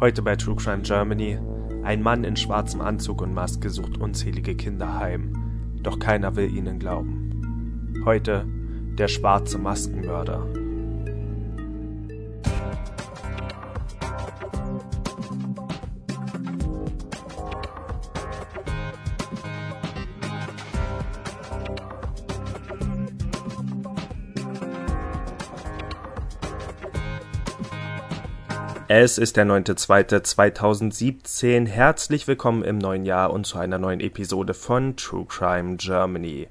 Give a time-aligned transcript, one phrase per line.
[0.00, 1.38] Heute bei True Crime Germany.
[1.82, 5.34] Ein Mann in schwarzem Anzug und Maske sucht unzählige Kinder heim.
[5.82, 8.00] Doch keiner will ihnen glauben.
[8.06, 8.46] Heute
[8.96, 10.46] der schwarze Maskenmörder.
[28.92, 31.68] Es ist der 9.2.2017.
[31.68, 36.48] Herzlich willkommen im neuen Jahr und zu einer neuen Episode von True Crime Germany.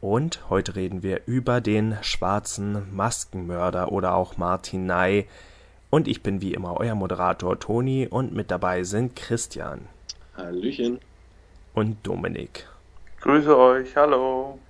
[0.00, 5.26] Und heute reden wir über den schwarzen Maskenmörder oder auch Martin Ney.
[5.90, 9.88] Und ich bin wie immer euer Moderator Toni und mit dabei sind Christian.
[10.36, 11.00] Hallöchen.
[11.74, 12.68] Und Dominik.
[13.20, 14.60] Grüße euch, hallo.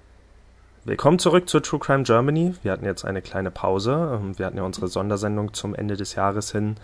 [0.89, 2.55] Willkommen zurück zu True Crime Germany.
[2.63, 4.19] Wir hatten jetzt eine kleine Pause.
[4.19, 6.77] Ähm, wir hatten ja unsere Sondersendung zum Ende des Jahres hin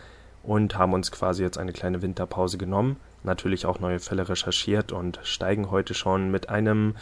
[0.42, 3.00] und haben uns quasi jetzt eine kleine Winterpause genommen.
[3.22, 6.96] Natürlich auch neue Fälle recherchiert und steigen heute schon mit einem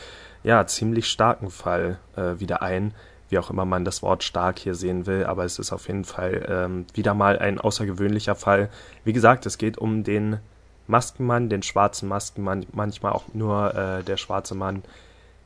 [0.45, 2.95] ja ziemlich starken Fall äh, wieder ein.
[3.30, 6.05] Wie auch immer man das Wort stark hier sehen will, aber es ist auf jeden
[6.05, 8.70] Fall ähm, wieder mal ein außergewöhnlicher Fall.
[9.03, 10.39] Wie gesagt, es geht um den
[10.86, 14.84] Maskenmann, den schwarzen Maskenmann, manchmal auch nur äh, der schwarze Mann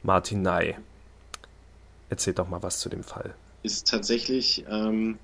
[0.02, 0.76] Martin Ney.
[2.08, 3.36] Erzähl doch mal was zu dem Fall.
[3.62, 5.18] Ist tatsächlich ähm,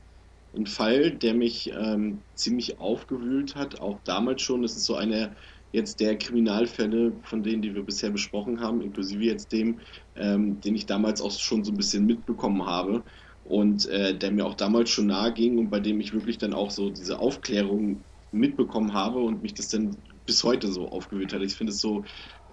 [0.55, 4.62] ein Fall, der mich ähm, ziemlich aufgewühlt hat, auch damals schon.
[4.62, 5.36] Das ist so einer
[5.72, 9.80] jetzt der Kriminalfälle von denen, die wir bisher besprochen haben, inklusive jetzt dem,
[10.16, 13.05] ähm, den ich damals auch schon so ein bisschen mitbekommen habe
[13.44, 16.53] und äh, der mir auch damals schon nahe ging und bei dem ich wirklich dann
[16.53, 21.42] auch so diese Aufklärung mitbekommen habe und mich das dann bis heute so aufgewühlt hat.
[21.42, 22.05] Ich finde es so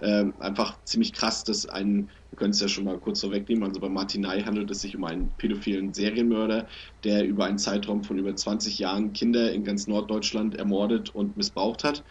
[0.01, 3.79] ähm, einfach ziemlich krass, dass ein, wir können es ja schon mal kurz vorwegnehmen, also
[3.79, 6.67] bei Martinai handelt es sich um einen pädophilen Serienmörder,
[7.03, 11.83] der über einen Zeitraum von über 20 Jahren Kinder in ganz Norddeutschland ermordet und missbraucht
[11.83, 12.03] hat.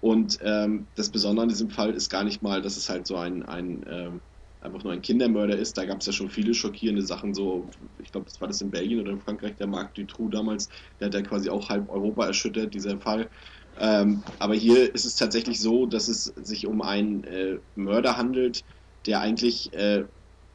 [0.00, 3.16] Und ähm, das Besondere an diesem Fall ist gar nicht mal, dass es halt so
[3.16, 4.22] ein, ein ähm,
[4.60, 5.76] einfach nur ein Kindermörder ist.
[5.78, 8.70] Da gab es ja schon viele schockierende Sachen, so, ich glaube, das war das in
[8.70, 10.68] Belgien oder in Frankreich, der Marc Dutroux damals,
[11.00, 13.30] der hat ja quasi auch halb Europa erschüttert, dieser Fall.
[13.76, 18.64] Ähm, aber hier ist es tatsächlich so, dass es sich um einen äh, Mörder handelt,
[19.06, 20.04] der eigentlich, äh,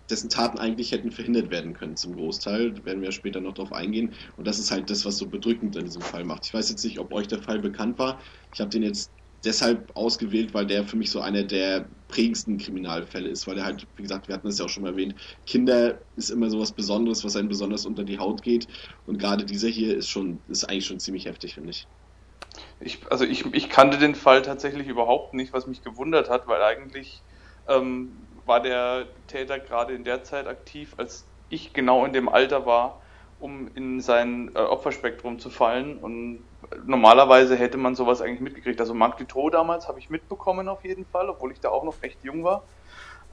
[0.09, 2.71] dessen Taten eigentlich hätten verhindert werden können zum Großteil.
[2.73, 4.13] Da werden wir später noch drauf eingehen.
[4.37, 6.45] Und das ist halt das, was so bedrückend in diesem Fall macht.
[6.45, 8.19] Ich weiß jetzt nicht, ob euch der Fall bekannt war.
[8.53, 9.11] Ich habe den jetzt
[9.43, 13.87] deshalb ausgewählt, weil der für mich so einer der prägendsten Kriminalfälle ist, weil er halt,
[13.95, 15.15] wie gesagt, wir hatten es ja auch schon mal erwähnt,
[15.45, 18.67] Kinder ist immer so was Besonderes, was einem besonders unter die Haut geht.
[19.05, 21.87] Und gerade dieser hier ist schon, ist eigentlich schon ziemlich heftig, finde ich.
[22.79, 26.61] Ich, also ich, ich kannte den Fall tatsächlich überhaupt nicht, was mich gewundert hat, weil
[26.61, 27.21] eigentlich
[27.67, 32.65] ähm, war der Täter gerade in der Zeit aktiv, als ich genau in dem Alter
[32.65, 33.01] war,
[33.39, 35.97] um in sein äh, Opferspektrum zu fallen.
[35.97, 36.39] Und
[36.85, 38.79] normalerweise hätte man sowas eigentlich mitgekriegt.
[38.79, 42.01] Also Marc Dutroux damals habe ich mitbekommen auf jeden Fall, obwohl ich da auch noch
[42.01, 42.63] recht jung war.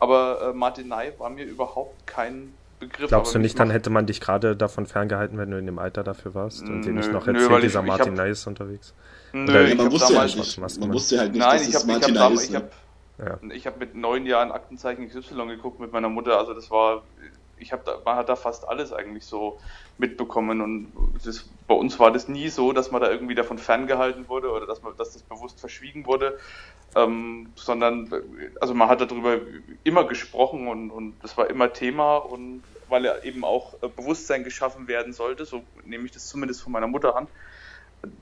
[0.00, 3.08] Aber äh, Martin Ney war mir überhaupt kein Begriff.
[3.08, 6.02] Glaubst du nicht, dann hätte man dich gerade davon ferngehalten, wenn du in dem Alter
[6.02, 8.94] dafür warst und dir nicht noch erzählt, nö, dieser ich, Martin Ney ist unterwegs?
[9.32, 11.74] Nö, Oder ich man, wusste damals, halt nicht, man wusste halt nicht, Nein, dass ich
[11.74, 12.50] hab, Martin ich hab, ist.
[12.50, 12.70] Ich habe
[13.18, 13.38] ja.
[13.50, 17.02] Ich habe mit neun Jahren Aktenzeichen XY geguckt mit meiner Mutter, also das war,
[17.58, 19.58] ich habe man hat da fast alles eigentlich so
[19.98, 20.60] mitbekommen.
[20.60, 20.92] Und
[21.24, 24.66] das, bei uns war das nie so, dass man da irgendwie davon ferngehalten wurde oder
[24.66, 26.38] dass man, dass das bewusst verschwiegen wurde,
[26.96, 28.10] ähm, sondern
[28.60, 29.38] also man hat darüber
[29.84, 32.16] immer gesprochen und, und das war immer Thema.
[32.16, 36.62] Und weil er eben auch äh, Bewusstsein geschaffen werden sollte, so nehme ich das zumindest
[36.62, 37.28] von meiner Mutter an,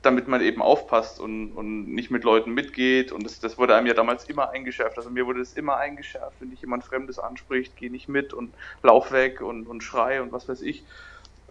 [0.02, 3.86] damit man eben aufpasst und, und nicht mit Leuten mitgeht und das, das wurde einem
[3.86, 7.76] ja damals immer eingeschärft, also mir wurde es immer eingeschärft, wenn dich jemand Fremdes anspricht,
[7.76, 10.84] geh nicht mit und lauf weg und, und schrei und was weiß ich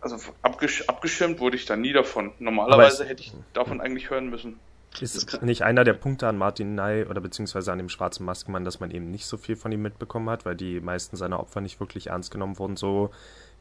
[0.02, 2.32] also abgesch abgeschirmt wurde ich da nie davon.
[2.40, 4.60] Normalerweise hätte ich davon eigentlich hören müssen.
[5.00, 8.82] Ist nicht einer der Punkte an Martin Ney oder beziehungsweise an dem schwarzen Maskenmann, dass
[8.82, 11.80] man eben nicht so viel von ihm mitbekommen hat, weil die meisten seiner Opfer nicht
[11.80, 12.76] wirklich ernst genommen wurden.
[12.76, 13.12] So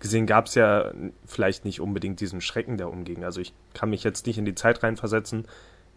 [0.00, 0.92] gesehen gab es ja
[1.26, 3.24] vielleicht nicht unbedingt diesen Schrecken, der umging.
[3.24, 5.46] Also ich kann mich jetzt nicht in die Zeit reinversetzen,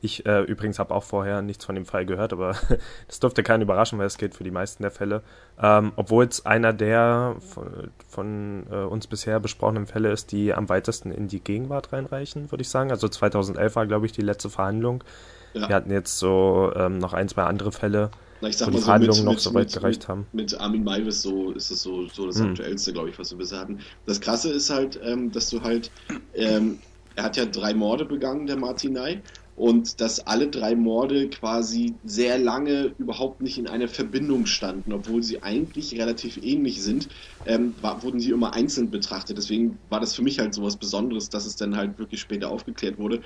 [0.03, 2.55] ich äh, übrigens habe auch vorher nichts von dem Fall gehört, aber
[3.07, 5.23] das dürfte keinen überraschen, weil es gilt für die meisten der Fälle.
[5.61, 10.67] Ähm, obwohl es einer der von, von äh, uns bisher besprochenen Fälle ist, die am
[10.67, 12.91] weitesten in die Gegenwart reinreichen, würde ich sagen.
[12.91, 15.05] Also 2011 war, glaube ich, die letzte Verhandlung.
[15.53, 15.69] Ja.
[15.69, 18.11] Wir hatten jetzt so ähm, noch ein, zwei andere Fälle,
[18.41, 20.27] Na, wo die Verhandlungen so noch mit, so weit mit, gereicht haben.
[20.33, 22.49] Mit Armin Maivis so ist es so, so das hm.
[22.49, 23.79] aktuellste, glaube ich, was wir bisher hatten.
[24.05, 25.91] Das Krasse ist halt, ähm, dass du halt,
[26.33, 26.79] ähm,
[27.15, 29.21] er hat ja drei Morde begangen, der Martin Ney
[29.55, 35.21] und dass alle drei Morde quasi sehr lange überhaupt nicht in einer Verbindung standen, obwohl
[35.23, 37.09] sie eigentlich relativ ähnlich sind,
[37.45, 39.37] ähm, war, wurden sie immer einzeln betrachtet.
[39.37, 42.49] Deswegen war das für mich halt so was Besonderes, dass es dann halt wirklich später
[42.49, 43.21] aufgeklärt wurde.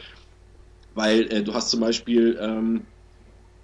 [0.94, 2.88] weil äh, du hast zum Beispiel ähm,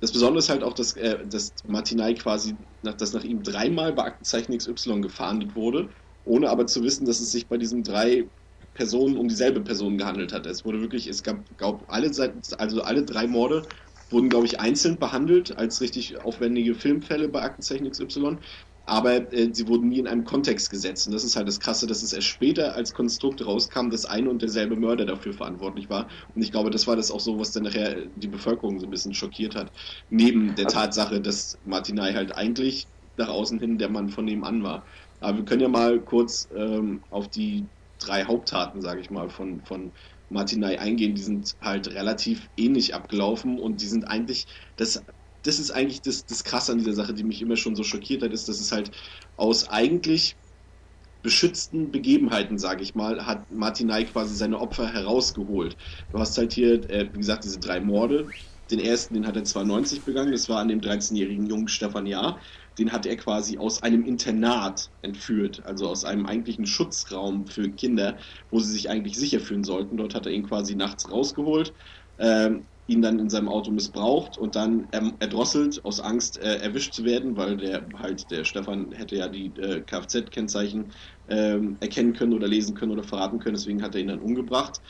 [0.02, 3.94] das Besondere ist halt auch, dass, äh, dass Martinai quasi, nach, dass nach ihm dreimal
[3.94, 5.90] bei Aktenzeichen XY gefahndet wurde,
[6.26, 8.30] ohne aber zu wissen, dass es sich bei diesen drei
[8.74, 10.46] Personen um dieselbe Person gehandelt hat.
[10.46, 12.12] Es wurde wirklich, es gab, glaub, alle,
[12.58, 13.64] also alle drei Morde
[14.10, 18.38] wurden, glaube ich, einzeln behandelt als richtig aufwendige Filmfälle bei Aktenzeichen XY
[18.86, 21.08] aber äh, sie wurden nie in einem Kontext gesetzt.
[21.08, 24.28] Und das ist halt das Krasse, dass es erst später als Konstrukt rauskam, dass ein
[24.28, 26.08] und derselbe Mörder dafür verantwortlich war.
[26.36, 28.92] Und ich glaube, das war das auch so, was dann nachher die Bevölkerung so ein
[28.92, 29.72] bisschen schockiert hat.
[30.10, 34.64] Neben der also Tatsache, dass Martinai halt eigentlich nach außen hin der Mann von nebenan
[34.64, 34.84] war.
[35.22, 37.64] Aber wir können ja mal kurz ähm, auf die
[38.08, 39.94] drei Haupttaten, sage ich mal, von, von
[40.30, 41.16] Martinai eingehen.
[41.16, 44.48] Die sind halt relativ ähnlich abgelaufen und die sind eigentlich,
[44.78, 45.04] das
[45.46, 48.24] das ist eigentlich das, das Krasse an dieser Sache, die mich immer schon so schockiert
[48.24, 48.92] hat, ist, dass es halt
[49.36, 50.38] aus eigentlich
[51.22, 55.78] beschützten Begebenheiten, sage ich mal, hat Martinai quasi seine Opfer herausgeholt.
[56.12, 58.34] Du hast halt hier, äh, wie gesagt, diese drei Morde.
[58.72, 62.42] Den ersten, den hat er 92 begangen, das war an dem 13-jährigen jungen Stefan Jahr.
[62.78, 68.18] Den hat er quasi aus einem Internat entführt, also aus einem eigentlichen Schutzraum für Kinder,
[68.50, 69.98] wo sie sich eigentlich sicher fühlen sollten.
[69.98, 71.74] Dort hat er ihn quasi nachts rausgeholt,
[72.18, 74.88] ähm, ihn dann in seinem Auto missbraucht und dann
[75.20, 79.48] erdrosselt aus Angst äh, erwischt zu werden, weil der halt der Stefan hätte ja die
[79.56, 80.92] äh, Kfz-Kennzeichen
[81.28, 84.82] ähm, erkennen können oder lesen können oder verraten können, deswegen hat er ihn dann umgebracht.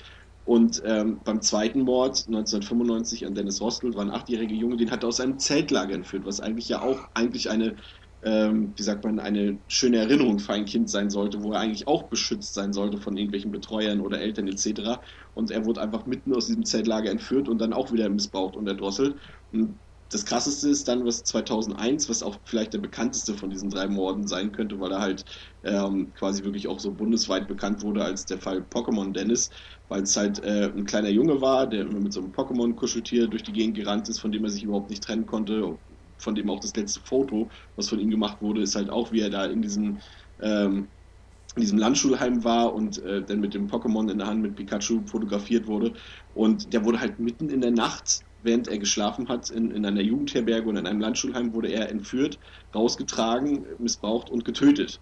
[0.46, 5.04] Und ähm, beim zweiten Mord 1995 an Dennis Rostel war ein achtjähriger Junge, den hat
[5.04, 7.78] er aus einem Zeltlager entführt, was eigentlich ja auch eigentlich eine
[8.24, 11.88] ähm, wie sagt man, eine schöne Erinnerung für ein Kind sein sollte, wo er eigentlich
[11.88, 15.02] auch beschützt sein sollte von irgendwelchen Betreuern oder Eltern etc.
[15.34, 18.68] Und er wurde einfach mitten aus diesem Zeltlager entführt und dann auch wieder missbraucht und
[18.68, 19.18] erdrosselt.
[19.52, 19.80] Und
[20.14, 24.28] das krasseste ist dann, was 2001, was auch vielleicht der bekannteste von diesen drei Morden
[24.28, 25.26] sein könnte, weil er halt
[25.64, 29.50] ähm, quasi wirklich auch so bundesweit bekannt wurde als der Fall Pokémon Dennis,
[29.88, 33.44] weil es halt äh, ein kleiner Junge war, der immer mit so einem Pokémon-Kuscheltier durch
[33.44, 35.80] die Gegend gerannt ist, von dem er sich überhaupt nicht trennen konnte,
[36.18, 39.22] von dem auch das letzte Foto, was von ihm gemacht wurde, ist halt auch, wie
[39.22, 40.00] er da in diesem,
[40.40, 40.90] ähm,
[41.56, 45.06] in diesem Landschulheim war und äh, dann mit dem Pokémon in der Hand mit Pikachu
[45.06, 45.94] fotografiert wurde.
[46.34, 50.02] Und der wurde halt mitten in der Nacht, während er geschlafen hat, in, in einer
[50.02, 52.40] Jugendherberge und in einem Landschulheim, wurde er entführt,
[52.76, 55.02] rausgetragen, missbraucht und getötet.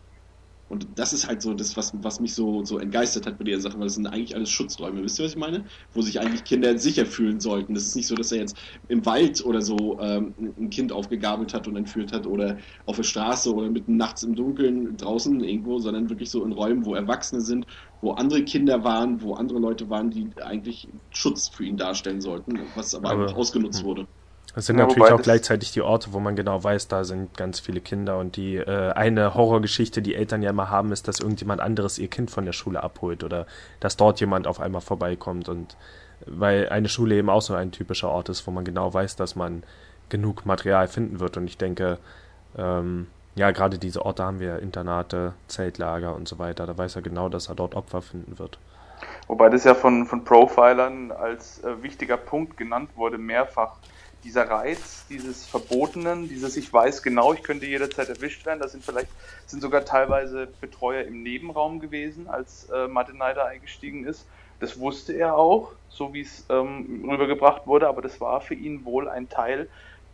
[0.71, 3.59] Und das ist halt so das, was, was mich so, so entgeistert hat bei der
[3.59, 5.03] Sache, weil das sind eigentlich alles Schutzräume.
[5.03, 5.65] Wisst ihr, was ich meine?
[5.91, 7.73] Wo sich eigentlich Kinder sicher fühlen sollten.
[7.73, 8.56] Das ist nicht so, dass er jetzt
[8.88, 13.03] im Wald oder so ähm, ein Kind aufgegabelt hat und entführt hat oder auf der
[13.03, 17.41] Straße oder mitten nachts im Dunkeln draußen irgendwo, sondern wirklich so in Räumen, wo Erwachsene
[17.41, 17.65] sind,
[18.00, 22.57] wo andere Kinder waren, wo andere Leute waren, die eigentlich Schutz für ihn darstellen sollten,
[22.75, 23.85] was aber, aber ausgenutzt hm.
[23.85, 24.07] wurde.
[24.53, 27.59] Das sind ja, natürlich auch gleichzeitig die Orte, wo man genau weiß, da sind ganz
[27.59, 28.18] viele Kinder.
[28.18, 32.09] Und die äh, eine Horrorgeschichte, die Eltern ja immer haben, ist, dass irgendjemand anderes ihr
[32.09, 33.45] Kind von der Schule abholt oder
[33.80, 35.48] dass dort jemand auf einmal vorbeikommt.
[35.48, 35.77] Und
[36.25, 39.36] weil eine Schule eben auch so ein typischer Ort ist, wo man genau weiß, dass
[39.36, 39.63] man
[40.09, 41.38] genug Material finden wird.
[41.38, 41.97] Und ich denke,
[42.57, 47.01] ähm, ja, gerade diese Orte haben wir, Internate, Zeltlager und so weiter, da weiß er
[47.01, 48.59] genau, dass er dort Opfer finden wird.
[49.27, 53.77] Wobei das ja von, von Profilern als äh, wichtiger Punkt genannt wurde, mehrfach
[54.23, 58.83] dieser Reiz dieses Verbotenen, dieses ich weiß genau, ich könnte jederzeit erwischt werden, das sind
[58.83, 59.09] vielleicht,
[59.45, 64.25] sind sogar teilweise Betreuer im Nebenraum gewesen, als äh, Martin Neider eingestiegen ist.
[64.59, 68.85] Das wusste er auch, so wie es ähm, rübergebracht wurde, aber das war für ihn
[68.85, 69.68] wohl ein Teil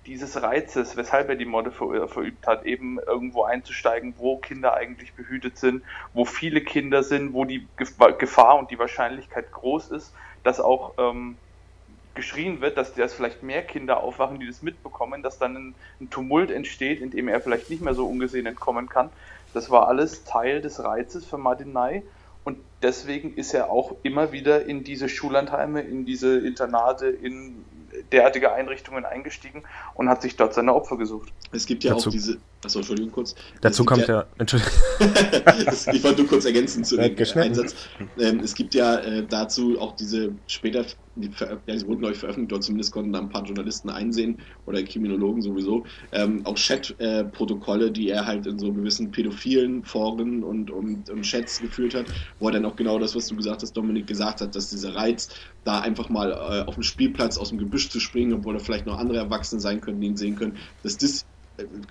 [0.06, 4.74] dieses Reizes, weshalb er die Morde ver äh, verübt hat, eben irgendwo einzusteigen, wo Kinder
[4.74, 5.84] eigentlich behütet sind,
[6.14, 11.38] wo viele Kinder sind, wo die Gefahr und die Wahrscheinlichkeit groß ist, dass auch ähm,
[12.18, 16.10] geschrien wird, dass, dass vielleicht mehr Kinder aufwachen, die das mitbekommen, dass dann ein, ein
[16.10, 19.10] Tumult entsteht, in dem er vielleicht nicht mehr so ungesehen entkommen kann.
[19.54, 22.04] Das war alles Teil des Reizes für Martin Ney
[22.44, 27.64] und deswegen ist er auch immer wieder in diese Schullandheime, in diese Internate, in
[28.12, 29.64] derartige Einrichtungen eingestiegen
[29.96, 31.32] und hat sich dort seine Opfer gesucht.
[31.52, 32.38] Es gibt ja dazu, auch diese.
[32.64, 33.36] Achso, Entschuldigung kurz.
[33.62, 34.22] Dazu kommt ja.
[34.22, 34.74] ja Entschuldigung.
[35.94, 37.76] ich wollte nur kurz ergänzen zu dem Einsatz.
[38.20, 40.84] Ähm, es gibt ja äh, dazu auch diese später,
[41.16, 41.30] die,
[41.68, 44.82] ja, sie wurden glaube ich veröffentlicht, oder zumindest konnten da ein paar Journalisten einsehen oder
[44.82, 50.72] Kriminologen sowieso, ähm, auch Chat-Protokolle, äh, die er halt in so gewissen pädophilen Foren und,
[50.72, 52.08] und, und Chats geführt hat,
[52.40, 54.96] wo er dann auch genau das, was du gesagt hast, Dominik, gesagt hat, dass dieser
[54.96, 55.30] Reiz,
[55.64, 58.88] da einfach mal äh, auf dem Spielplatz aus dem Gebüsch zu springen, obwohl da vielleicht
[58.88, 61.26] noch andere Erwachsene sein können, die ihn sehen können, dass das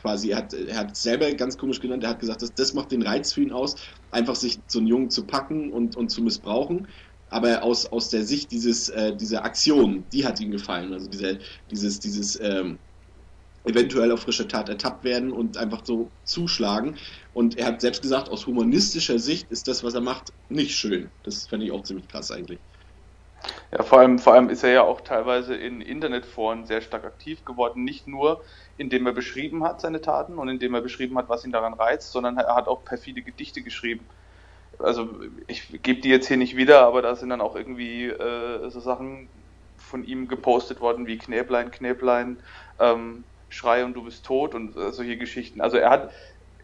[0.00, 2.92] quasi, er hat, er hat selber ganz komisch genannt, er hat gesagt, dass das macht
[2.92, 3.76] den Reiz für ihn aus,
[4.10, 6.88] einfach sich so einen Jungen zu packen und, und zu missbrauchen.
[7.28, 10.92] Aber aus, aus der Sicht dieses, äh, dieser Aktion, die hat ihm gefallen.
[10.92, 11.38] Also dieser,
[11.70, 12.78] dieses, dieses ähm,
[13.64, 16.96] eventuell auf frische Tat ertappt werden und einfach so zuschlagen.
[17.34, 21.10] Und er hat selbst gesagt, aus humanistischer Sicht ist das, was er macht, nicht schön.
[21.24, 22.60] Das fände ich auch ziemlich krass eigentlich.
[23.72, 27.44] Ja, vor allem, vor allem ist er ja auch teilweise in Internetforen sehr stark aktiv
[27.44, 27.84] geworden.
[27.84, 28.42] Nicht nur,
[28.76, 32.12] indem er beschrieben hat seine Taten und indem er beschrieben hat, was ihn daran reizt,
[32.12, 34.08] sondern er hat auch perfide Gedichte geschrieben.
[34.78, 38.70] Also ich gebe die jetzt hier nicht wieder, aber da sind dann auch irgendwie äh,
[38.70, 39.30] so Sachen
[39.76, 42.42] von ihm gepostet worden wie Knäblein, Knäblein,
[42.78, 45.60] ähm, Schrei und du bist tot und äh, solche Geschichten.
[45.60, 46.12] Also er hat,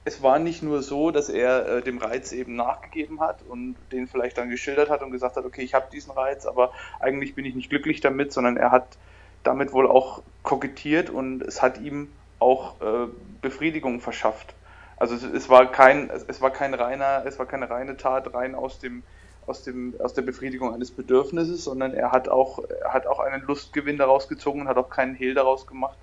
[0.05, 4.09] es war nicht nur so, dass er äh, dem Reiz eben nachgegeben hat und den
[4.09, 7.45] vielleicht dann geschildert hat und gesagt hat, okay, ich habe diesen Reiz, aber eigentlich bin
[7.45, 8.99] ich nicht glücklich damit, sondern er hat
[9.45, 13.09] damit wohl auch kokettiert und es hat ihm auch äh,
[13.41, 14.55] Befriedigung verschafft.
[14.97, 18.55] Also es, es, war kein, es, war kein reiner, es war keine reine Tat rein
[18.55, 19.03] aus dem
[19.45, 23.43] aus dem aus der Befriedigung eines Bedürfnisses, sondern er hat auch er hat auch einen
[23.43, 25.99] Lustgewinn daraus gezogen und hat auch keinen Hehl daraus gemacht,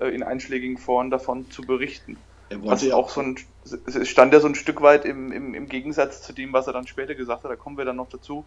[0.00, 2.16] äh, in einschlägigen Foren davon zu berichten.
[2.52, 3.36] Was ja auch so ein,
[4.04, 6.86] stand ja so ein Stück weit im, im, im Gegensatz zu dem, was er dann
[6.86, 8.44] später gesagt hat, da kommen wir dann noch dazu,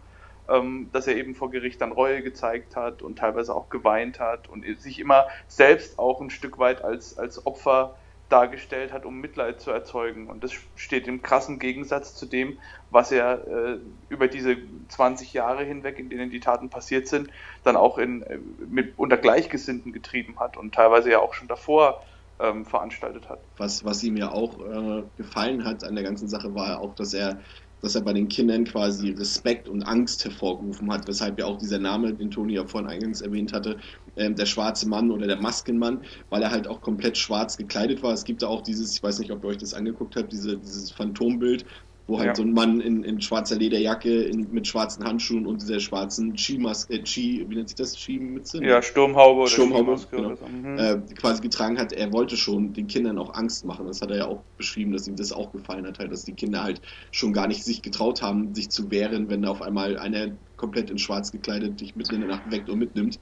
[0.48, 4.48] ähm, dass er eben vor Gericht dann Reue gezeigt hat und teilweise auch geweint hat
[4.48, 7.96] und sich immer selbst auch ein Stück weit als, als Opfer
[8.28, 10.28] dargestellt hat, um Mitleid zu erzeugen.
[10.28, 12.58] Und das steht im krassen Gegensatz zu dem,
[12.90, 14.56] was er äh, über diese
[14.88, 17.30] 20 Jahre hinweg, in denen die Taten passiert sind,
[17.62, 22.02] dann auch in, äh, mit, unter Gleichgesinnten getrieben hat und teilweise ja auch schon davor
[22.40, 23.40] ähm, veranstaltet hat.
[23.56, 27.14] Was, was ihm ja auch äh, gefallen hat an der ganzen Sache, war auch, dass
[27.14, 27.40] er
[27.84, 31.78] dass er bei den Kindern quasi Respekt und Angst hervorgerufen hat, weshalb ja auch dieser
[31.78, 33.76] Name, den Toni ja vorhin eingangs erwähnt hatte,
[34.16, 38.14] ähm, der schwarze Mann oder der Maskenmann, weil er halt auch komplett schwarz gekleidet war.
[38.14, 40.56] Es gibt da auch dieses, ich weiß nicht, ob ihr euch das angeguckt habt, diese,
[40.56, 41.66] dieses Phantombild,
[42.06, 42.34] wo halt ja.
[42.34, 46.94] so ein Mann in, in schwarzer Lederjacke in, mit schwarzen Handschuhen und dieser schwarzen Skimaske,
[46.94, 48.62] äh, Ski, wie nennt sich das, Skimütze?
[48.62, 50.78] Ja, Sturmhaube oder Sturmhaube, genau, mhm.
[50.78, 51.92] äh, quasi getragen hat.
[51.92, 53.86] Er wollte schon den Kindern auch Angst machen.
[53.86, 56.34] Das hat er ja auch beschrieben, dass ihm das auch gefallen hat, halt, dass die
[56.34, 59.98] Kinder halt schon gar nicht sich getraut haben, sich zu wehren, wenn da auf einmal
[59.98, 63.18] einer komplett in schwarz gekleidet dich mitten in der Nacht weckt und mitnimmt.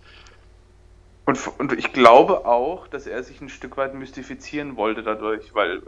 [1.25, 5.83] Und, und ich glaube auch, dass er sich ein Stück weit mystifizieren wollte dadurch, weil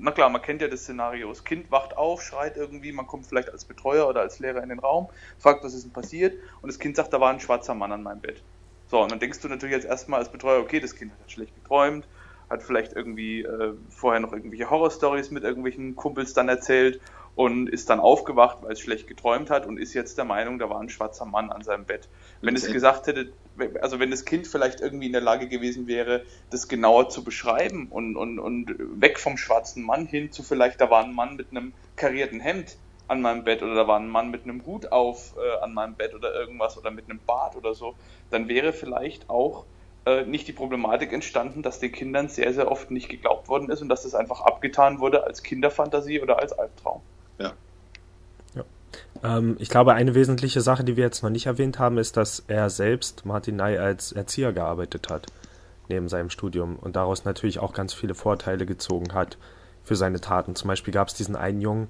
[0.00, 1.28] na klar, man kennt ja das Szenario.
[1.28, 4.68] Das Kind wacht auf, schreit irgendwie, man kommt vielleicht als Betreuer oder als Lehrer in
[4.68, 7.74] den Raum, fragt, was ist denn passiert, und das Kind sagt, da war ein schwarzer
[7.74, 8.42] Mann an meinem Bett.
[8.86, 11.54] So, und dann denkst du natürlich jetzt erstmal als Betreuer, okay, das Kind hat schlecht
[11.54, 12.08] geträumt,
[12.48, 17.00] hat vielleicht irgendwie äh, vorher noch irgendwelche Horrorstories mit irgendwelchen Kumpels dann erzählt
[17.34, 20.68] und ist dann aufgewacht, weil es schlecht geträumt hat und ist jetzt der Meinung, da
[20.68, 22.08] war ein schwarzer Mann an seinem Bett.
[22.40, 23.32] Wenn es gesagt hätte,
[23.80, 27.88] also wenn das Kind vielleicht irgendwie in der Lage gewesen wäre, das genauer zu beschreiben
[27.88, 31.50] und, und, und weg vom schwarzen Mann hin zu vielleicht, da war ein Mann mit
[31.50, 32.76] einem karierten Hemd
[33.08, 35.94] an meinem Bett oder da war ein Mann mit einem Hut auf äh, an meinem
[35.94, 37.96] Bett oder irgendwas oder mit einem Bart oder so,
[38.30, 39.66] dann wäre vielleicht auch
[40.06, 43.82] äh, nicht die Problematik entstanden, dass den Kindern sehr, sehr oft nicht geglaubt worden ist
[43.82, 47.02] und dass das einfach abgetan wurde als Kinderfantasie oder als Albtraum.
[47.40, 47.52] Ja.
[48.54, 48.64] ja.
[49.22, 52.44] Ähm, ich glaube, eine wesentliche Sache, die wir jetzt noch nicht erwähnt haben, ist, dass
[52.46, 55.26] er selbst, Martin Ney, als Erzieher gearbeitet hat,
[55.88, 59.38] neben seinem Studium und daraus natürlich auch ganz viele Vorteile gezogen hat
[59.82, 60.54] für seine Taten.
[60.54, 61.88] Zum Beispiel gab es diesen einen Jungen,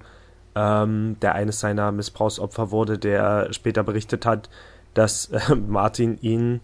[0.55, 4.49] ähm, der eines seiner Missbrauchsopfer wurde, der später berichtet hat,
[4.93, 6.61] dass äh, Martin ihn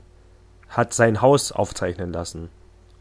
[0.70, 2.50] hat sein Haus aufzeichnen lassen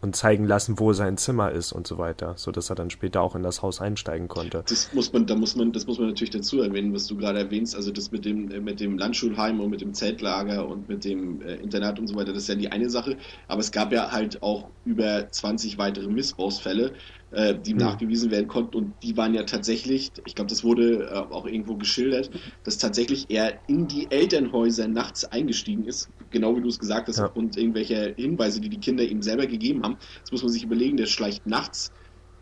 [0.02, 3.22] und zeigen lassen, wo sein Zimmer ist und so weiter, so dass er dann später
[3.22, 4.62] auch in das Haus einsteigen konnte.
[4.68, 7.38] Das muss man, da muss man, das muss man natürlich dazu erwähnen, was du gerade
[7.38, 11.04] erwähnst, also das mit dem, äh, mit dem Landschulheim und mit dem Zeltlager und mit
[11.04, 13.16] dem äh, Internat und so weiter, das ist ja die eine Sache,
[13.48, 16.92] aber es gab ja halt auch über 20 weitere Missbrauchsfälle,
[17.32, 17.80] äh, die mhm.
[17.80, 18.76] nachgewiesen werden konnten.
[18.76, 22.30] Und die waren ja tatsächlich, ich glaube, das wurde äh, auch irgendwo geschildert,
[22.64, 27.18] dass tatsächlich er in die Elternhäuser nachts eingestiegen ist, genau wie du es gesagt hast,
[27.18, 27.26] ja.
[27.26, 29.96] und irgendwelche Hinweise, die die Kinder ihm selber gegeben haben.
[30.20, 31.92] Das muss man sich überlegen, der schleicht nachts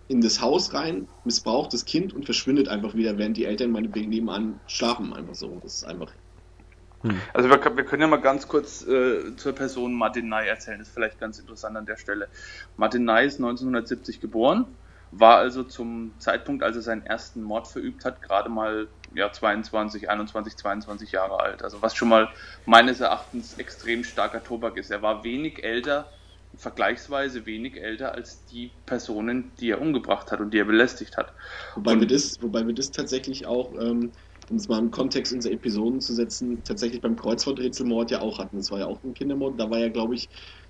[0.09, 4.11] in das Haus rein, missbraucht das Kind und verschwindet einfach wieder, während die Eltern meinetwegen
[4.11, 5.59] nebenan schlafen, einfach so.
[5.63, 6.13] Das ist einfach
[7.05, 7.21] hm.
[7.33, 10.89] also wir, wir, können ja mal ganz kurz äh, zur Person Martin Ney erzählen, das
[10.89, 12.29] ist vielleicht ganz interessant an der Stelle.
[12.77, 14.67] Martin Ney ist 1970 geboren,
[15.11, 20.11] war also zum Zeitpunkt, als er seinen ersten Mord verübt hat, gerade mal ja, 22,
[20.11, 21.63] 21, 22 Jahre alt.
[21.63, 22.29] Also was schon mal
[22.67, 24.91] meines Erachtens extrem starker Tobak ist.
[24.91, 26.09] Er war wenig älter,
[26.57, 31.33] vergleichsweise wenig älter als die Personen, die er umgebracht hat und die er belästigt hat.
[31.75, 34.13] Wobei, wir, das, wobei wir das tatsächlich auch ähm,
[34.51, 38.57] um es mal im Kontext unserer Episoden zu setzen, tatsächlich beim Kreuzworträtselmord ja auch hatten.
[38.57, 39.59] Das war ja auch ein Kindermord.
[39.59, 40.29] Da war ja, glaube ich,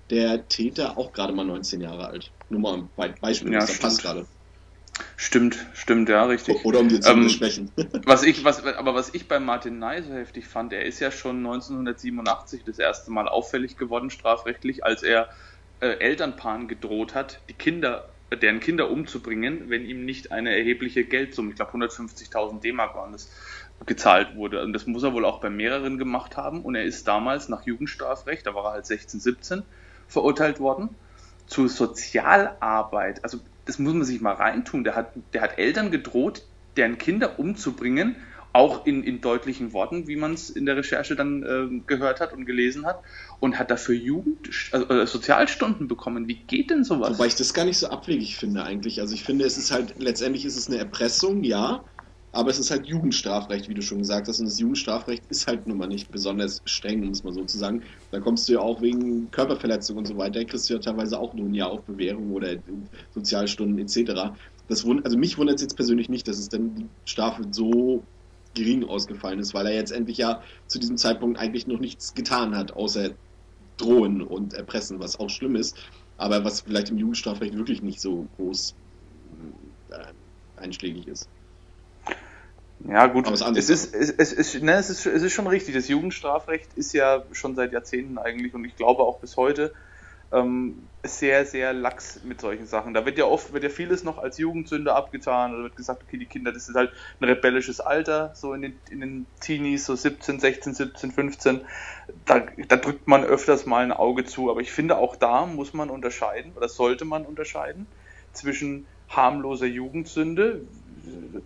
[0.09, 2.31] der Täter auch gerade mal 19 Jahre alt.
[2.49, 4.27] Nur mal ein Beispiel, ja, das passt gerade.
[5.17, 6.63] Stimmt, stimmt, ja, richtig.
[6.63, 7.25] Oder um dir zu ähm,
[8.05, 11.11] was ich, was, aber was ich bei Martin Ney so heftig fand, er ist ja
[11.11, 15.27] schon 1987 das erste Mal auffällig geworden, strafrechtlich, als er
[15.81, 18.09] äh, Elternpaaren gedroht hat, die Kinder
[18.41, 23.29] deren Kinder umzubringen, wenn ihm nicht eine erhebliche Geldsumme, ich glaube 150.000 D-Mark waren das,
[23.85, 24.63] gezahlt wurde.
[24.63, 26.61] Und das muss er wohl auch bei mehreren gemacht haben.
[26.61, 29.63] Und er ist damals nach Jugendstrafrecht, da war er halt 16, 17,
[30.07, 30.89] verurteilt worden,
[31.47, 33.23] zur Sozialarbeit.
[33.23, 34.83] Also das muss man sich mal reintun.
[34.83, 36.43] Der hat, der hat Eltern gedroht,
[36.77, 38.15] deren Kinder umzubringen,
[38.53, 42.31] auch in, in deutlichen Worten, wie man es in der Recherche dann äh, gehört hat
[42.31, 43.01] und gelesen hat,
[43.41, 46.29] und hat dafür Jugend, also, äh, Sozialstunden bekommen.
[46.29, 47.11] Wie geht denn sowas?
[47.11, 49.01] Wobei ich das gar nicht so abwegig finde eigentlich.
[49.01, 51.83] Also ich finde, es ist halt, letztendlich ist es eine Erpressung, ja,
[52.35, 54.39] aber es ist halt Jugendstrafrecht, wie du schon gesagt hast.
[54.39, 57.83] Und das Jugendstrafrecht ist halt nun mal nicht besonders streng, muss man sozusagen.
[58.11, 61.33] Da kommst du ja auch wegen Körperverletzung und so weiter, kriegst du ja teilweise auch
[61.33, 62.57] nur ein Jahr auf Bewährung oder
[63.13, 64.35] Sozialstunden etc.
[64.67, 68.03] Das also mich wundert es jetzt persönlich nicht, dass es dann die Strafe so
[68.53, 72.55] gering ausgefallen ist, weil er jetzt endlich ja zu diesem Zeitpunkt eigentlich noch nichts getan
[72.55, 73.11] hat, außer
[73.77, 75.77] drohen und erpressen, was auch schlimm ist,
[76.17, 78.75] aber was vielleicht im Jugendstrafrecht wirklich nicht so groß
[79.91, 81.29] äh, einschlägig ist.
[82.87, 85.73] Ja, gut, es ist, es, es, ist, ne, es, ist, es ist schon richtig.
[85.73, 89.73] Das Jugendstrafrecht ist ja schon seit Jahrzehnten eigentlich und ich glaube auch bis heute
[90.31, 92.93] ähm, sehr, sehr lax mit solchen Sachen.
[92.93, 96.17] Da wird ja oft, wird ja vieles noch als Jugendsünde abgetan oder wird gesagt, okay,
[96.17, 99.95] die Kinder, das ist halt ein rebellisches Alter, so in den, in den Teenies, so
[99.95, 101.61] 17, 16, 17, 15.
[102.25, 105.73] Da, da drückt man öfters mal ein Auge zu, aber ich finde auch da muss
[105.73, 107.87] man unterscheiden oder sollte man unterscheiden
[108.33, 110.61] zwischen harmloser Jugendsünde,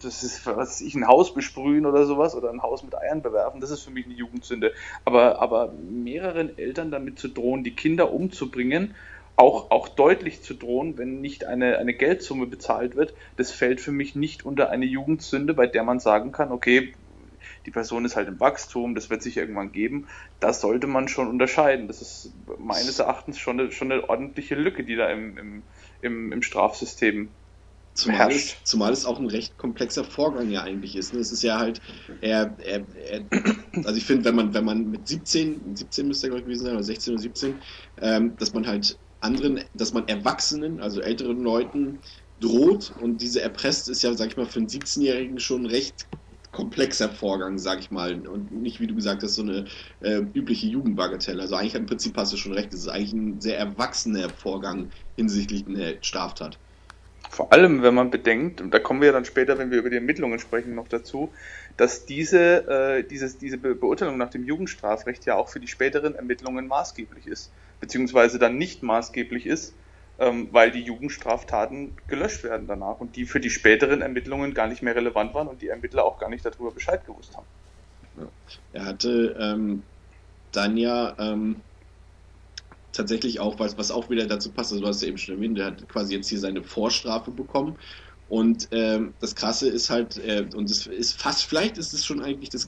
[0.02, 3.62] das ist, was ich, ein Haus besprühen oder sowas oder ein Haus mit Eiern bewerfen,
[3.62, 4.74] das ist für mich eine Jugendsünde.
[5.06, 8.96] Aber, aber mehreren Eltern damit zu drohen, die Kinder umzubringen,
[9.36, 13.94] auch, auch deutlich zu drohen, wenn nicht eine, eine Geldsumme bezahlt wird, das fällt für
[13.94, 16.94] mich nicht unter eine Jugendsünde, bei der man sagen kann, okay,
[17.66, 20.08] die Person ist halt im Wachstum, das wird sich irgendwann geben.
[20.40, 21.88] Das sollte man schon unterscheiden.
[21.88, 25.64] Das ist meines Erachtens schon eine, schon eine ordentliche Lücke, die da im,
[26.02, 27.30] im, im, Strafsystem
[28.00, 31.14] Zumal es, zumal es auch ein recht komplexer Vorgang ja eigentlich ist.
[31.14, 31.20] Ne?
[31.20, 31.82] Es ist ja halt,
[32.22, 33.26] er, er, er
[33.84, 36.66] also ich finde, wenn man, wenn man mit 17, 17 müsste er glaube ich gewesen
[36.66, 37.56] sein, oder 16 oder 17,
[38.02, 42.00] ähm, dass man halt anderen, dass man Erwachsenen, also älteren Leuten
[42.40, 46.08] droht und diese erpresst, ist ja, sag ich mal, für einen 17-Jährigen schon ein recht
[46.52, 49.66] komplexer Vorgang, sag ich mal, und nicht, wie du gesagt hast, so eine
[50.00, 51.42] äh, übliche Jugendbagatelle.
[51.42, 54.90] Also eigentlich im Prinzip hast du schon recht, es ist eigentlich ein sehr erwachsener Vorgang
[55.16, 56.58] hinsichtlich einer Straftat.
[57.30, 59.98] Vor allem, wenn man bedenkt, und da kommen wir dann später, wenn wir über die
[59.98, 61.32] Ermittlungen sprechen, noch dazu,
[61.78, 66.16] dass diese, äh, dieses, diese Be Beurteilung nach dem Jugendstrafrecht ja auch für die späteren
[66.16, 69.74] Ermittlungen maßgeblich ist, beziehungsweise dann nicht maßgeblich ist,
[70.18, 74.82] ähm, weil die Jugendstraftaten gelöscht werden danach und die für die späteren Ermittlungen gar nicht
[74.82, 77.46] mehr relevant waren und die Ermittler auch gar nicht darüber Bescheid gewusst haben.
[78.74, 79.84] Er hatte ähm,
[80.52, 81.62] dann ja ähm,
[83.00, 85.58] tatsächlich auch, was, was auch wieder dazu passt, also du hast ja eben schon erwähnt,
[85.58, 87.78] der hat quasi jetzt hier seine Vorstrafe bekommen.
[88.28, 92.22] Und ähm, das Krasse ist halt, äh, und es ist fast, vielleicht ist es schon
[92.22, 92.68] eigentlich das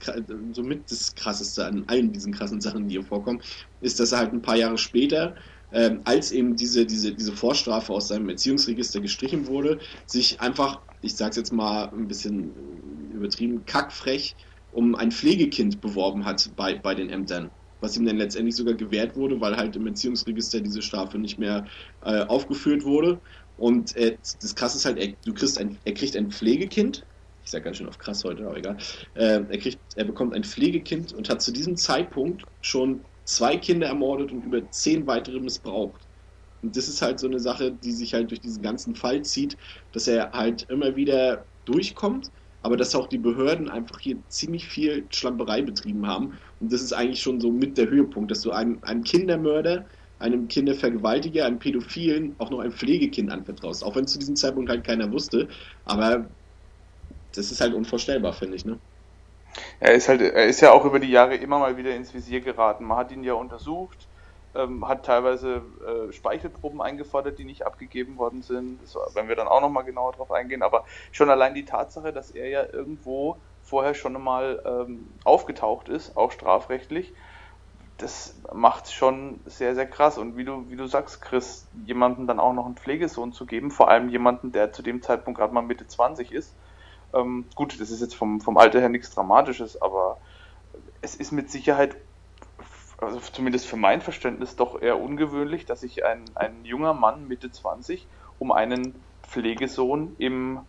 [0.53, 3.41] somit das Krasseste an allen diesen krassen Sachen, die hier vorkommen,
[3.79, 5.35] ist, dass er halt ein paar Jahre später,
[5.71, 11.15] ähm, als eben diese, diese, diese Vorstrafe aus seinem Erziehungsregister gestrichen wurde, sich einfach, ich
[11.15, 14.35] sag's jetzt mal ein bisschen übertrieben, kackfrech
[14.71, 19.15] um ein Pflegekind beworben hat bei, bei den Ämtern was ihm dann letztendlich sogar gewährt
[19.15, 21.65] wurde, weil halt im Erziehungsregister diese Strafe nicht mehr
[22.03, 23.19] äh, aufgeführt wurde.
[23.57, 27.05] Und äh, das Krasse ist halt, er, du kriegst ein, er kriegt ein Pflegekind.
[27.43, 28.77] Ich sag ganz schön auf krass heute, aber egal.
[29.15, 33.87] Äh, er, kriegt, er bekommt ein Pflegekind und hat zu diesem Zeitpunkt schon zwei Kinder
[33.87, 36.01] ermordet und über zehn weitere missbraucht.
[36.61, 39.57] Und das ist halt so eine Sache, die sich halt durch diesen ganzen Fall zieht,
[39.91, 45.05] dass er halt immer wieder durchkommt, aber dass auch die Behörden einfach hier ziemlich viel
[45.09, 46.37] Schlamperei betrieben haben.
[46.62, 49.88] Und das ist eigentlich schon so mit der Höhepunkt, dass du einem, einem Kindermörder,
[50.19, 53.84] einem Kindervergewaltiger, einem Pädophilen auch noch ein Pflegekind anvertraust.
[53.84, 55.47] Auch wenn zu diesem Zeitpunkt halt keiner wusste.
[55.86, 56.30] Aber
[57.34, 58.80] das ist halt unvorstellbar, finde ich, ne?
[59.80, 62.41] Er ist halt, er ist ja auch über die Jahre immer mal wieder ins Visier
[62.41, 62.86] geraten.
[62.86, 64.08] Man hat ihn ja untersucht,
[64.54, 68.82] ähm, hat teilweise äh, Speichelproben eingefordert, die nicht abgegeben worden sind.
[68.84, 70.62] Das werden wir dann auch nochmal genauer drauf eingehen.
[70.62, 76.17] Aber schon allein die Tatsache, dass er ja irgendwo vorher schon einmal ähm, aufgetaucht ist,
[76.17, 77.13] auch strafrechtlich,
[77.97, 80.17] das macht schon sehr, sehr krass.
[80.17, 83.71] Und wie du, wie du sagst, Chris, jemanden dann auch noch einen Pflegesohn zu geben,
[83.71, 86.53] vor allem jemanden, der zu dem Zeitpunkt gerade mal Mitte 20 ist.
[87.13, 90.17] Ähm, gut, das ist jetzt vom, vom Alter her nichts Dramatisches, aber
[91.01, 91.95] es ist mit Sicherheit
[92.99, 97.51] also zumindest für mein Verständnis doch eher ungewöhnlich, dass sich ein, ein junger Mann Mitte
[97.51, 98.05] 20
[98.38, 100.60] um einen Pflegesohn im,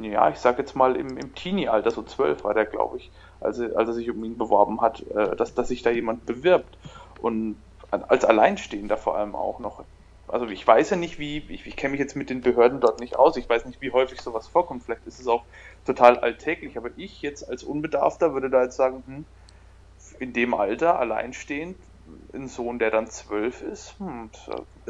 [0.00, 3.58] ja, ich sag jetzt mal im, im Teenie-Alter, so 12 war der, glaube ich, als
[3.58, 6.78] er, als er sich um ihn beworben hat, äh, dass, dass sich da jemand bewirbt.
[7.20, 7.56] Und
[7.90, 9.84] als Alleinstehender vor allem auch noch.
[10.26, 13.00] also ich weiß ja nicht, wie, ich, ich kenne mich jetzt mit den Behörden dort
[13.00, 15.44] nicht aus, ich weiß nicht, wie häufig sowas vorkommt, vielleicht ist es auch
[15.84, 19.24] total alltäglich, aber ich jetzt als Unbedarfter würde da jetzt sagen, hm,
[20.18, 21.76] in dem Alter alleinstehend,
[22.32, 24.30] ein Sohn, der dann zwölf ist, hm,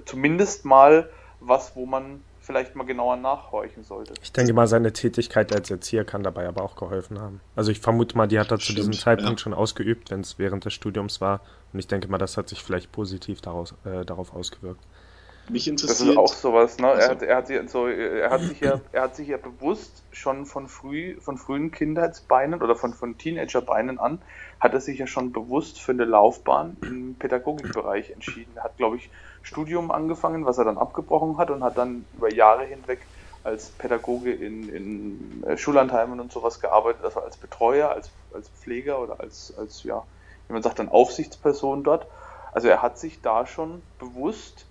[0.06, 1.10] zumindest mal
[1.40, 4.14] was, wo man vielleicht mal genauer nachhorchen sollte.
[4.20, 7.40] Ich denke mal, seine Tätigkeit als Erzieher kann dabei aber auch geholfen haben.
[7.56, 9.44] Also ich vermute mal, die hat er zu diesem Zeitpunkt ja.
[9.44, 11.40] schon ausgeübt, wenn es während des Studiums war.
[11.72, 14.80] Und ich denke mal, das hat sich vielleicht positiv daraus, äh, darauf ausgewirkt.
[15.48, 16.00] Mich interessiert.
[16.00, 16.86] Das ist auch sowas, ne?
[16.86, 20.04] Er hat, er hat, sich, so, er hat sich ja, er hat sich ja bewusst
[20.12, 24.22] schon von früh, von frühen Kindheitsbeinen oder von, von Teenagerbeinen an,
[24.60, 28.52] hat er sich ja schon bewusst für eine Laufbahn im Pädagogikbereich entschieden.
[28.54, 29.10] Er hat, glaube ich,
[29.42, 33.00] Studium angefangen, was er dann abgebrochen hat und hat dann über Jahre hinweg
[33.44, 39.00] als Pädagoge in, in äh, Schullandheimen und sowas gearbeitet, also als Betreuer, als, als Pfleger
[39.00, 40.04] oder als, als, ja,
[40.46, 42.06] wie man sagt, dann Aufsichtsperson dort.
[42.52, 44.66] Also er hat sich da schon bewusst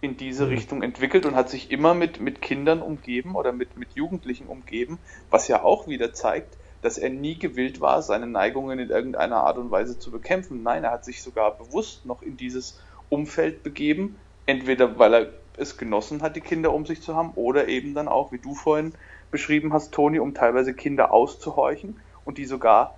[0.00, 0.50] in diese mhm.
[0.50, 4.98] Richtung entwickelt und hat sich immer mit, mit Kindern umgeben oder mit, mit Jugendlichen umgeben,
[5.30, 9.56] was ja auch wieder zeigt, dass er nie gewillt war, seine Neigungen in irgendeiner Art
[9.56, 10.64] und Weise zu bekämpfen.
[10.64, 12.80] Nein, er hat sich sogar bewusst noch in dieses
[13.12, 15.26] Umfeld begeben, entweder weil er
[15.58, 18.54] es genossen hat, die Kinder um sich zu haben, oder eben dann auch, wie du
[18.54, 18.94] vorhin
[19.30, 22.94] beschrieben hast, Toni, um teilweise Kinder auszuhorchen und die sogar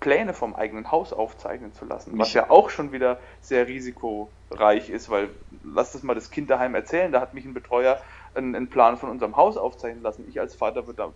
[0.00, 5.10] Pläne vom eigenen Haus aufzeichnen zu lassen, was ja auch schon wieder sehr risikoreich ist,
[5.10, 5.28] weil
[5.64, 7.98] lass das mal das Kind daheim erzählen, da hat mich ein Betreuer
[8.34, 10.24] einen, einen Plan von unserem Haus aufzeichnen lassen.
[10.28, 11.12] Ich als Vater würde da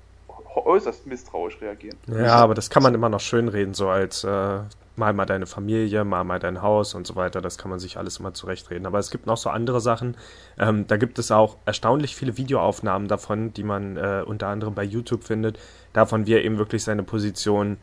[0.57, 1.97] äußerst misstrauisch reagieren.
[2.09, 4.61] Ja, aber das kann man immer noch schönreden, so als äh,
[4.97, 7.41] mal mal deine Familie, mal mal dein Haus und so weiter.
[7.41, 8.87] Das kann man sich alles immer zurechtreden.
[8.87, 10.17] Aber es gibt noch so andere Sachen.
[10.59, 14.85] Ähm, da gibt es auch erstaunlich viele Videoaufnahmen davon, die man äh, unter anderem bei
[14.85, 15.59] YouTube findet,
[15.93, 17.79] davon, wie er eben wirklich seine Position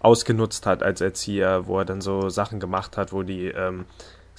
[0.00, 3.84] ausgenutzt hat als Erzieher, wo er dann so Sachen gemacht hat, wo die ähm,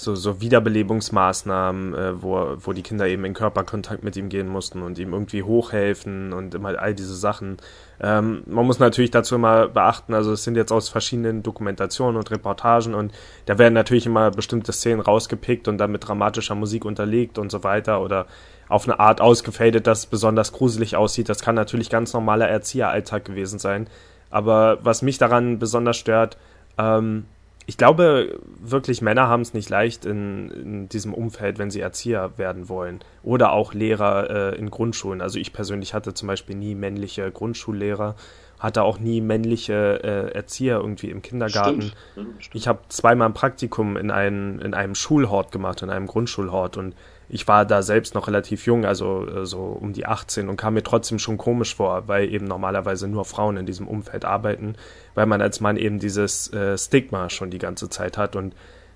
[0.02, 4.82] so, so Wiederbelebungsmaßnahmen, äh, wo, wo die Kinder eben in Körperkontakt mit ihm gehen mussten
[4.82, 7.58] und ihm irgendwie hochhelfen und immer all diese Sachen.
[8.02, 12.32] Ähm, man muss natürlich dazu immer beachten, also es sind jetzt aus verschiedenen Dokumentationen und
[12.32, 13.14] Reportagen und
[13.46, 17.64] da werden natürlich immer bestimmte Szenen rausgepickt und dann mit dramatischer Musik unterlegt und so
[17.64, 18.26] weiter oder
[18.68, 21.30] auf eine Art ausgefadet, dass es besonders gruselig aussieht.
[21.30, 23.88] Das kann natürlich ganz normaler Erzieheralltag gewesen sein.
[24.30, 26.38] Aber was mich daran besonders stört,
[26.78, 27.26] ähm,
[27.68, 32.38] ich glaube wirklich, Männer haben es nicht leicht in, in, diesem Umfeld, wenn sie Erzieher
[32.38, 33.00] werden wollen.
[33.24, 35.22] Oder auch Lehrer äh, in Grundschulen.
[35.22, 38.16] Also ich persönlich hatte zum Beispiel nie männliche Grundschullehrer,
[38.60, 41.94] hatte auch nie männliche äh, Erzieher irgendwie im Kindergarten.
[42.40, 42.50] Stimmt.
[42.54, 46.78] Ich habe zweimal ein Praktikum in, ein, in einem Schulhort gemacht, in einem Grundschulhort.
[46.78, 46.96] Und
[47.34, 50.74] ich war da selbst noch relativ jung, also äh, so um die 18 und kam
[50.74, 54.76] mir trotzdem schon komisch vor, weil eben normalerweise nur Frauen in diesem Umfeld arbeiten,
[55.16, 58.54] weil man als Mann eben dieses äh, Stigma schon die ganze Zeit hat und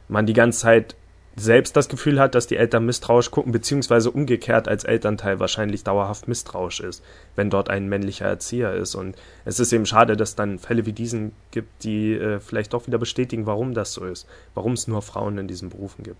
[0.10, 0.96] man die ganze Zeit
[1.38, 6.28] selbst das Gefühl hat, dass die Eltern misstrauisch gucken, beziehungsweise umgekehrt als Elternteil wahrscheinlich dauerhaft
[6.28, 7.04] misstrauisch ist,
[7.36, 8.96] wenn dort ein männlicher Erzieher ist.
[8.96, 12.86] Und es ist eben schade, dass dann Fälle wie diesen gibt, die äh, vielleicht doch
[12.88, 16.20] wieder bestätigen, warum das so ist, warum es nur Frauen in diesen Berufen gibt.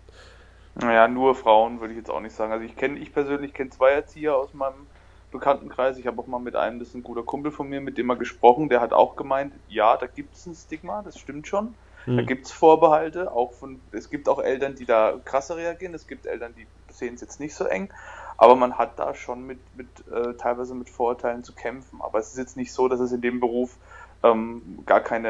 [0.76, 2.52] Naja, nur Frauen würde ich jetzt auch nicht sagen.
[2.52, 4.88] Also ich kenne, ich persönlich kenne zwei Erzieher aus meinem
[5.32, 5.98] Bekanntenkreis.
[5.98, 8.08] Ich habe auch mal mit einem, das ist ein guter Kumpel von mir, mit dem
[8.08, 11.76] mal gesprochen, der hat auch gemeint, ja, da gibt es ein Stigma, das stimmt schon.
[12.06, 12.18] Hm.
[12.18, 16.08] Da gibt es Vorbehalte, auch von, es gibt auch Eltern, die da krasser reagieren, es
[16.08, 17.90] gibt Eltern, die sehen es jetzt nicht so eng,
[18.38, 22.02] aber man hat da schon mit, mit äh, teilweise mit Vorurteilen zu kämpfen.
[22.02, 23.78] Aber es ist jetzt nicht so, dass es in dem Beruf
[24.24, 25.30] ähm, gar keine,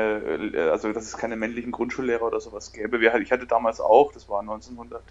[0.53, 2.99] äh, also dass es keine männlichen Grundschullehrer oder sowas gäbe.
[2.99, 5.03] Wir, ich hatte damals auch, das war 1900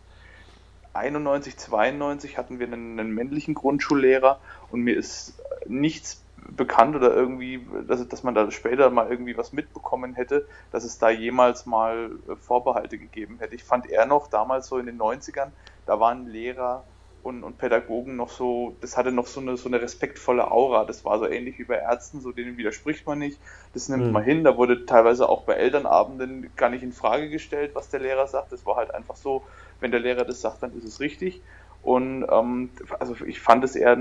[0.94, 6.22] 91, 92 hatten wir einen, einen, männlichen Grundschullehrer und mir ist nichts
[6.56, 10.98] bekannt oder irgendwie, dass, dass man da später mal irgendwie was mitbekommen hätte, dass es
[10.98, 13.54] da jemals mal Vorbehalte gegeben hätte.
[13.54, 15.50] Ich fand er noch damals so in den 90ern,
[15.86, 16.84] da waren Lehrer
[17.24, 20.84] und, und Pädagogen noch so, das hatte noch so eine, so eine respektvolle Aura.
[20.84, 23.40] Das war so ähnlich wie bei Ärzten, so denen widerspricht man nicht.
[23.72, 24.12] Das nimmt mhm.
[24.12, 24.44] man hin.
[24.44, 28.52] Da wurde teilweise auch bei Elternabenden gar nicht in Frage gestellt, was der Lehrer sagt.
[28.52, 29.42] Das war halt einfach so,
[29.84, 31.44] wenn der Lehrer das sagt, dann ist es richtig.
[31.82, 33.98] Und ähm, also ich fand es eher,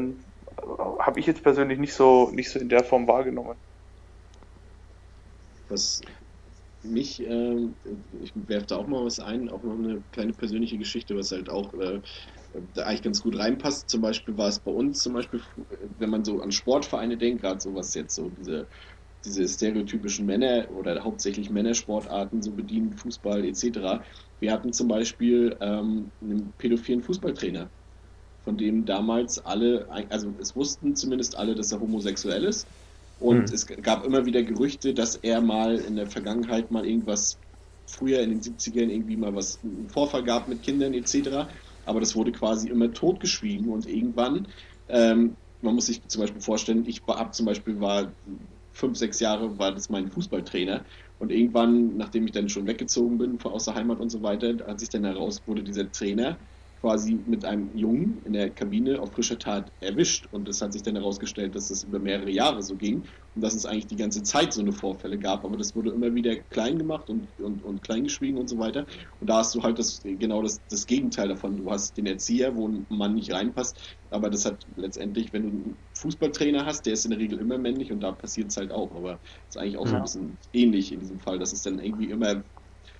[0.99, 3.57] habe ich jetzt persönlich nicht so, nicht so in der Form wahrgenommen.
[5.69, 6.01] Was
[6.83, 7.67] mich, äh,
[8.21, 11.49] ich werfe da auch mal was ein, auch noch eine kleine persönliche Geschichte, was halt
[11.49, 12.01] auch äh,
[12.73, 13.89] da eigentlich ganz gut reinpasst.
[13.89, 15.41] Zum Beispiel war es bei uns, zum Beispiel,
[15.97, 18.69] wenn man so an Sportvereine denkt, gerade so was jetzt so diese,
[19.25, 24.03] diese stereotypischen Männer oder hauptsächlich Männersportarten so bedienen, Fußball etc.
[24.43, 27.69] Wir hatten zum Beispiel ähm, einen pädophilen Fußballtrainer,
[28.43, 32.67] von dem damals alle, also es wussten zumindest alle, dass er homosexuell ist.
[33.21, 33.53] Und mhm.
[33.53, 37.37] es gab immer wieder Gerüchte, dass er mal in der Vergangenheit mal irgendwas,
[37.85, 41.47] früher in den 70ern irgendwie mal was, einen Vorfall gab mit Kindern etc.
[41.85, 44.49] aber das wurde quasi immer totgeschwiegen und irgendwann,
[44.89, 48.11] ähm, man muss sich zum Beispiel vorstellen, ich war zum Beispiel war
[48.73, 50.83] fünf, sechs Jahre war das mein Fußballtrainer
[51.19, 54.83] und irgendwann, nachdem ich dann schon weggezogen bin aus der Heimat und so weiter, als
[54.83, 56.39] ich dann heraus wurde, dieser Trainer
[56.83, 60.27] quasi mit einem Jungen in der Kabine auf frischer Tat erwischt.
[60.31, 63.53] Und es hat sich dann herausgestellt, dass das über mehrere Jahre so ging und dass
[63.53, 65.45] es eigentlich die ganze Zeit so eine Vorfälle gab.
[65.45, 68.85] Aber das wurde immer wieder klein gemacht und, und, und klein geschwiegen und so weiter.
[69.21, 71.55] Und da hast du halt das, genau das, das Gegenteil davon.
[71.55, 73.97] Du hast den Erzieher, wo ein Mann nicht reinpasst.
[74.09, 77.57] Aber das hat letztendlich, wenn du einen Fußballtrainer hast, der ist in der Regel immer
[77.57, 78.93] männlich und da passiert es halt auch.
[78.93, 79.91] Aber es ist eigentlich auch ja.
[79.91, 82.43] so ein bisschen ähnlich in diesem Fall, dass es dann irgendwie immer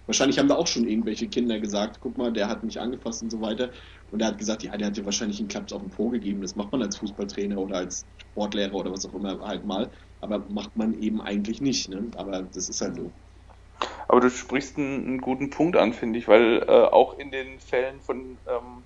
[0.05, 3.29] Wahrscheinlich haben da auch schon irgendwelche Kinder gesagt, guck mal, der hat mich angefasst und
[3.29, 3.71] so weiter.
[4.11, 6.41] Und er hat gesagt, ja, der hat dir wahrscheinlich einen Klaps auf den Po gegeben.
[6.41, 9.89] Das macht man als Fußballtrainer oder als Sportlehrer oder was auch immer halt mal.
[10.19, 11.89] Aber macht man eben eigentlich nicht.
[11.89, 12.11] Ne?
[12.15, 13.11] Aber das ist halt so.
[14.07, 17.59] Aber du sprichst einen, einen guten Punkt an, finde ich, weil äh, auch in den
[17.59, 18.83] Fällen von, ähm,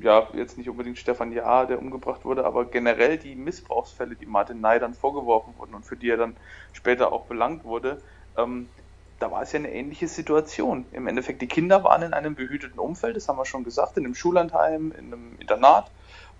[0.00, 4.60] ja, jetzt nicht unbedingt Stefan Jahr, der umgebracht wurde, aber generell die Missbrauchsfälle, die Martin
[4.60, 6.36] Ney dann vorgeworfen wurden und für die er dann
[6.72, 8.02] später auch belangt wurde,
[8.36, 8.70] ähm,
[9.18, 10.86] da war es ja eine ähnliche Situation.
[10.92, 14.04] Im Endeffekt, die Kinder waren in einem behüteten Umfeld, das haben wir schon gesagt, in
[14.04, 15.90] einem Schullandheim, in einem Internat,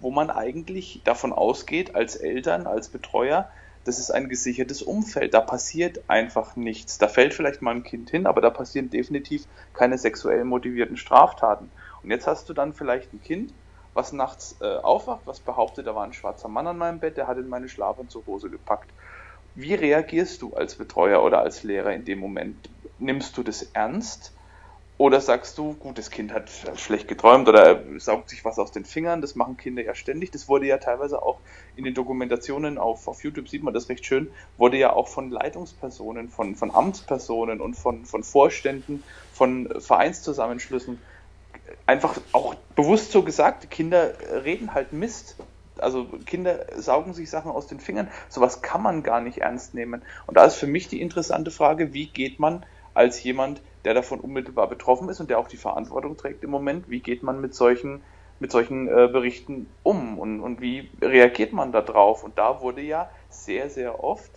[0.00, 3.50] wo man eigentlich davon ausgeht, als Eltern, als Betreuer,
[3.84, 5.34] das ist ein gesichertes Umfeld.
[5.34, 6.98] Da passiert einfach nichts.
[6.98, 11.70] Da fällt vielleicht mal ein Kind hin, aber da passieren definitiv keine sexuell motivierten Straftaten.
[12.02, 13.54] Und jetzt hast du dann vielleicht ein Kind,
[13.94, 17.26] was nachts äh, aufwacht, was behauptet, da war ein schwarzer Mann an meinem Bett, der
[17.26, 18.90] hat in meine Schlafanzughose gepackt.
[19.60, 22.70] Wie reagierst du als Betreuer oder als Lehrer in dem Moment?
[23.00, 24.32] Nimmst du das ernst?
[24.98, 28.84] Oder sagst du, gut, das Kind hat schlecht geträumt oder saugt sich was aus den
[28.84, 30.30] Fingern, das machen Kinder ja ständig.
[30.30, 31.40] Das wurde ja teilweise auch
[31.74, 35.28] in den Dokumentationen auf, auf YouTube, sieht man das recht schön, wurde ja auch von
[35.28, 41.00] Leitungspersonen, von, von Amtspersonen und von, von Vorständen, von Vereinszusammenschlüssen
[41.86, 44.12] einfach auch bewusst so gesagt, Kinder
[44.44, 45.36] reden halt Mist
[45.82, 48.10] also Kinder saugen sich Sachen aus den Fingern.
[48.28, 50.02] Sowas kann man gar nicht ernst nehmen.
[50.26, 52.64] Und da ist für mich die interessante Frage, wie geht man
[52.94, 56.90] als jemand, der davon unmittelbar betroffen ist und der auch die Verantwortung trägt im Moment,
[56.90, 58.02] wie geht man mit solchen,
[58.40, 62.24] mit solchen äh, Berichten um und, und wie reagiert man da drauf?
[62.24, 64.32] Und da wurde ja sehr, sehr oft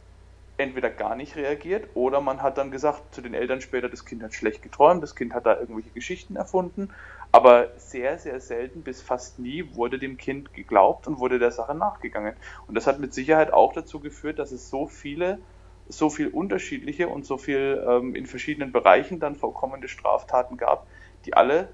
[0.58, 4.22] entweder gar nicht reagiert oder man hat dann gesagt zu den Eltern später, das Kind
[4.22, 6.94] hat schlecht geträumt, das Kind hat da irgendwelche Geschichten erfunden
[7.32, 11.76] aber sehr, sehr selten bis fast nie wurde dem Kind geglaubt und wurde der Sache
[11.76, 12.36] nachgegangen.
[12.68, 15.40] Und das hat mit Sicherheit auch dazu geführt, dass es so viele,
[15.88, 20.88] so viel unterschiedliche und so viel ähm, in verschiedenen Bereichen dann vorkommende Straftaten gab,
[21.26, 21.70] die alle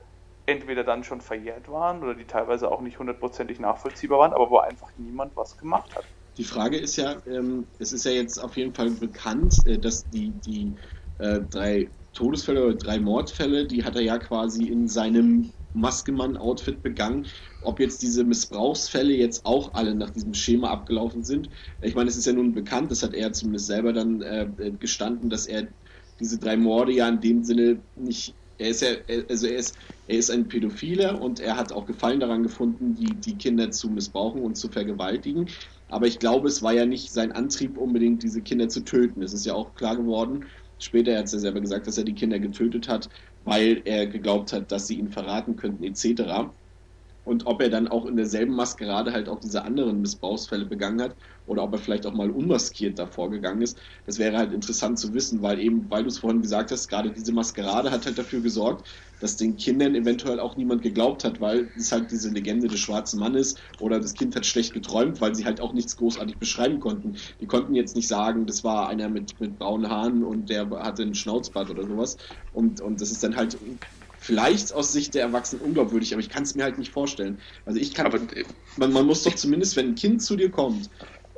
[0.46, 4.60] entweder dann schon verjährt waren oder die teilweise auch nicht hundertprozentig nachvollziehbar waren, aber wo
[4.60, 6.06] einfach niemand was gemacht hat.
[6.38, 10.08] Die Frage ist ja, ähm, es ist ja jetzt auf jeden Fall bekannt, äh, dass
[10.08, 10.76] die, die
[11.17, 17.27] äh, drei Todesfälle oder drei Mordfälle, die hat er ja quasi in seinem Maskenmann-Outfit begangen.
[17.62, 21.49] Ob jetzt diese Missbrauchsfälle jetzt auch alle nach diesem Schema abgelaufen sind.
[21.82, 24.49] Ich meine, es ist ja nun bekannt, das hat er zumindest selber dann äh,
[24.80, 25.67] gestanden, dass er
[26.19, 28.36] diese drei Morde ja in dem Sinne nicht.
[28.58, 28.89] Er ist ja,
[29.30, 29.77] also er ist,
[30.08, 33.91] er ist ein Pädophiler und er hat auch Gefallen daran gefunden, die, die Kinder zu
[33.91, 35.47] missbrauchen und zu vergewaltigen.
[35.89, 39.21] Aber ich glaube, es war ja nicht sein Antrieb, unbedingt diese Kinder zu töten.
[39.21, 40.45] Es ist ja auch klar geworden,
[40.80, 43.10] Später hat er selber gesagt, dass er die Kinder getötet hat,
[43.44, 46.56] weil er geglaubt hat, dass sie ihn verraten könnten, etc.
[47.28, 51.13] Und ob er dann auch in derselben Maskerade halt auch diese anderen Missbrauchsfälle begangen hat
[51.46, 55.13] oder ob er vielleicht auch mal unmaskiert davor gegangen ist, das wäre halt interessant zu
[55.13, 58.40] wissen, weil eben, weil du es vorhin gesagt hast, gerade diese Maskerade hat halt dafür
[58.40, 58.88] gesorgt,
[59.20, 63.20] dass den Kindern eventuell auch niemand geglaubt hat, weil es halt diese Legende des schwarzen
[63.20, 67.18] Mannes oder das Kind hat schlecht geträumt, weil sie halt auch nichts großartig beschreiben konnten.
[67.42, 71.02] Die konnten jetzt nicht sagen, das war einer mit, mit braunen Haaren und der hatte
[71.02, 72.16] einen Schnauzbart oder sowas.
[72.54, 73.58] Und, und das ist dann halt
[74.28, 77.40] vielleicht aus Sicht der Erwachsenen unglaubwürdig, aber ich kann es mir halt nicht vorstellen.
[77.66, 78.20] Also ich kann, aber,
[78.76, 80.90] man, man muss doch zumindest, wenn ein Kind zu dir kommt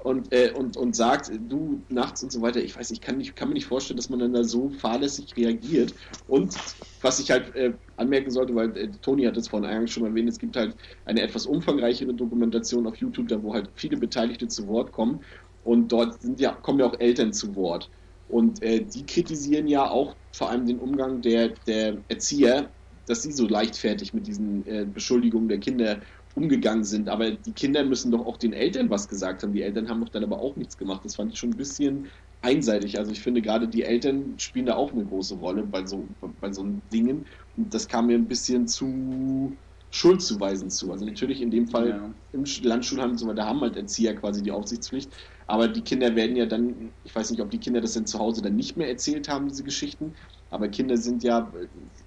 [0.03, 3.35] und, äh, und, und sagt, du nachts und so weiter, ich weiß, ich kann, nicht,
[3.35, 5.93] kann mir nicht vorstellen, dass man dann da so fahrlässig reagiert.
[6.27, 6.55] Und
[7.01, 10.27] was ich halt äh, anmerken sollte, weil äh, Toni hat es vorhin eigentlich schon erwähnt,
[10.27, 10.75] es gibt halt
[11.05, 15.19] eine etwas umfangreichere Dokumentation auf YouTube, da wo halt viele Beteiligte zu Wort kommen.
[15.63, 17.91] Und dort sind ja, kommen ja auch Eltern zu Wort.
[18.29, 22.69] Und äh, die kritisieren ja auch vor allem den Umgang der, der Erzieher,
[23.09, 25.99] dass sie so leichtfertig mit diesen äh, Beschuldigungen der Kinder
[26.35, 27.09] umgegangen sind.
[27.09, 29.53] Aber die Kinder müssen doch auch den Eltern was gesagt haben.
[29.53, 31.01] Die Eltern haben doch dann aber auch nichts gemacht.
[31.03, 32.07] Das fand ich schon ein bisschen
[32.41, 32.99] einseitig.
[32.99, 36.07] Also ich finde gerade die Eltern spielen da auch eine große Rolle bei so,
[36.39, 37.25] bei so Dingen.
[37.57, 39.57] Und das kam mir ein bisschen zu
[39.91, 40.91] schuldzuweisend zu.
[40.91, 42.09] Also natürlich in dem Fall ja.
[42.31, 45.11] im Landschulheim so weiter haben halt Erzieher quasi die Aufsichtspflicht.
[45.47, 48.19] Aber die Kinder werden ja dann, ich weiß nicht, ob die Kinder das dann zu
[48.19, 50.13] Hause dann nicht mehr erzählt haben, diese Geschichten.
[50.51, 51.51] Aber Kinder sind ja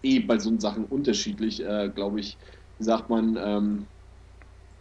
[0.03, 2.37] eh bei so Sachen unterschiedlich, äh, glaube ich,
[2.79, 3.87] wie sagt man, ähm,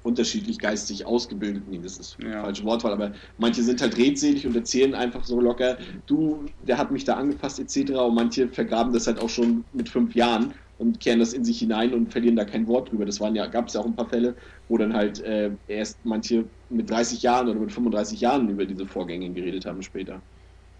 [0.04, 1.64] unterschiedlich geistig ausgebildet.
[1.70, 2.42] Nee, das ist ja.
[2.42, 6.92] falsche Wortwahl, aber manche sind halt redselig und erzählen einfach so locker, du, der hat
[6.92, 7.92] mich da angefasst etc.
[7.92, 11.60] Und manche vergraben das halt auch schon mit fünf Jahren und kehren das in sich
[11.60, 13.06] hinein und verlieren da kein Wort drüber.
[13.06, 14.36] Das waren ja, gab es ja auch ein paar Fälle,
[14.68, 18.88] wo dann halt äh, erst manche mit 30 Jahren oder mit 35 Jahren über diese
[18.88, 20.22] Vorgänge geredet haben später.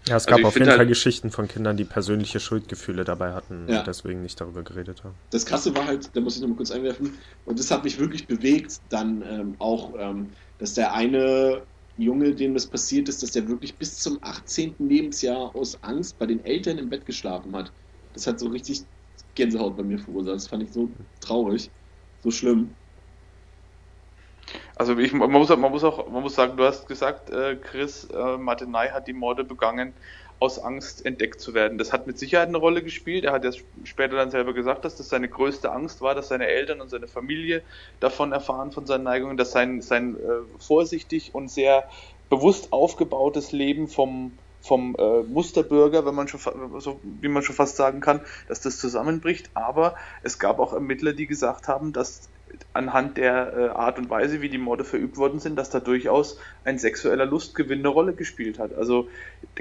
[0.08, 3.32] Ja, es gab also auf jeden halt, Fall Geschichten von Kindern, die persönliche Schuldgefühle dabei
[3.32, 3.80] hatten ja.
[3.80, 5.14] und deswegen nicht darüber geredet haben.
[5.30, 8.26] Das Krasse war halt, da muss ich nochmal kurz einwerfen, und das hat mich wirklich
[8.26, 13.46] bewegt, dann ähm, auch, ähm, dass der eine Junge, dem das passiert ist, dass der
[13.48, 14.74] wirklich bis zum 18.
[14.78, 17.72] Lebensjahr aus Angst bei den Eltern im Bett geschlafen hat.
[18.12, 18.82] Das hat so richtig
[19.34, 20.36] Gänsehaut bei mir verursacht.
[20.36, 21.70] Das fand ich so traurig,
[22.22, 22.74] so schlimm.
[24.76, 28.04] Also ich, man, muss, man, muss auch, man muss sagen, du hast gesagt, äh, Chris
[28.04, 29.94] äh, Martinai hat die Morde begangen,
[30.42, 31.78] aus Angst entdeckt zu werden.
[31.78, 33.24] Das hat mit Sicherheit eine Rolle gespielt.
[33.24, 33.52] Er hat ja
[33.84, 37.06] später dann selber gesagt, dass das seine größte Angst war, dass seine Eltern und seine
[37.06, 37.62] Familie
[38.00, 41.84] davon erfahren, von seinen Neigungen, dass sein, sein äh, vorsichtig und sehr
[42.28, 46.40] bewusst aufgebautes Leben vom, vom äh, Musterbürger, wenn man schon
[46.80, 49.50] so wie man schon fast sagen kann, dass das zusammenbricht.
[49.54, 52.30] Aber es gab auch Ermittler, die gesagt haben, dass
[52.72, 56.38] anhand der äh, Art und Weise, wie die Morde verübt worden sind, dass da durchaus
[56.64, 58.74] ein sexueller Lustgewinn eine Rolle gespielt hat.
[58.74, 59.08] Also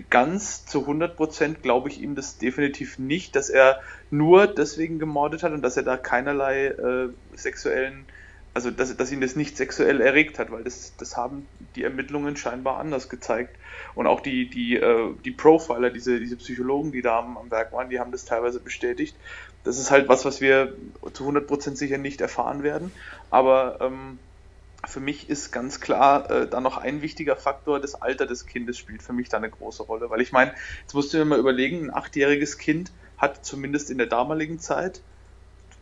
[0.10, 5.43] ganz zu 100 Prozent glaube ich ihm das definitiv nicht, dass er nur deswegen gemordet
[5.43, 8.06] hat und dass er da keinerlei äh, sexuellen
[8.54, 12.36] also dass, dass ihn das nicht sexuell erregt hat, weil das, das haben die Ermittlungen
[12.36, 13.56] scheinbar anders gezeigt.
[13.95, 17.71] Und auch die, die, äh, die Profiler, diese, diese Psychologen, die da am, am Werk
[17.71, 19.15] waren, die haben das teilweise bestätigt.
[19.63, 20.76] Das ist halt was, was wir
[21.13, 22.91] zu 100% sicher nicht erfahren werden.
[23.30, 24.19] Aber ähm,
[24.86, 28.78] für mich ist ganz klar äh, da noch ein wichtiger Faktor, das Alter des Kindes
[28.78, 30.10] spielt für mich da eine große Rolle.
[30.10, 34.00] Weil ich meine, jetzt musst du dir mal überlegen, ein achtjähriges Kind hat zumindest in
[34.00, 35.02] der damaligen Zeit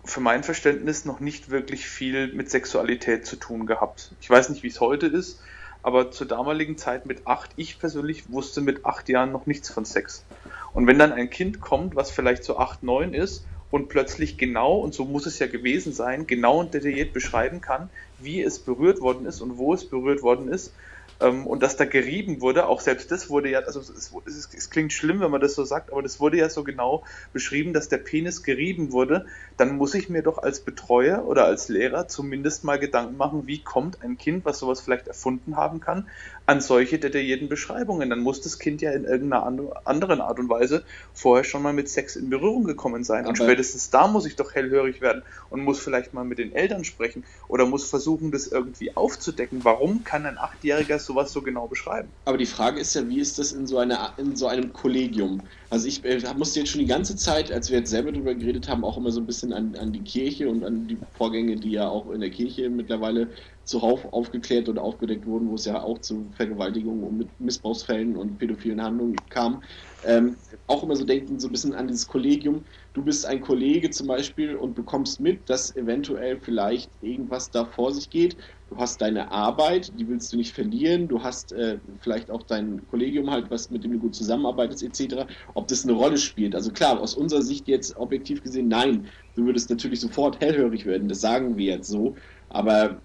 [0.03, 4.11] für mein Verständnis noch nicht wirklich viel mit Sexualität zu tun gehabt.
[4.21, 5.41] Ich weiß nicht, wie es heute ist,
[5.81, 9.85] aber zur damaligen Zeit mit acht, ich persönlich wusste mit acht Jahren noch nichts von
[9.85, 10.25] Sex.
[10.73, 14.77] Und wenn dann ein Kind kommt, was vielleicht so acht, neun ist und plötzlich genau,
[14.79, 19.01] und so muss es ja gewesen sein, genau und detailliert beschreiben kann, wie es berührt
[19.01, 20.73] worden ist und wo es berührt worden ist,
[21.21, 24.69] ähm, und dass da gerieben wurde, auch selbst das wurde ja, also es, es, es,
[24.69, 27.03] klingt schlimm, wenn man das so sagt, aber das wurde ja so genau
[27.33, 29.25] beschrieben, dass der Penis gerieben wurde,
[29.57, 33.61] dann muss ich mir doch als Betreuer oder als Lehrer zumindest mal Gedanken machen, wie
[33.61, 36.07] kommt ein Kind, was sowas vielleicht erfunden haben kann,
[36.49, 38.09] an solche detaillierten Beschreibungen.
[38.09, 39.45] Dann muss das Kind ja in irgendeiner
[39.85, 40.83] anderen Art und Weise
[41.13, 43.19] vorher schon mal mit Sex in Berührung gekommen sein.
[43.19, 46.51] Aber und spätestens da muss ich doch hellhörig werden und muss vielleicht mal mit den
[46.51, 49.63] Eltern sprechen oder muss versuchen, das irgendwie aufzudecken.
[49.63, 52.09] Warum kann ein Achtjähriger sowas so genau beschreiben?
[52.25, 55.47] Aber die Frage ist ja, wie ist das in so, einer, in so einem Kollegium?
[55.71, 58.67] Also ich äh, musste jetzt schon die ganze Zeit, als wir jetzt selber darüber geredet
[58.67, 61.69] haben, auch immer so ein bisschen an, an die Kirche und an die Vorgänge, die
[61.71, 63.29] ja auch in der Kirche mittlerweile
[63.65, 68.81] zuhauf aufgeklärt oder aufgedeckt wurden, wo es ja auch zu Vergewaltigungen und Missbrauchsfällen und pädophilen
[68.81, 69.61] Handlungen kam,
[70.01, 72.65] ähm, auch immer so denken, so ein bisschen an dieses Kollegium.
[72.99, 77.93] Du bist ein Kollege zum Beispiel und bekommst mit, dass eventuell vielleicht irgendwas da vor
[77.93, 78.35] sich geht.
[78.69, 81.07] Du hast deine Arbeit, die willst du nicht verlieren.
[81.07, 85.27] Du hast äh, vielleicht auch dein Kollegium halt, was mit dem du gut zusammenarbeitest etc.
[85.53, 86.55] Ob das eine Rolle spielt.
[86.55, 89.07] Also klar, aus unserer Sicht jetzt objektiv gesehen, nein.
[89.33, 91.07] Du würdest natürlich sofort hellhörig werden.
[91.07, 92.17] Das sagen wir jetzt so.
[92.49, 93.01] Aber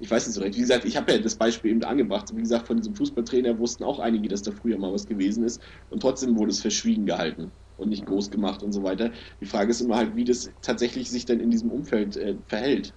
[0.00, 0.56] ich weiß nicht so recht.
[0.56, 2.34] Wie gesagt, ich habe ja das Beispiel eben angebracht.
[2.34, 5.60] Wie gesagt, von diesem Fußballtrainer wussten auch einige, dass da früher mal was gewesen ist.
[5.90, 9.10] Und trotzdem wurde es verschwiegen gehalten und nicht groß gemacht und so weiter.
[9.40, 12.92] Die Frage ist immer halt, wie das tatsächlich sich dann in diesem Umfeld äh, verhält.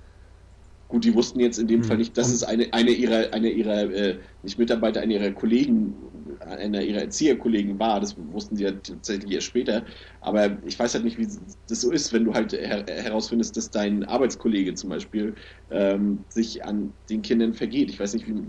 [0.90, 1.86] Gut, die wussten jetzt in dem mhm.
[1.86, 5.96] Fall nicht, dass es eine, eine ihrer, eine ihrer, äh, nicht Mitarbeiter, eine ihrer Kollegen,
[6.42, 8.00] einer ihrer Erzieherkollegen war.
[8.00, 9.86] Das wussten sie ja tatsächlich erst später.
[10.22, 11.28] Aber ich weiß halt nicht, wie
[11.68, 15.36] das so ist, wenn du halt her herausfindest, dass dein Arbeitskollege zum Beispiel
[15.70, 17.90] ähm, sich an den Kindern vergeht.
[17.90, 18.44] Ich weiß nicht, wie,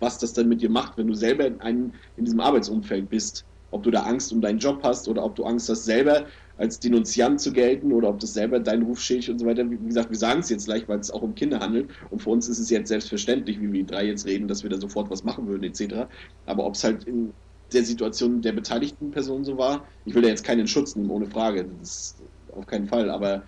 [0.00, 3.46] was das dann mit dir macht, wenn du selber in, einem, in diesem Arbeitsumfeld bist.
[3.70, 6.78] Ob du da Angst um deinen Job hast oder ob du Angst hast, selber als
[6.78, 9.68] Denunziant zu gelten oder ob das selber deinen Ruf schädigt und so weiter.
[9.68, 12.30] Wie gesagt, wir sagen es jetzt leicht, weil es auch um Kinder handelt und für
[12.30, 15.24] uns ist es jetzt selbstverständlich, wie wir drei jetzt reden, dass wir da sofort was
[15.24, 16.06] machen würden etc.
[16.46, 17.32] Aber ob es halt in
[17.72, 21.26] der Situation der beteiligten Person so war, ich will da jetzt keinen Schutz nehmen, ohne
[21.26, 22.16] Frage, das ist
[22.54, 23.42] auf keinen Fall, aber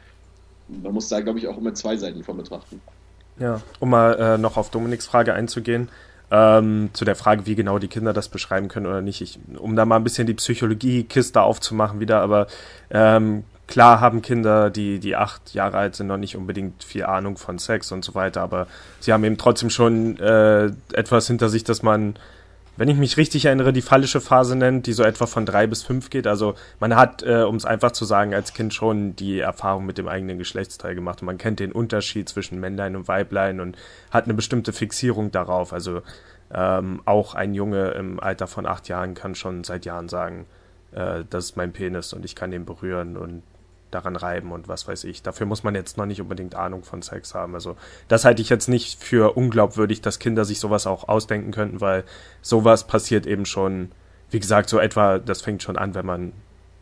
[0.68, 2.80] man muss da, glaube ich, auch immer zwei Seiten von betrachten.
[3.38, 5.88] Ja, um mal äh, noch auf Dominiks Frage einzugehen,
[6.30, 9.20] ähm, zu der Frage, wie genau die Kinder das beschreiben können oder nicht.
[9.20, 12.46] Ich, um da mal ein bisschen die Psychologie-Kiste aufzumachen wieder, aber
[12.90, 17.36] ähm, klar haben Kinder, die, die acht Jahre alt sind, noch nicht unbedingt viel Ahnung
[17.36, 18.66] von Sex und so weiter, aber
[19.00, 22.14] sie haben eben trotzdem schon äh, etwas hinter sich, dass man
[22.76, 25.82] wenn ich mich richtig erinnere, die fallische Phase nennt, die so etwa von drei bis
[25.82, 26.26] fünf geht.
[26.26, 29.98] Also man hat, äh, um es einfach zu sagen, als Kind schon die Erfahrung mit
[29.98, 33.76] dem eigenen Geschlechtsteil gemacht und man kennt den Unterschied zwischen Männlein und Weiblein und
[34.10, 35.72] hat eine bestimmte Fixierung darauf.
[35.72, 36.02] Also
[36.52, 40.46] ähm, auch ein Junge im Alter von acht Jahren kann schon seit Jahren sagen,
[40.92, 43.42] äh, das ist mein Penis und ich kann den berühren und
[43.95, 45.22] daran reiben und was weiß ich.
[45.22, 47.55] Dafür muss man jetzt noch nicht unbedingt Ahnung von Sex haben.
[47.55, 47.76] Also
[48.09, 52.05] das halte ich jetzt nicht für unglaubwürdig, dass Kinder sich sowas auch ausdenken könnten, weil
[52.42, 53.92] sowas passiert eben schon,
[54.30, 56.32] wie gesagt, so etwa, das fängt schon an, wenn man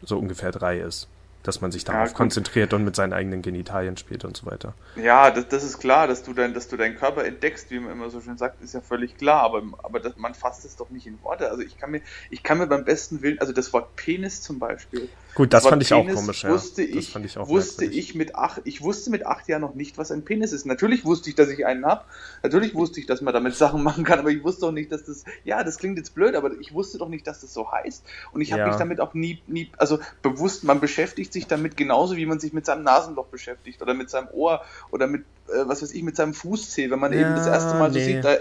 [0.03, 1.09] so ungefähr drei ist
[1.43, 4.75] dass man sich darauf ja, konzentriert und mit seinen eigenen Genitalien spielt und so weiter.
[4.97, 7.93] Ja, das, das ist klar, dass du, dein, dass du deinen Körper entdeckst, wie man
[7.93, 10.91] immer so schön sagt, ist ja völlig klar, aber, aber das, man fasst es doch
[10.91, 11.51] nicht in Worte.
[11.51, 12.01] Also ich kann mir,
[12.31, 15.09] ich kann mir beim besten Willen, also das Wort Penis zum Beispiel.
[15.35, 16.51] Gut, das, das fand ich auch komisch, ja.
[16.51, 19.97] Wusste ich, ich auch wusste ich mit acht, ich wusste mit acht Jahren noch nicht,
[19.97, 20.66] was ein Penis ist.
[20.66, 22.05] Natürlich wusste ich, dass ich einen habe.
[22.43, 25.05] Natürlich wusste ich, dass man damit Sachen machen kann, aber ich wusste auch nicht, dass
[25.05, 28.05] das, ja, das klingt jetzt blöd, aber ich wusste doch nicht, dass das so heißt.
[28.33, 28.68] Und ich habe ja.
[28.68, 32.53] mich damit auch nie, nie, also bewusst, man beschäftigt sich damit genauso wie man sich
[32.53, 36.16] mit seinem Nasenloch beschäftigt oder mit seinem Ohr oder mit, äh, was weiß ich, mit
[36.16, 38.01] seinem Fußzeh, wenn man ja, eben das erste Mal nee.
[38.01, 38.37] so sieht, da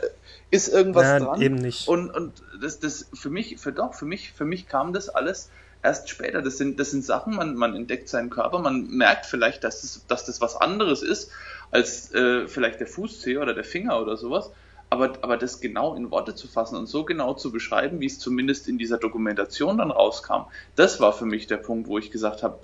[0.49, 1.41] ist irgendwas ja, dran.
[1.41, 1.87] Eben nicht.
[1.87, 5.49] Und, und das, das für mich, für doch, für mich, für mich kam das alles
[5.83, 6.41] erst später.
[6.41, 10.05] Das sind, das sind Sachen, man, man entdeckt seinen Körper, man merkt vielleicht, dass das,
[10.07, 11.31] dass das was anderes ist
[11.71, 14.51] als äh, vielleicht der Fußzeh oder der Finger oder sowas.
[14.89, 18.19] Aber, aber das genau in Worte zu fassen und so genau zu beschreiben, wie es
[18.19, 22.43] zumindest in dieser Dokumentation dann rauskam, das war für mich der Punkt, wo ich gesagt
[22.43, 22.59] habe,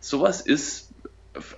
[0.00, 0.91] sowas ist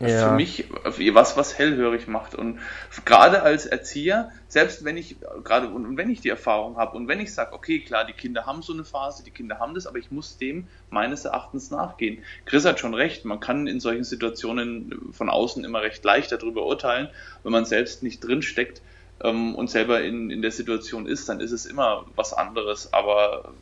[0.01, 0.29] ja.
[0.29, 0.66] für mich
[1.14, 2.35] was, was hellhörig macht.
[2.35, 2.61] Und
[3.05, 7.20] gerade als Erzieher, selbst wenn ich, gerade und wenn ich die Erfahrung habe und wenn
[7.20, 9.99] ich sage, okay, klar, die Kinder haben so eine Phase, die Kinder haben das, aber
[9.99, 12.22] ich muss dem meines Erachtens nachgehen.
[12.47, 16.66] Chris hat schon recht, man kann in solchen Situationen von außen immer recht leicht darüber
[16.66, 17.09] urteilen,
[17.43, 18.81] wenn man selbst nicht drinsteckt
[19.22, 22.93] ähm, und selber in, in der Situation ist, dann ist es immer was anderes.
[22.93, 23.53] Aber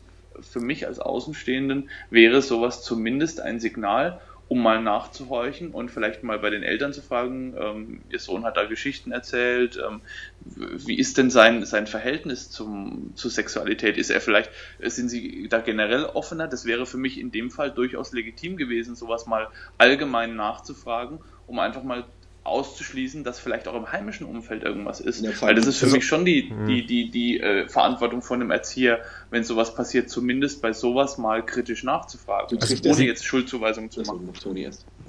[0.41, 6.37] für mich als Außenstehenden wäre sowas zumindest ein Signal, um mal nachzuhorchen und vielleicht mal
[6.39, 10.01] bei den Eltern zu fragen, ähm, ihr Sohn hat da Geschichten erzählt, ähm,
[10.41, 13.97] wie ist denn sein, sein Verhältnis zum, zur Sexualität?
[13.97, 16.47] Ist er vielleicht, sind sie da generell offener?
[16.47, 21.59] Das wäre für mich in dem Fall durchaus legitim gewesen, sowas mal allgemein nachzufragen, um
[21.59, 22.05] einfach mal
[22.43, 25.21] auszuschließen, dass vielleicht auch im heimischen Umfeld irgendwas ist.
[25.21, 26.65] Ja, Weil das ist für also, mich schon die, mhm.
[26.65, 31.45] die, die, die äh, Verantwortung von einem Erzieher, wenn sowas passiert, zumindest bei sowas mal
[31.45, 34.29] kritisch nachzufragen, also ohne jetzt Schuldzuweisungen zu machen.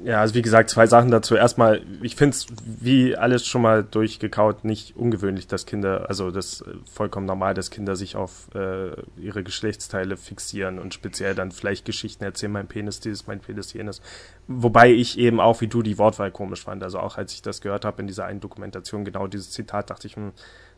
[0.02, 1.36] Ja, also wie gesagt, zwei Sachen dazu.
[1.36, 6.62] Erstmal, ich finde es, wie alles schon mal durchgekaut, nicht ungewöhnlich, dass Kinder, also das
[6.62, 11.84] äh, vollkommen normal, dass Kinder sich auf äh, ihre Geschlechtsteile fixieren und speziell dann vielleicht
[11.84, 14.02] Geschichten erzählen, mein Penis dieses, mein Penis jenes.
[14.48, 16.82] Wobei ich eben auch wie du die Wortwahl komisch fand.
[16.82, 20.06] Also auch als ich das gehört habe in dieser einen Dokumentation, genau dieses Zitat, dachte
[20.06, 20.32] ich, hm,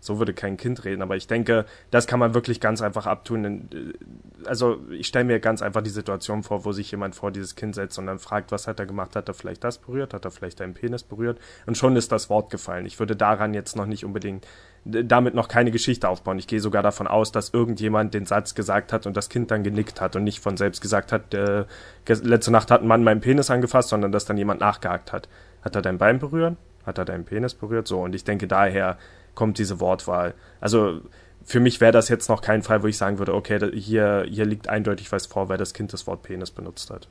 [0.07, 1.03] so würde kein Kind reden.
[1.03, 3.45] Aber ich denke, das kann man wirklich ganz einfach abtun.
[3.45, 7.55] Äh, also ich stelle mir ganz einfach die Situation vor, wo sich jemand vor dieses
[7.55, 9.17] Kind setzt und dann fragt, was hat er gemacht?
[9.17, 10.15] Hat er vielleicht das berührt?
[10.15, 11.39] Hat er vielleicht einen Penis berührt?
[11.67, 12.87] Und schon ist das Wort gefallen.
[12.87, 14.47] Ich würde daran jetzt noch nicht unbedingt
[14.87, 16.39] damit noch keine Geschichte aufbauen.
[16.39, 19.65] Ich gehe sogar davon aus, dass irgendjemand den Satz gesagt hat und das Kind dann
[19.65, 21.65] genickt hat und nicht von selbst gesagt hat, äh,
[22.07, 25.29] letzte Nacht hat ein Mann meinen Penis angefasst, sondern dass dann jemand nachgehakt hat.
[25.63, 26.57] Hat er dein Bein berührt?
[26.85, 27.89] Hat er deinen Penis berührt?
[27.89, 28.97] So, und ich denke, daher
[29.37, 30.35] kommt diese Wortwahl.
[30.61, 31.01] Also
[31.45, 34.45] für mich wäre das jetzt noch kein Fall, wo ich sagen würde, okay, hier, hier
[34.45, 37.07] liegt eindeutig was vor, weil das Kind das Wort Penis benutzt hat.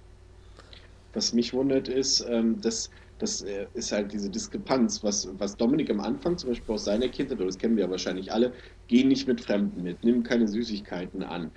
[1.14, 5.90] Was mich wundert ist, ähm, dass das äh, ist halt diese Diskrepanz, was, was Dominik
[5.90, 8.52] am Anfang zum Beispiel aus seiner Kindheit, oder das kennen wir ja wahrscheinlich alle,
[8.90, 11.52] geh nicht mit Fremden mit, nimm keine Süßigkeiten an,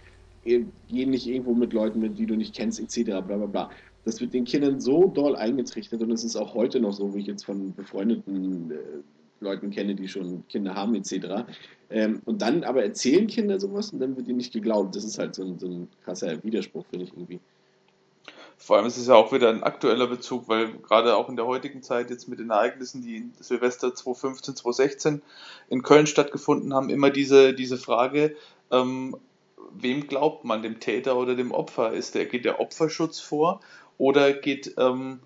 [0.45, 3.71] geh nicht irgendwo mit Leuten mit, die du nicht kennst, etc., bla bla bla.
[4.05, 7.19] Das wird den Kindern so doll eingetrichtert und es ist auch heute noch so, wie
[7.19, 8.75] ich jetzt von befreundeten äh,
[9.41, 11.45] Leuten kenne, die schon Kinder haben, etc.
[11.91, 14.95] Ähm, und dann aber erzählen Kinder sowas und dann wird ihnen nicht geglaubt.
[14.97, 17.41] Das ist halt so ein, so ein krasser Widerspruch, finde ich irgendwie.
[18.61, 21.47] Vor allem ist es ja auch wieder ein aktueller Bezug, weil gerade auch in der
[21.47, 25.22] heutigen Zeit jetzt mit den Ereignissen, die in Silvester 2015, 2016
[25.68, 28.34] in Köln stattgefunden haben, immer diese, diese Frage,
[28.72, 29.16] ähm,
[29.72, 31.93] wem glaubt man, dem Täter oder dem Opfer?
[31.93, 33.61] Ist der, geht der Opferschutz vor
[33.97, 35.20] oder geht ähm,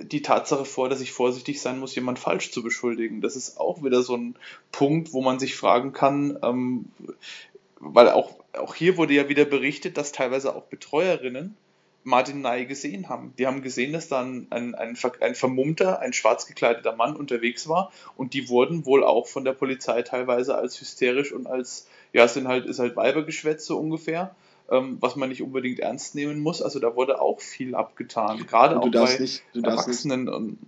[0.00, 3.20] die Tatsache vor, dass ich vorsichtig sein muss, jemand falsch zu beschuldigen?
[3.20, 4.36] Das ist auch wieder so ein
[4.72, 6.86] Punkt, wo man sich fragen kann, ähm,
[7.78, 11.56] weil auch, auch hier wurde ja wieder berichtet, dass teilweise auch Betreuerinnen
[12.04, 13.32] Martin Ney gesehen haben.
[13.38, 17.66] Die haben gesehen, dass da ein, ein, ein, ein vermummter, ein schwarz gekleideter Mann unterwegs
[17.68, 22.24] war und die wurden wohl auch von der Polizei teilweise als hysterisch und als, ja,
[22.24, 24.34] es sind halt, ist halt Weibergeschwätz so ungefähr,
[24.70, 26.62] ähm, was man nicht unbedingt ernst nehmen muss.
[26.62, 30.24] Also da wurde auch viel abgetan, gerade auch bei nicht, Erwachsenen.
[30.24, 30.58] Nicht,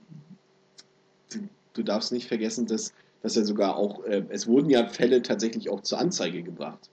[1.31, 2.93] du, du, darfst nicht vergessen, dass,
[3.23, 6.91] dass ja sogar auch, äh, es wurden ja Fälle tatsächlich auch zur Anzeige gebracht.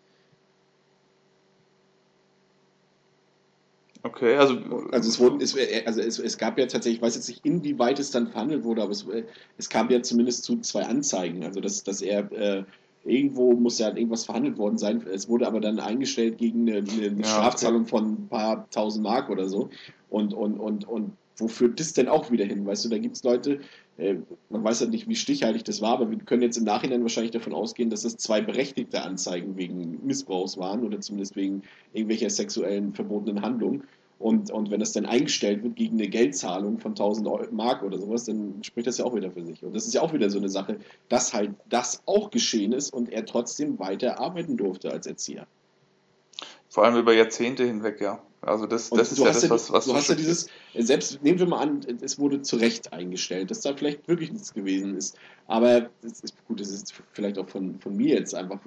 [4.06, 4.56] Okay, also.
[4.91, 7.45] Also es wurden, es, äh, also es, es gab ja tatsächlich, ich weiß jetzt nicht,
[7.45, 9.24] inwieweit es dann verhandelt wurde, aber es, äh,
[9.58, 11.43] es kam ja zumindest zu zwei Anzeigen.
[11.45, 12.64] Also dass, dass er äh,
[13.06, 15.06] irgendwo muss ja irgendwas verhandelt worden sein.
[15.12, 19.30] Es wurde aber dann eingestellt gegen eine, eine ja, Strafzahlung von ein paar tausend Mark
[19.30, 19.70] oder so.
[20.10, 22.66] Und, und, und, und wo führt das denn auch wieder hin?
[22.66, 23.60] Weißt du, da gibt es Leute,
[23.97, 24.16] äh,
[24.49, 27.32] man weiß ja nicht, wie stichhaltig das war, aber wir können jetzt im Nachhinein wahrscheinlich
[27.32, 32.93] davon ausgehen, dass es zwei berechtigte Anzeigen wegen Missbrauchs waren oder zumindest wegen irgendwelcher sexuellen
[32.93, 33.84] verbotenen Handlungen.
[34.20, 38.26] Und, und wenn das dann eingestellt wird gegen eine Geldzahlung von 1000 Mark oder sowas,
[38.26, 39.64] dann spricht das ja auch wieder für sich.
[39.64, 40.78] Und das ist ja auch wieder so eine Sache,
[41.09, 45.45] dass halt das auch geschehen ist und er trotzdem weiter arbeiten durfte als Erzieher.
[46.70, 48.22] Vor allem über Jahrzehnte hinweg, ja.
[48.41, 51.45] Also das, das ist ja das, was, was du hast ja dieses, selbst nehmen wir
[51.45, 55.18] mal an, es wurde zu Recht eingestellt, dass da vielleicht wirklich nichts gewesen ist.
[55.47, 58.59] Aber das ist, gut, das ist vielleicht auch von, von mir jetzt einfach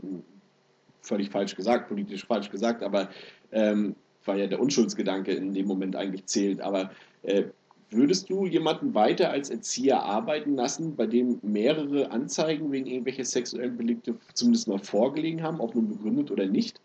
[1.02, 3.10] völlig falsch gesagt, politisch falsch gesagt, aber
[3.52, 3.94] ähm,
[4.26, 6.60] weil ja der Unschuldsgedanke in dem Moment eigentlich zählt.
[6.60, 6.90] Aber
[7.22, 7.44] äh,
[7.90, 13.76] würdest du jemanden weiter als Erzieher arbeiten lassen, bei dem mehrere Anzeigen wegen irgendwelcher sexuellen
[13.76, 16.80] Belegte zumindest mal vorgelegen haben, ob nun begründet oder nicht?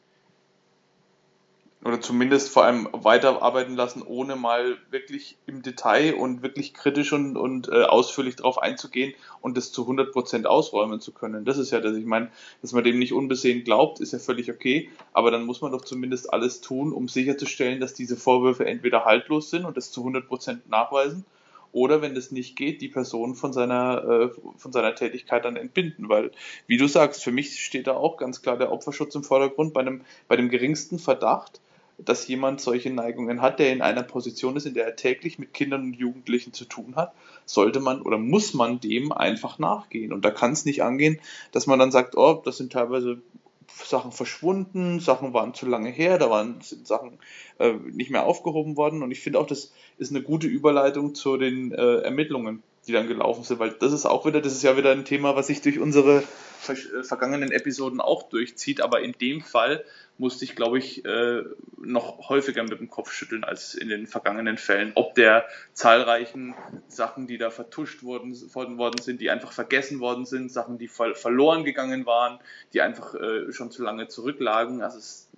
[1.83, 7.37] Oder zumindest vor allem weiterarbeiten lassen, ohne mal wirklich im Detail und wirklich kritisch und,
[7.37, 11.43] und äh, ausführlich darauf einzugehen und das zu 100% ausräumen zu können.
[11.43, 12.29] Das ist ja das, ich meine,
[12.61, 15.83] dass man dem nicht unbesehen glaubt, ist ja völlig okay, aber dann muss man doch
[15.83, 20.59] zumindest alles tun, um sicherzustellen, dass diese Vorwürfe entweder haltlos sind und das zu 100%
[20.69, 21.25] nachweisen
[21.71, 26.09] oder wenn das nicht geht, die Person von seiner, äh, von seiner Tätigkeit dann entbinden.
[26.09, 26.31] Weil,
[26.67, 29.81] wie du sagst, für mich steht da auch ganz klar der Opferschutz im Vordergrund bei
[29.81, 31.61] einem, bei dem geringsten Verdacht
[32.05, 35.53] dass jemand solche Neigungen hat, der in einer Position ist, in der er täglich mit
[35.53, 37.13] Kindern und Jugendlichen zu tun hat,
[37.45, 40.13] sollte man oder muss man dem einfach nachgehen.
[40.13, 41.19] Und da kann es nicht angehen,
[41.51, 43.21] dass man dann sagt, oh, das sind teilweise
[43.67, 47.19] Sachen verschwunden, Sachen waren zu lange her, da waren sind Sachen
[47.59, 49.01] äh, nicht mehr aufgehoben worden.
[49.03, 53.07] Und ich finde auch, das ist eine gute Überleitung zu den äh, Ermittlungen, die dann
[53.07, 55.61] gelaufen sind, weil das ist auch wieder, das ist ja wieder ein Thema, was sich
[55.61, 56.23] durch unsere
[56.61, 59.83] vergangenen Episoden auch durchzieht, aber in dem Fall
[60.17, 61.43] musste ich, glaube ich, äh,
[61.77, 64.91] noch häufiger mit dem Kopf schütteln als in den vergangenen Fällen.
[64.95, 66.53] Ob der zahlreichen
[66.87, 71.63] Sachen, die da vertuscht worden, worden sind, die einfach vergessen worden sind, Sachen, die verloren
[71.63, 72.39] gegangen waren,
[72.73, 74.83] die einfach äh, schon zu lange zurücklagen.
[74.83, 75.29] Also es,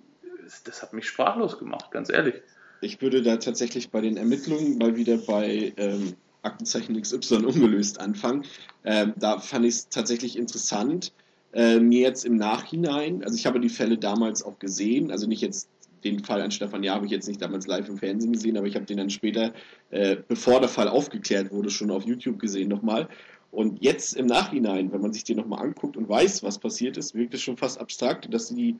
[0.64, 2.42] das hat mich sprachlos gemacht, ganz ehrlich.
[2.82, 8.44] Ich würde da tatsächlich bei den Ermittlungen mal wieder bei ähm, Aktenzeichen XY ungelöst anfangen.
[8.84, 11.12] Ähm, da fand ich es tatsächlich interessant,
[11.52, 15.40] äh, mir jetzt im Nachhinein, also ich habe die Fälle damals auch gesehen, also nicht
[15.40, 15.68] jetzt
[16.04, 18.66] den Fall an Stefan Jahr habe ich jetzt nicht damals live im Fernsehen gesehen, aber
[18.66, 19.52] ich habe den dann später,
[19.90, 23.08] äh, bevor der Fall aufgeklärt wurde, schon auf YouTube gesehen nochmal.
[23.50, 27.14] Und jetzt im Nachhinein, wenn man sich den nochmal anguckt und weiß, was passiert ist,
[27.14, 28.76] wirkt es schon fast abstrakt, dass die,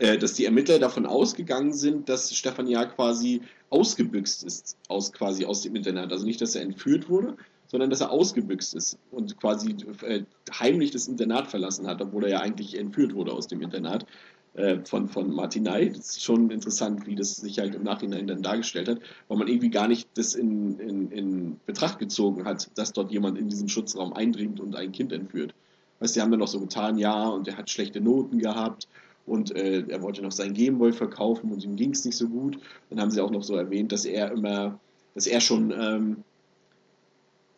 [0.00, 5.44] äh, dass die Ermittler davon ausgegangen sind, dass Stefan Jahr quasi ausgebüxt ist aus quasi
[5.44, 6.12] aus dem Internat.
[6.12, 7.36] Also nicht, dass er entführt wurde,
[7.68, 10.22] sondern dass er ausgebüxt ist und quasi äh,
[10.52, 14.06] heimlich das Internat verlassen hat, obwohl er ja eigentlich entführt wurde aus dem Internat
[14.54, 15.86] äh, von, von Martinai.
[15.88, 19.48] Das ist schon interessant, wie das sich halt im Nachhinein dann dargestellt hat, weil man
[19.48, 23.68] irgendwie gar nicht das in, in, in Betracht gezogen hat, dass dort jemand in diesen
[23.68, 25.54] Schutzraum eindringt und ein Kind entführt.
[25.98, 28.86] Weißt du, die haben dann noch so getan, ja, und er hat schlechte Noten gehabt
[29.26, 32.58] und äh, er wollte noch sein Gameboy verkaufen und ihm ging es nicht so gut.
[32.90, 34.78] Dann haben sie auch noch so erwähnt, dass er immer,
[35.14, 36.16] dass er schon ähm,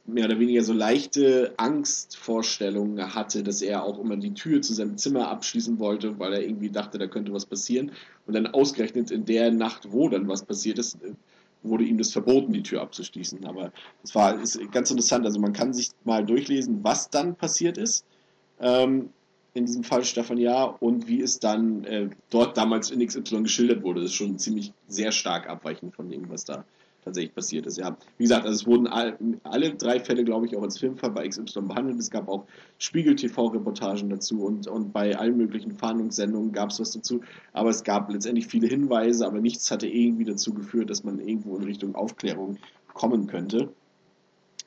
[0.09, 4.97] mehr oder weniger so leichte Angstvorstellungen hatte, dass er auch immer die Tür zu seinem
[4.97, 7.93] Zimmer abschließen wollte, weil er irgendwie dachte, da könnte was passieren.
[8.27, 10.97] Und dann ausgerechnet in der Nacht, wo dann was passiert ist,
[11.62, 13.45] wurde ihm das verboten, die Tür abzuschließen.
[13.45, 15.27] Aber das war ist ganz interessant.
[15.27, 18.07] Also man kann sich mal durchlesen, was dann passiert ist.
[18.61, 19.11] Ähm,
[19.59, 23.82] in diesem Fall Stefan Jahr und wie es dann äh, dort damals in XY geschildert
[23.82, 24.00] wurde.
[24.00, 26.64] Das ist schon ziemlich sehr stark abweichend von dem, was da
[27.04, 27.78] tatsächlich passiert ist.
[27.78, 31.11] Ja, wie gesagt, also es wurden all, alle drei Fälle, glaube ich, auch als Filmfall
[31.11, 31.98] bei XY behandelt.
[31.98, 32.44] Es gab auch
[32.78, 37.20] Spiegel-TV-Reportagen dazu und, und bei allen möglichen Fahndungssendungen gab es was dazu.
[37.52, 41.56] Aber es gab letztendlich viele Hinweise, aber nichts hatte irgendwie dazu geführt, dass man irgendwo
[41.56, 42.59] in Richtung Aufklärung
[42.92, 43.70] kommen könnte.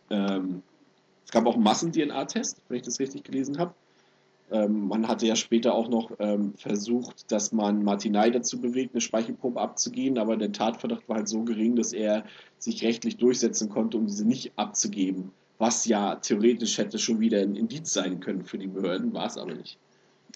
[0.09, 0.63] Ähm,
[1.25, 3.73] es gab auch einen Massen-DNA-Test, wenn ich das richtig gelesen habe.
[4.51, 9.01] Ähm, man hatte ja später auch noch ähm, versucht, dass man Martinei dazu bewegt, eine
[9.01, 12.25] Speichelprobe abzugehen, aber der Tatverdacht war halt so gering, dass er
[12.57, 15.31] sich rechtlich durchsetzen konnte, um diese nicht abzugeben.
[15.57, 19.37] Was ja theoretisch hätte schon wieder ein Indiz sein können für die Behörden, war es
[19.37, 19.77] aber nicht.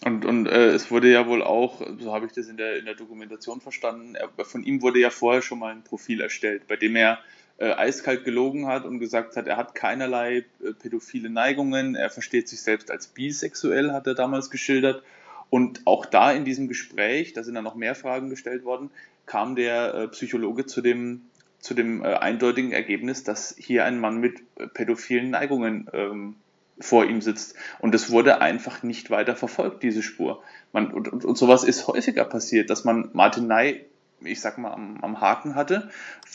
[0.03, 2.85] Und, und äh, es wurde ja wohl auch, so habe ich das in der, in
[2.85, 6.75] der Dokumentation verstanden, er, von ihm wurde ja vorher schon mal ein Profil erstellt, bei
[6.75, 7.19] dem er
[7.57, 12.49] äh, eiskalt gelogen hat und gesagt hat, er hat keinerlei äh, pädophile Neigungen, er versteht
[12.49, 15.03] sich selbst als bisexuell, hat er damals geschildert.
[15.49, 18.89] Und auch da in diesem Gespräch, da sind dann noch mehr Fragen gestellt worden,
[19.25, 21.21] kam der äh, Psychologe zu dem,
[21.59, 26.35] zu dem äh, eindeutigen Ergebnis, dass hier ein Mann mit äh, pädophilen Neigungen ähm,
[26.79, 27.55] vor ihm sitzt.
[27.79, 30.43] Und es wurde einfach nicht weiter verfolgt, diese Spur.
[30.73, 33.85] Man, und, und, und sowas ist häufiger passiert, dass man Martin Ney
[34.21, 35.89] ich sag mal, am, am Haken hatte,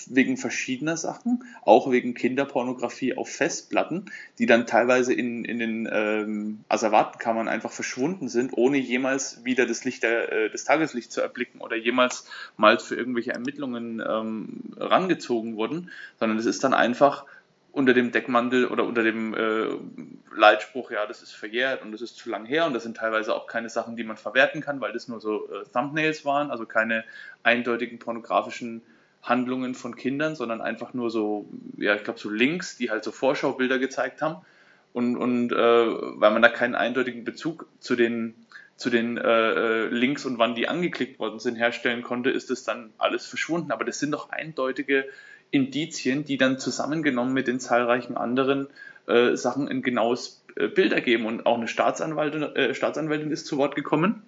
[0.06, 4.06] wegen verschiedener Sachen, auch wegen Kinderpornografie auf Festplatten,
[4.38, 9.84] die dann teilweise in, in den ähm, Asservatenkammern einfach verschwunden sind, ohne jemals wieder das
[9.84, 12.26] Licht der, äh, des Tageslichts zu erblicken oder jemals
[12.56, 17.24] mal für irgendwelche Ermittlungen ähm, rangezogen wurden, sondern es ist dann einfach
[17.72, 19.68] unter dem Deckmantel oder unter dem äh,
[20.34, 23.34] Leitspruch, ja, das ist verjährt und das ist zu lang her und das sind teilweise
[23.34, 26.66] auch keine Sachen, die man verwerten kann, weil das nur so äh, Thumbnails waren, also
[26.66, 27.04] keine
[27.42, 28.82] eindeutigen pornografischen
[29.22, 33.12] Handlungen von Kindern, sondern einfach nur so, ja, ich glaube so Links, die halt so
[33.12, 34.44] Vorschaubilder gezeigt haben
[34.92, 38.34] und, und äh, weil man da keinen eindeutigen Bezug zu den
[38.76, 42.64] zu den äh, äh Links und wann die angeklickt worden sind herstellen konnte, ist es
[42.64, 43.72] dann alles verschwunden.
[43.72, 45.06] Aber das sind doch eindeutige
[45.50, 48.68] Indizien, die dann zusammengenommen mit den zahlreichen anderen
[49.06, 51.26] äh, Sachen ein genaues äh, Bild ergeben.
[51.26, 54.22] Und auch eine Staatsanwältin, äh, Staatsanwältin ist zu Wort gekommen,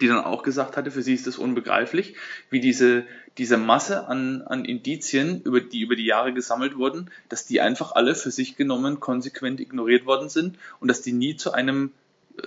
[0.00, 2.14] die dann auch gesagt hatte, für sie ist es unbegreiflich,
[2.50, 3.04] wie diese,
[3.38, 7.92] diese Masse an, an Indizien, über die über die Jahre gesammelt wurden, dass die einfach
[7.92, 11.92] alle für sich genommen konsequent ignoriert worden sind und dass die nie zu einem,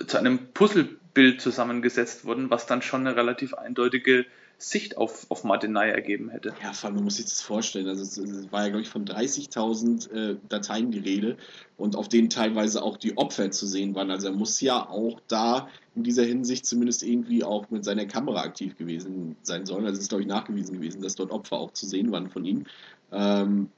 [0.06, 4.26] zu einem Puzzlebild zusammengesetzt wurden, was dann schon eine relativ eindeutige
[4.60, 6.52] Sicht auf, auf Martinei ergeben hätte.
[6.60, 7.86] Ja, vor allem, man muss sich das vorstellen.
[7.86, 11.36] Also es, war ja, glaube ich, von 30.000 äh, Dateien die Rede
[11.76, 14.10] und auf denen teilweise auch die Opfer zu sehen waren.
[14.10, 18.42] Also er muss ja auch da in dieser Hinsicht zumindest irgendwie auch mit seiner Kamera
[18.42, 19.84] aktiv gewesen sein sollen.
[19.86, 22.44] Also es ist, glaube ich, nachgewiesen gewesen, dass dort Opfer auch zu sehen waren von
[22.44, 22.66] ihm.
[23.12, 23.70] Ähm,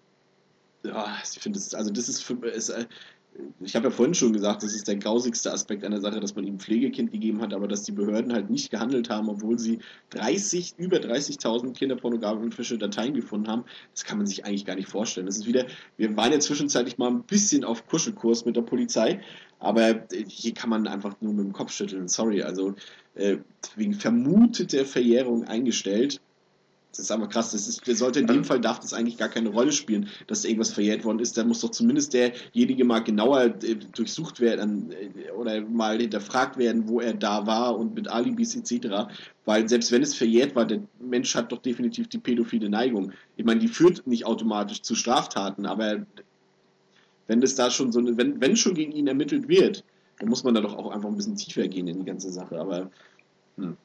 [0.83, 2.73] ja, ich finde, das, also das ist, für, ist
[3.61, 6.47] ich habe ja vorhin schon gesagt, das ist der grausigste Aspekt einer Sache, dass man
[6.47, 9.79] ihm Pflegekind gegeben hat, aber dass die Behörden halt nicht gehandelt haben, obwohl sie
[10.11, 13.65] 30, über 30.000 kinderpornografische Dateien gefunden haben.
[13.95, 15.27] Das kann man sich eigentlich gar nicht vorstellen.
[15.27, 15.67] Das ist wieder,
[15.97, 19.21] wir waren ja zwischenzeitlich mal ein bisschen auf Kuschelkurs mit der Polizei,
[19.59, 22.09] aber hier kann man einfach nur mit dem Kopf schütteln.
[22.09, 22.75] Sorry, also
[23.15, 23.39] äh,
[23.77, 26.21] wegen vermuteter Verjährung eingestellt
[26.91, 27.53] das ist einfach krass.
[27.53, 30.73] Das ist, sollte in dem Fall darf das eigentlich gar keine Rolle spielen, dass irgendwas
[30.73, 31.37] verjährt worden ist.
[31.37, 36.89] Da muss doch zumindest derjenige mal genauer äh, durchsucht werden äh, oder mal hinterfragt werden,
[36.89, 39.13] wo er da war und mit Alibis etc.
[39.45, 43.13] Weil selbst wenn es verjährt war, der Mensch hat doch definitiv die pädophile Neigung.
[43.37, 46.05] Ich meine, die führt nicht automatisch zu Straftaten, aber
[47.29, 49.85] wenn das da schon so eine, wenn, wenn schon gegen ihn ermittelt wird,
[50.19, 52.59] dann muss man da doch auch einfach ein bisschen tiefer gehen in die ganze Sache.
[52.59, 52.91] Aber
[53.57, 53.77] hm.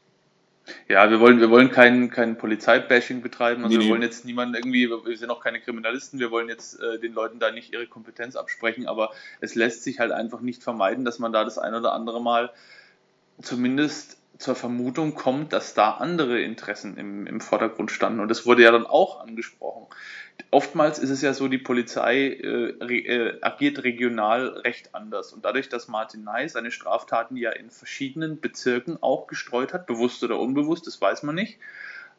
[0.88, 3.64] Ja, wir wollen, wir wollen kein, kein Polizeibashing betreiben.
[3.64, 6.80] Also nee, wir wollen jetzt niemanden irgendwie, wir sind auch keine Kriminalisten, wir wollen jetzt
[6.80, 9.12] äh, den Leuten da nicht ihre Kompetenz absprechen, aber
[9.42, 12.52] es lässt sich halt einfach nicht vermeiden, dass man da das ein oder andere Mal
[13.42, 18.20] zumindest zur Vermutung kommt, dass da andere Interessen im, im Vordergrund standen.
[18.20, 19.88] Und das wurde ja dann auch angesprochen.
[20.52, 25.34] Oftmals ist es ja so, die Polizei äh, re, äh, agiert regional recht anders.
[25.34, 30.24] Und dadurch, dass Martin Ney seine Straftaten ja in verschiedenen Bezirken auch gestreut hat, bewusst
[30.24, 31.60] oder unbewusst, das weiß man nicht,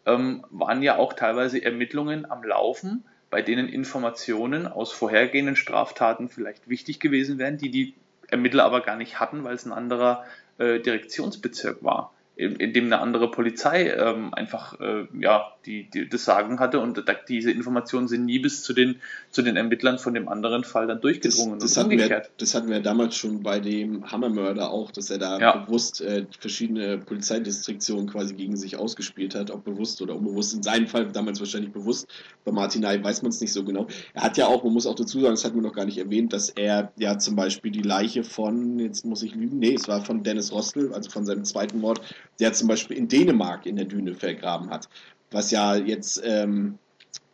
[0.04, 6.68] ähm, waren ja auch teilweise Ermittlungen am Laufen, bei denen Informationen aus vorhergehenden Straftaten vielleicht
[6.68, 7.94] wichtig gewesen wären, die die
[8.28, 10.24] Ermittler aber gar nicht hatten, weil es ein anderer
[10.58, 16.08] äh, Direktionsbezirk war in, in dem eine andere Polizei ähm, einfach äh, ja die, die
[16.08, 19.98] das Sagen hatte und da, diese Informationen sind nie bis zu den zu den Ermittlern
[19.98, 23.42] von dem anderen Fall dann durchgedrungen das, das hatten Wir, das hatten wir damals schon
[23.42, 25.56] bei dem Hammermörder auch, dass er da ja.
[25.56, 30.54] bewusst äh, verschiedene Polizeidistriktionen quasi gegen sich ausgespielt hat, ob bewusst oder unbewusst.
[30.54, 32.08] In seinem Fall damals wahrscheinlich bewusst.
[32.44, 33.86] Bei Martinai weiß man es nicht so genau.
[34.14, 35.98] Er hat ja auch, man muss auch dazu sagen, das hatten wir noch gar nicht
[35.98, 39.88] erwähnt, dass er ja zum Beispiel die Leiche von, jetzt muss ich lügen, nee, es
[39.88, 42.00] war von Dennis Rostel, also von seinem zweiten Mord,
[42.40, 44.88] der zum Beispiel in Dänemark in der Düne vergraben hat.
[45.30, 46.78] Was ja jetzt ähm,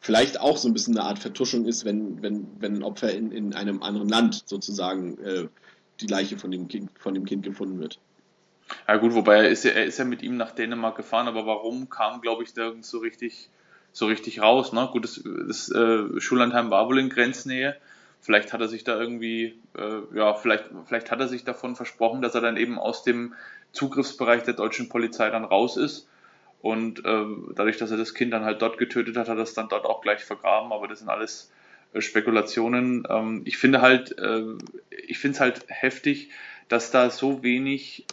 [0.00, 3.30] vielleicht auch so ein bisschen eine Art Vertuschung ist, wenn, wenn, wenn ein Opfer in,
[3.32, 5.48] in einem anderen Land sozusagen äh,
[6.00, 7.98] die Leiche von dem, kind, von dem Kind gefunden wird.
[8.88, 11.46] Ja gut, wobei er ist ja, er ist ja mit ihm nach Dänemark gefahren, aber
[11.46, 13.48] warum kam, glaube ich, nirgends so richtig,
[13.92, 14.72] so richtig raus.
[14.72, 14.88] Ne?
[14.92, 17.76] Gut, das, das äh, Schullandheim war wohl in Grenznähe.
[18.20, 22.22] Vielleicht hat er sich da irgendwie, äh, ja, vielleicht, vielleicht hat er sich davon versprochen,
[22.22, 23.34] dass er dann eben aus dem
[23.72, 26.08] Zugriffsbereich der deutschen Polizei dann raus ist.
[26.60, 29.54] Und äh, dadurch, dass er das Kind dann halt dort getötet hat, hat er es
[29.54, 30.72] dann dort auch gleich vergraben.
[30.72, 31.50] Aber das sind alles
[31.92, 33.04] äh, Spekulationen.
[33.08, 34.44] Ähm, ich finde halt, äh,
[34.90, 36.30] ich finde es halt heftig,
[36.68, 38.06] dass da so wenig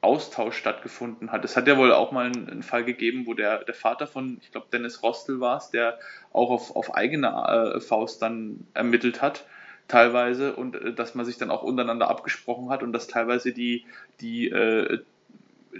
[0.00, 1.44] Austausch stattgefunden hat.
[1.44, 4.38] Es hat ja wohl auch mal einen, einen, Fall gegeben, wo der, der Vater von,
[4.42, 5.98] ich glaube, Dennis Rostel war es, der
[6.32, 9.44] auch auf, auf eigene äh, Faust dann ermittelt hat
[9.92, 13.84] teilweise und äh, dass man sich dann auch untereinander abgesprochen hat und dass teilweise die,
[14.20, 15.00] die äh,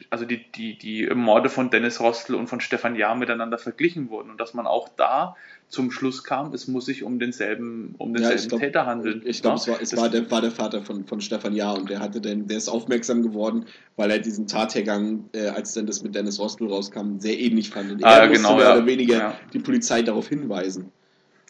[0.08, 4.30] also die, die, die Morde von Dennis Rostel und von Stefan Jahr miteinander verglichen wurden
[4.30, 5.36] und dass man auch da
[5.68, 9.22] zum Schluss kam, es muss sich um denselben, um denselben ja, glaub, Täter handeln.
[9.24, 11.88] Ich glaube, es, war, es war, der, war der Vater von, von Stefan Jahr und
[11.90, 16.02] der hatte den, der ist aufmerksam geworden, weil er diesen Tathergang, äh, als dann das
[16.02, 17.90] mit Dennis Rostel rauskam, sehr ähnlich fand.
[17.90, 18.76] Und ah, er musste genau, mehr ja.
[18.76, 19.34] oder weniger ja.
[19.52, 20.92] die Polizei darauf hinweisen.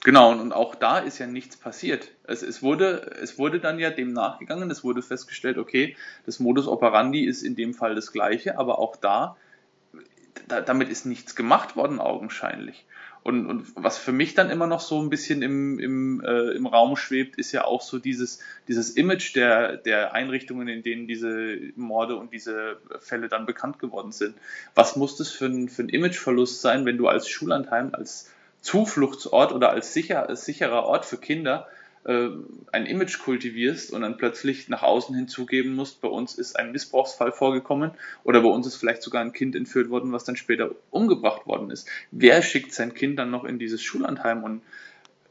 [0.04, 2.10] Genau, und, auch da ist ja nichts passiert.
[2.24, 5.96] Es, es, wurde, es wurde dann ja dem nachgegangen, es wurde festgestellt, okay,
[6.26, 9.36] das Modus operandi ist in dem Fall das gleiche, aber auch da,
[10.48, 12.84] da damit ist nichts gemacht worden, augenscheinlich.
[13.22, 16.66] Und, und was für mich dann immer noch so ein bisschen im, im, äh, im
[16.66, 21.58] Raum schwebt, ist ja auch so dieses, dieses Image der, der Einrichtungen, in denen diese
[21.76, 24.34] Morde und diese Fälle dann bekannt geworden sind.
[24.74, 28.28] Was muss das für ein, für ein Imageverlust sein, wenn du als Schullandheim, als
[28.62, 31.68] Zufluchtsort oder als, sicher, sicherer Ort für Kinder
[32.04, 32.28] äh,
[32.72, 36.72] ein Image kultivierst und dann plötzlich nach außen hin zugeben musst, bei uns ist ein
[36.72, 37.92] Missbrauchsfall vorgekommen
[38.24, 41.70] oder bei uns ist vielleicht sogar ein Kind entführt worden, was dann später umgebracht worden
[41.70, 41.88] ist.
[42.10, 44.42] Wer schickt sein Kind dann noch in dieses Schullandheim?
[44.42, 44.62] Und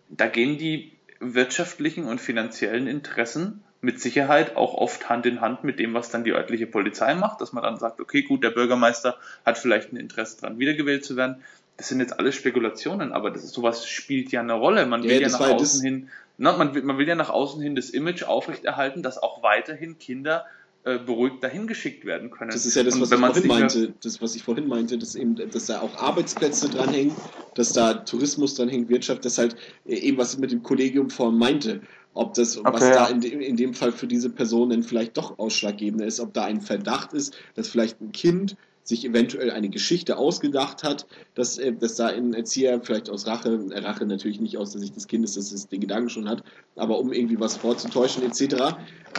[0.10, 5.80] da gehen die wirtschaftlichen und finanziellen Interessen mit Sicherheit auch oft Hand in Hand mit
[5.80, 9.18] dem, was dann die örtliche Polizei macht, dass man dann sagt, okay, gut, der Bürgermeister
[9.46, 11.44] hat vielleicht ein Interesse daran, wiedergewählt zu werden
[11.78, 14.86] das sind jetzt alles Spekulationen, aber das ist, sowas spielt ja eine Rolle.
[14.86, 17.62] Man will ja, ja nach außen hin, na, man, will, man will ja nach außen
[17.62, 20.46] hin das Image aufrechterhalten, dass auch weiterhin Kinder
[20.84, 22.50] äh, beruhigt dahin geschickt werden können.
[22.50, 25.36] Das ist ja das, was ich vorhin meinte, das, was ich vorhin meinte, dass eben,
[25.36, 27.16] dass da auch Arbeitsplätze dranhängen,
[27.54, 29.56] dass da Tourismus dranhängt, Wirtschaft, das halt
[29.86, 31.82] äh, eben, was ich mit dem Kollegium vorhin meinte,
[32.16, 35.38] ob das, okay, was da in, in dem Fall für diese Person dann vielleicht doch
[35.38, 38.56] ausschlaggebender ist, ob da ein Verdacht ist, dass vielleicht ein Kind
[38.92, 43.66] sich eventuell eine Geschichte ausgedacht hat, dass, äh, dass da ein Erzieher vielleicht aus Rache,
[43.72, 46.44] Rache natürlich nicht aus der Sicht des Kindes, dass es den Gedanken schon hat,
[46.76, 48.76] aber um irgendwie was vorzutäuschen etc.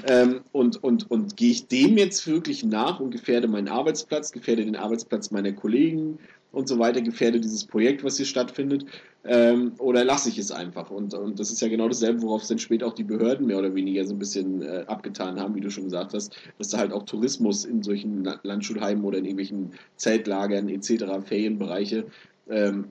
[0.07, 4.65] Ähm, und und, und gehe ich dem jetzt wirklich nach und gefährde meinen Arbeitsplatz, gefährde
[4.65, 6.19] den Arbeitsplatz meiner Kollegen,
[6.53, 8.85] und so weiter, gefährde dieses Projekt, was hier stattfindet,
[9.25, 10.91] ähm, oder lasse ich es einfach?
[10.91, 13.75] Und, und das ist ja genau dasselbe, worauf dann später auch die Behörden mehr oder
[13.75, 16.93] weniger so ein bisschen äh, abgetan haben, wie du schon gesagt hast, dass da halt
[16.93, 22.05] auch Tourismus in solchen Landschulheimen oder in irgendwelchen Zeltlagern etc., Ferienbereiche,
[22.49, 22.87] ähm,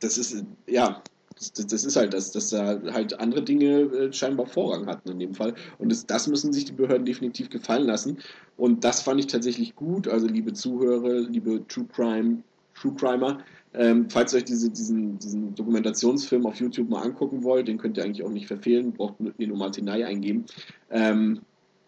[0.00, 1.02] das ist, ja,
[1.34, 5.18] das, das, ist halt das, dass da halt andere Dinge äh, scheinbar Vorrang hatten in
[5.18, 5.54] dem Fall.
[5.78, 8.18] Und das, das müssen sich die Behörden definitiv gefallen lassen.
[8.56, 10.08] Und das fand ich tatsächlich gut.
[10.08, 12.38] Also liebe Zuhörer, liebe True Crime
[12.80, 13.38] True Crimer.
[13.74, 17.98] Ähm, falls ihr euch diese, diesen, diesen Dokumentationsfilm auf YouTube mal angucken wollt, den könnt
[17.98, 20.46] ihr eigentlich auch nicht verfehlen, braucht nur Martinei eingeben.
[20.90, 21.40] Ähm,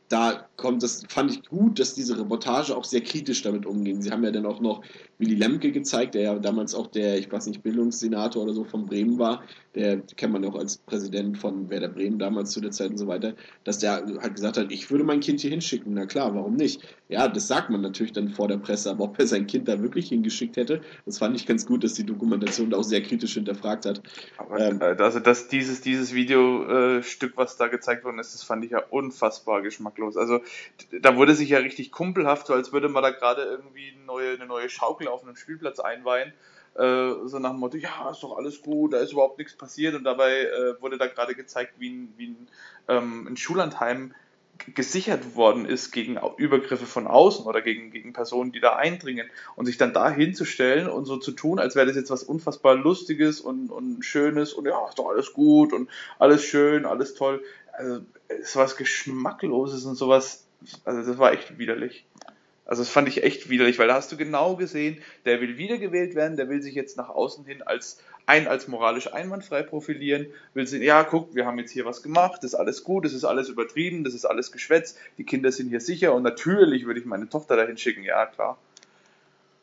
[0.08, 4.02] da kommt das, fand ich gut, dass diese Reportage auch sehr kritisch damit umging.
[4.02, 4.82] Sie haben ja dann auch noch
[5.18, 8.84] Willy Lemke gezeigt, der ja damals auch der, ich weiß nicht, Bildungssenator oder so von
[8.84, 9.44] Bremen war,
[9.74, 12.98] der kennt man ja auch als Präsident von Werder Bremen damals zu der Zeit und
[12.98, 15.94] so weiter, dass der halt gesagt hat, ich würde mein Kind hier hinschicken.
[15.94, 16.82] Na klar, warum nicht?
[17.08, 19.80] Ja, das sagt man natürlich dann vor der Presse, aber ob er sein Kind da
[19.80, 23.34] wirklich hingeschickt hätte, das fand ich ganz gut, dass die Dokumentation da auch sehr kritisch
[23.34, 24.02] hinterfragt hat.
[24.36, 28.64] Aber, ähm, äh, also dass dieses, dieses Videostück, was da gezeigt worden ist, das fand
[28.64, 30.16] ich ja unfassbar geschmacklos.
[30.16, 30.40] Also
[31.00, 34.34] da wurde sich ja richtig kumpelhaft, so als würde man da gerade irgendwie eine neue,
[34.34, 36.32] eine neue Schaukel auf einem Spielplatz einweihen
[36.78, 39.94] äh, so nach dem Motto, ja, ist doch alles gut, da ist überhaupt nichts passiert
[39.94, 42.48] und dabei äh, wurde da gerade gezeigt, wie ein, wie ein,
[42.88, 44.14] ähm, ein Schullandheim
[44.74, 49.66] gesichert worden ist gegen Übergriffe von außen oder gegen, gegen Personen, die da eindringen und
[49.66, 53.40] sich dann da hinzustellen und so zu tun, als wäre das jetzt was unfassbar Lustiges
[53.40, 55.88] und, und Schönes und ja, ist doch alles gut und
[56.18, 57.42] alles schön, alles toll.
[57.78, 60.46] Also, es war was Geschmackloses und sowas,
[60.84, 62.04] also das war echt widerlich.
[62.66, 66.14] Also das fand ich echt widerlich, weil da hast du genau gesehen, der will wiedergewählt
[66.14, 70.66] werden, der will sich jetzt nach außen hin als ein als moralisch einwandfrei profilieren, will
[70.66, 73.24] sehen, ja, guck, wir haben jetzt hier was gemacht, das ist alles gut, das ist
[73.24, 77.06] alles übertrieben, das ist alles Geschwätz, die Kinder sind hier sicher und natürlich würde ich
[77.06, 78.58] meine Tochter dahin schicken, ja, klar.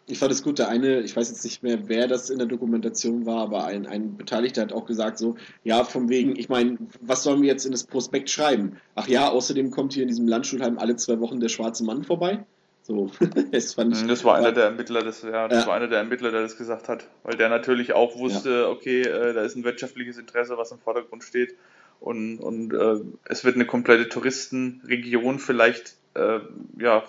[0.07, 2.47] Ich fand es gut, der eine, ich weiß jetzt nicht mehr, wer das in der
[2.47, 6.77] Dokumentation war, aber ein, ein Beteiligter hat auch gesagt so, ja, von wegen, ich meine,
[7.01, 8.77] was sollen wir jetzt in das Prospekt schreiben?
[8.93, 12.45] Ach ja, außerdem kommt hier in diesem Landschulheim alle zwei Wochen der schwarze Mann vorbei.
[12.83, 13.09] So,
[13.51, 14.03] das fand ich.
[14.03, 15.67] Mhm, das war einer der Ermittler, das, ja, das ja.
[15.67, 18.69] war einer der Ermittler, der das gesagt hat, weil der natürlich auch wusste, ja.
[18.69, 21.55] okay, äh, da ist ein wirtschaftliches Interesse, was im Vordergrund steht
[21.99, 26.39] und, und äh, es wird eine komplette Touristenregion vielleicht, äh,
[26.79, 27.03] ja,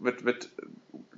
[0.00, 0.50] wird, wird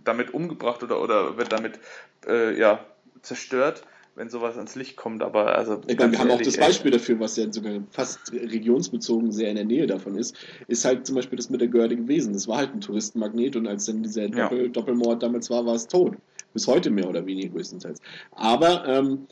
[0.05, 1.79] damit umgebracht oder, oder wird damit,
[2.27, 2.85] äh, ja,
[3.23, 3.85] zerstört
[4.21, 5.81] wenn sowas ans Licht kommt, aber also.
[5.87, 9.57] Ich meine, wir haben auch das Beispiel dafür, was ja sogar fast regionsbezogen sehr in
[9.57, 10.37] der Nähe davon ist,
[10.67, 12.33] ist halt zum Beispiel das mit der Görde gewesen.
[12.33, 14.69] Das war halt ein Touristenmagnet und als dann dieser Doppel, ja.
[14.69, 16.17] Doppelmord damals war, war es tot.
[16.53, 18.01] Bis heute mehr oder weniger größtenteils.
[18.33, 19.27] Aber ähm,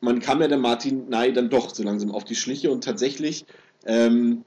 [0.00, 3.46] man kam ja der Martin Ney dann doch so langsam auf die Schliche und tatsächlich,
[3.86, 4.44] ähm,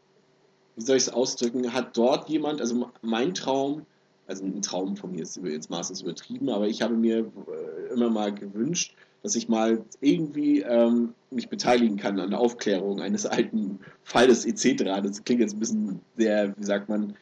[0.75, 3.85] wie soll ich es ausdrücken, hat dort jemand, also mein Traum
[4.27, 8.09] also ein Traum von mir ist jetzt maßlos übertrieben, aber ich habe mir äh, immer
[8.09, 13.79] mal gewünscht, dass ich mal irgendwie ähm, mich beteiligen kann an der Aufklärung eines alten
[14.03, 14.83] Falles etc.
[15.01, 17.15] Das klingt jetzt ein bisschen sehr, wie sagt man,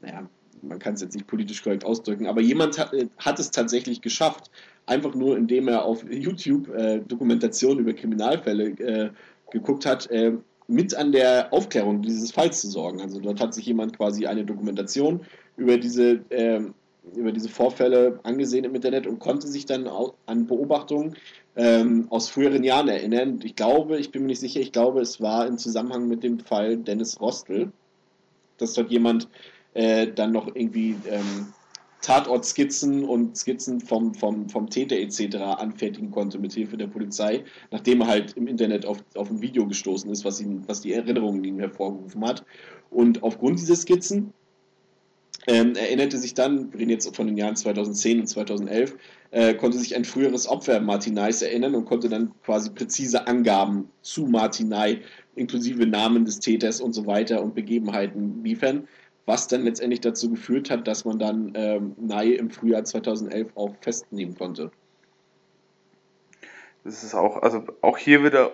[0.00, 0.28] naja,
[0.62, 4.50] man kann es jetzt nicht politisch korrekt ausdrücken, aber jemand hat, hat es tatsächlich geschafft,
[4.86, 9.10] einfach nur indem er auf YouTube äh, Dokumentationen über Kriminalfälle äh,
[9.50, 10.32] geguckt hat, äh,
[10.66, 13.00] mit an der Aufklärung dieses Falls zu sorgen.
[13.00, 15.20] Also dort hat sich jemand quasi eine Dokumentation
[15.56, 16.60] über diese, äh,
[17.14, 19.88] über diese Vorfälle angesehen im Internet und konnte sich dann
[20.26, 21.16] an Beobachtungen
[21.56, 23.40] ähm, aus früheren Jahren erinnern.
[23.42, 26.40] Ich glaube, ich bin mir nicht sicher, ich glaube, es war im Zusammenhang mit dem
[26.40, 27.70] Fall Dennis Rostel,
[28.58, 29.28] dass dort jemand
[29.74, 31.52] äh, dann noch irgendwie ähm,
[32.04, 35.36] Tatortskizzen und Skizzen vom, vom, vom Täter etc.
[35.36, 39.66] anfertigen konnte mit Hilfe der Polizei, nachdem er halt im Internet auf, auf ein Video
[39.66, 42.44] gestoßen ist, was, ihn, was die Erinnerungen ihm hervorgerufen hat.
[42.90, 44.34] Und aufgrund dieser Skizzen
[45.46, 48.96] ähm, erinnerte sich dann, wir reden jetzt von den Jahren 2010 und 2011,
[49.30, 54.26] äh, konnte sich ein früheres Opfer Martinais erinnern und konnte dann quasi präzise Angaben zu
[54.26, 55.00] Martinai
[55.34, 58.86] inklusive Namen des Täters und so weiter und Begebenheiten liefern
[59.26, 63.74] was dann letztendlich dazu geführt hat, dass man dann ähm, Nye im Frühjahr 2011 auch
[63.80, 64.70] festnehmen konnte.
[66.84, 68.52] Das ist auch, also auch hier wieder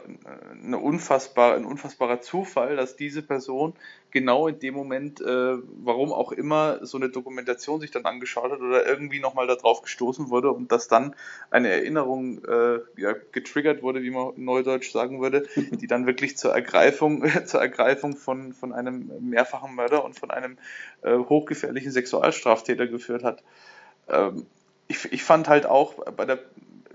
[0.62, 3.74] eine unfassbar, ein unfassbarer Zufall, dass diese Person
[4.12, 8.60] genau in dem Moment, äh, warum auch immer, so eine Dokumentation sich dann angeschaut hat
[8.60, 11.16] oder irgendwie nochmal darauf gestoßen wurde und dass dann
[11.50, 16.52] eine Erinnerung äh, ja, getriggert wurde, wie man neudeutsch sagen würde, die dann wirklich zur
[16.52, 20.56] Ergreifung, zur Ergreifung von, von einem mehrfachen Mörder und von einem
[21.02, 23.42] äh, hochgefährlichen Sexualstraftäter geführt hat.
[24.08, 24.46] Ähm,
[24.86, 26.38] ich, ich fand halt auch bei der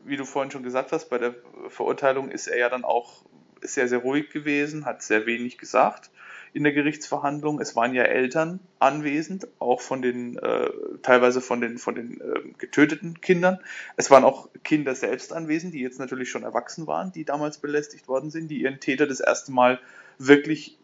[0.05, 1.35] wie du vorhin schon gesagt hast, bei der
[1.69, 3.23] Verurteilung ist er ja dann auch
[3.61, 6.11] sehr, sehr ruhig gewesen, hat sehr wenig gesagt
[6.53, 7.59] in der Gerichtsverhandlung.
[7.59, 10.69] Es waren ja Eltern anwesend, auch von den, äh,
[11.01, 13.59] teilweise von den, von den äh, getöteten Kindern.
[13.97, 18.07] Es waren auch Kinder selbst anwesend, die jetzt natürlich schon erwachsen waren, die damals belästigt
[18.07, 19.79] worden sind, die ihren Täter das erste Mal
[20.17, 20.77] wirklich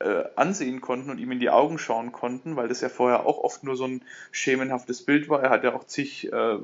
[0.00, 3.38] äh, ansehen konnten und ihm in die Augen schauen konnten, weil das ja vorher auch
[3.38, 5.42] oft nur so ein schemenhaftes Bild war.
[5.42, 6.56] Er hat ja auch zig äh,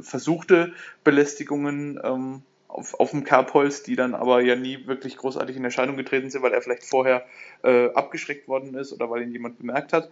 [0.00, 0.72] versuchte
[1.04, 5.96] Belästigungen ähm, auf, auf dem Kerbholz, die dann aber ja nie wirklich großartig in Erscheinung
[5.96, 7.24] getreten sind, weil er vielleicht vorher
[7.62, 10.10] äh, abgeschreckt worden ist oder weil ihn jemand bemerkt hat.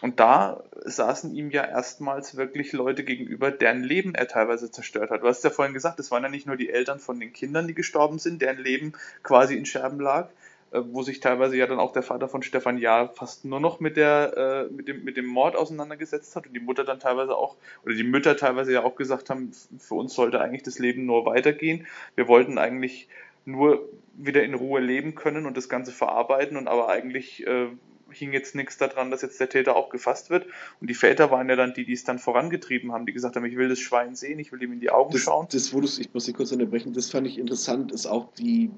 [0.00, 5.22] Und da saßen ihm ja erstmals wirklich Leute gegenüber, deren Leben er teilweise zerstört hat.
[5.22, 7.68] Du hast ja vorhin gesagt, es waren ja nicht nur die Eltern von den Kindern,
[7.68, 10.30] die gestorben sind, deren Leben quasi in Scherben lag,
[10.72, 13.96] wo sich teilweise ja dann auch der Vater von Stefan Jahr fast nur noch mit
[13.96, 17.56] der äh, mit dem mit dem Mord auseinandergesetzt hat und die Mutter dann teilweise auch
[17.84, 21.26] oder die Mütter teilweise ja auch gesagt haben, für uns sollte eigentlich das Leben nur
[21.26, 21.86] weitergehen.
[22.14, 23.08] Wir wollten eigentlich
[23.44, 27.68] nur wieder in Ruhe leben können und das Ganze verarbeiten und aber eigentlich äh,
[28.10, 30.46] hing jetzt nichts daran, dass jetzt der Täter auch gefasst wird.
[30.80, 33.44] Und die Väter waren ja dann die, die es dann vorangetrieben haben, die gesagt haben,
[33.44, 35.48] ich will das Schwein sehen, ich will ihm in die Augen das, schauen.
[35.50, 38.70] Das, wo ich muss dich kurz unterbrechen, das fand ich interessant, ist auch die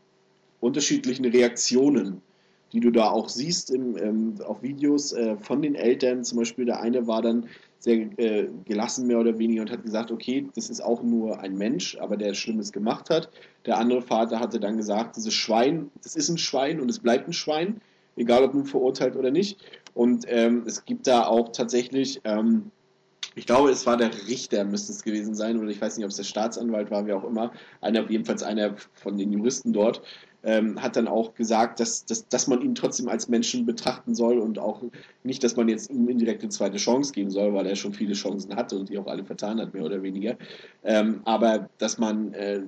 [0.60, 2.22] unterschiedlichen Reaktionen,
[2.72, 6.24] die du da auch siehst im, ähm, auf Videos äh, von den Eltern.
[6.24, 7.46] Zum Beispiel der eine war dann
[7.78, 11.56] sehr äh, gelassen mehr oder weniger und hat gesagt, okay, das ist auch nur ein
[11.56, 13.30] Mensch, aber der Schlimmes gemacht hat.
[13.66, 17.28] Der andere Vater hatte dann gesagt, dieses Schwein, das ist ein Schwein und es bleibt
[17.28, 17.80] ein Schwein,
[18.16, 19.58] egal ob nun verurteilt oder nicht.
[19.92, 22.70] Und ähm, es gibt da auch tatsächlich, ähm,
[23.36, 26.10] ich glaube, es war der Richter, müsste es gewesen sein, oder ich weiß nicht, ob
[26.10, 30.02] es der Staatsanwalt war, wie auch immer, einer, jedenfalls einer von den Juristen dort,
[30.44, 34.38] ähm, hat dann auch gesagt, dass, dass, dass man ihn trotzdem als Menschen betrachten soll
[34.38, 34.82] und auch
[35.22, 38.14] nicht, dass man jetzt ihm indirekt eine zweite Chance geben soll, weil er schon viele
[38.14, 40.36] Chancen hatte und die auch alle vertan hat, mehr oder weniger.
[40.84, 42.60] Ähm, aber dass man, äh,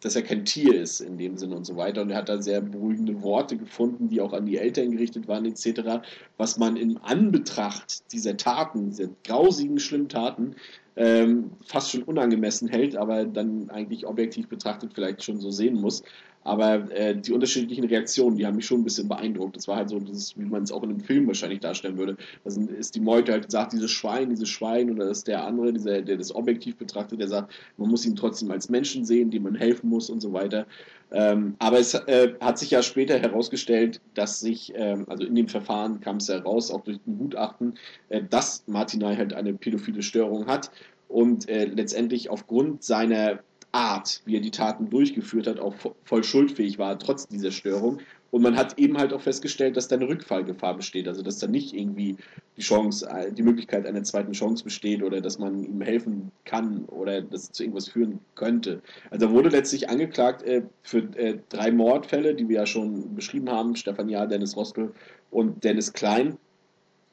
[0.00, 2.02] dass er kein Tier ist in dem Sinne und so weiter.
[2.02, 5.44] Und er hat da sehr beruhigende Worte gefunden, die auch an die Eltern gerichtet waren,
[5.44, 6.00] etc.,
[6.38, 10.56] was man in Anbetracht dieser Taten, dieser grausigen, schlimmen Taten,
[10.96, 16.02] ähm, fast schon unangemessen hält, aber dann eigentlich objektiv betrachtet vielleicht schon so sehen muss.
[16.42, 19.56] Aber äh, die unterschiedlichen Reaktionen, die haben mich schon ein bisschen beeindruckt.
[19.56, 22.16] Das war halt so, das wie man es auch in einem Film wahrscheinlich darstellen würde.
[22.44, 26.00] Da ist die Meute halt sagt, dieses Schwein, dieses Schwein, oder ist der andere, dieser,
[26.00, 29.54] der das objektiv betrachtet, der sagt, man muss ihn trotzdem als Menschen sehen, dem man
[29.54, 30.66] helfen muss und so weiter.
[31.12, 35.48] Ähm, aber es äh, hat sich ja später herausgestellt, dass sich, ähm, also in dem
[35.48, 37.74] Verfahren kam es heraus, auch durch ein Gutachten,
[38.08, 40.70] äh, dass Martinai halt eine pädophile Störung hat
[41.08, 43.40] und äh, letztendlich aufgrund seiner
[43.72, 48.00] Art, wie er die Taten durchgeführt hat, auch voll schuldfähig war, trotz dieser Störung.
[48.30, 51.48] Und man hat eben halt auch festgestellt, dass da eine Rückfallgefahr besteht, also dass da
[51.48, 52.16] nicht irgendwie
[52.56, 56.84] die Chance, äh, die Möglichkeit einer zweiten Chance besteht oder dass man ihm helfen kann
[56.86, 58.82] oder dass es zu irgendwas führen könnte.
[59.10, 63.50] Also er wurde letztlich angeklagt äh, für äh, drei Mordfälle, die wir ja schon beschrieben
[63.50, 64.92] haben, Stefan Jahr, Dennis Rostel
[65.32, 66.36] und Dennis Klein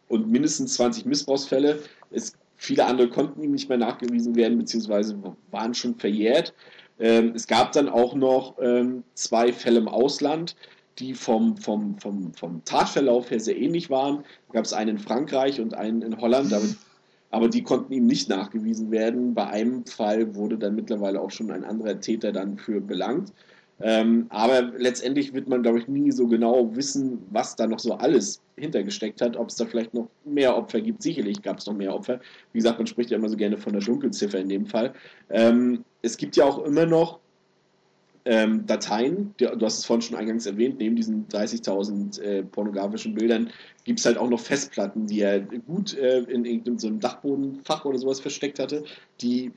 [0.10, 1.80] und mindestens 20 Missbrauchsfälle.
[2.12, 5.18] Es viele andere konnten ihm nicht mehr nachgewiesen werden, beziehungsweise
[5.52, 6.54] waren schon verjährt.
[7.00, 10.56] Ähm, es gab dann auch noch ähm, zwei Fälle im Ausland,
[11.00, 14.24] die vom, vom, vom, vom Tatverlauf her sehr ähnlich waren.
[14.48, 16.66] Da gab es einen in Frankreich und einen in Holland, aber,
[17.30, 19.36] aber die konnten ihm nicht nachgewiesen werden.
[19.36, 23.32] Bei einem Fall wurde dann mittlerweile auch schon ein anderer Täter dann für belangt.
[23.80, 27.94] Ähm, aber letztendlich wird man, glaube ich, nie so genau wissen, was da noch so
[27.94, 31.04] alles hintergesteckt hat, ob es da vielleicht noch mehr Opfer gibt.
[31.04, 32.20] Sicherlich gab es noch mehr Opfer.
[32.54, 34.94] Wie gesagt, man spricht ja immer so gerne von der Dunkelziffer in dem Fall.
[35.30, 37.20] Ähm, es gibt ja auch immer noch
[38.26, 43.52] ähm, Dateien, du hast es vorhin schon eingangs erwähnt, neben diesen 30.000 äh, pornografischen Bildern
[43.86, 47.86] gibt es halt auch noch Festplatten, die er gut äh, in irgendeinem so einem Dachbodenfach
[47.86, 48.84] oder sowas versteckt hatte,
[49.22, 49.54] die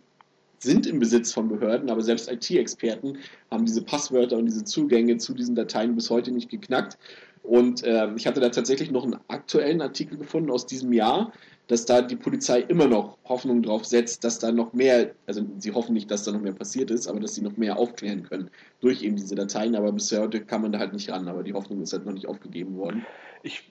[0.63, 3.19] sind im Besitz von Behörden, aber selbst IT-Experten
[3.51, 6.99] haben diese Passwörter und diese Zugänge zu diesen Dateien bis heute nicht geknackt.
[7.43, 11.33] Und äh, ich hatte da tatsächlich noch einen aktuellen Artikel gefunden aus diesem Jahr,
[11.69, 15.73] dass da die Polizei immer noch Hoffnung drauf setzt, dass da noch mehr, also sie
[15.73, 18.51] hoffen nicht, dass da noch mehr passiert ist, aber dass sie noch mehr aufklären können
[18.81, 19.75] durch eben diese Dateien.
[19.75, 22.13] Aber bisher heute kann man da halt nicht ran, aber die Hoffnung ist halt noch
[22.13, 23.07] nicht aufgegeben worden.
[23.43, 23.71] Ich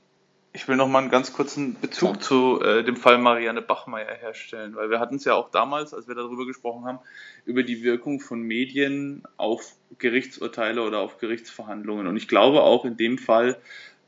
[0.52, 2.20] ich will noch mal einen ganz kurzen Bezug ja.
[2.22, 6.08] zu äh, dem Fall Marianne Bachmeier herstellen, weil wir hatten es ja auch damals, als
[6.08, 7.00] wir darüber gesprochen haben,
[7.46, 12.08] über die Wirkung von Medien auf Gerichtsurteile oder auf Gerichtsverhandlungen.
[12.08, 13.58] Und ich glaube auch in dem Fall,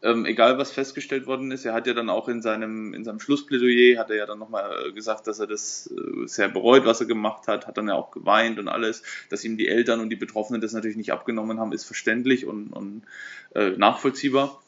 [0.04, 3.20] ähm, egal was festgestellt worden ist, er hat ja dann auch in seinem, in seinem
[3.20, 7.08] Schlussplädoyer, hat er ja dann nochmal gesagt, dass er das äh, sehr bereut, was er
[7.08, 10.16] gemacht hat, hat dann ja auch geweint und alles, dass ihm die Eltern und die
[10.16, 13.04] Betroffenen das natürlich nicht abgenommen haben, ist verständlich und, und
[13.54, 14.60] äh, nachvollziehbar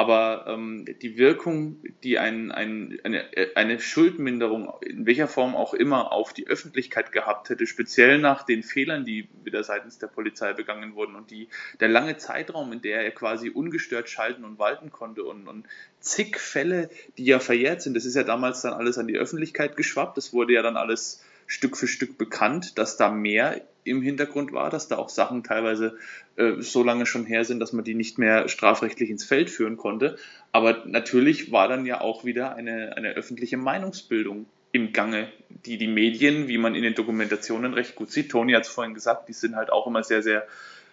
[0.00, 6.10] aber ähm, die Wirkung, die ein, ein, eine, eine Schuldminderung in welcher Form auch immer
[6.10, 10.94] auf die Öffentlichkeit gehabt hätte, speziell nach den Fehlern, die wieder seitens der Polizei begangen
[10.94, 15.22] wurden und die, der lange Zeitraum, in der er quasi ungestört schalten und walten konnte
[15.22, 15.66] und, und
[15.98, 16.88] zig Fälle,
[17.18, 20.32] die ja verjährt sind, das ist ja damals dann alles an die Öffentlichkeit geschwappt, das
[20.32, 24.88] wurde ja dann alles Stück für Stück bekannt, dass da mehr im Hintergrund war, dass
[24.88, 25.96] da auch Sachen teilweise
[26.36, 29.76] äh, so lange schon her sind, dass man die nicht mehr strafrechtlich ins Feld führen
[29.76, 30.16] konnte.
[30.52, 35.88] Aber natürlich war dann ja auch wieder eine, eine öffentliche Meinungsbildung im Gange, die die
[35.88, 39.32] Medien, wie man in den Dokumentationen recht gut sieht, Toni hat es vorhin gesagt, die
[39.32, 40.46] sind halt auch immer sehr, sehr,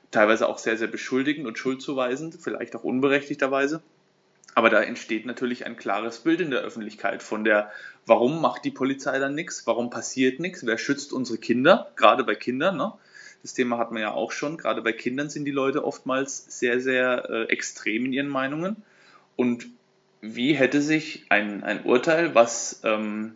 [0.10, 3.82] teilweise auch sehr, sehr beschuldigend und schuldzuweisend, vielleicht auch unberechtigterweise.
[4.58, 7.72] Aber da entsteht natürlich ein klares Bild in der Öffentlichkeit von der,
[8.08, 12.34] warum macht die Polizei dann nichts, warum passiert nichts, wer schützt unsere Kinder, gerade bei
[12.34, 12.76] Kindern.
[12.76, 12.92] Ne?
[13.44, 16.82] Das Thema hatten wir ja auch schon, gerade bei Kindern sind die Leute oftmals sehr,
[16.82, 18.78] sehr äh, extrem in ihren Meinungen.
[19.36, 19.68] Und
[20.22, 23.36] wie hätte sich ein, ein Urteil, was, ähm,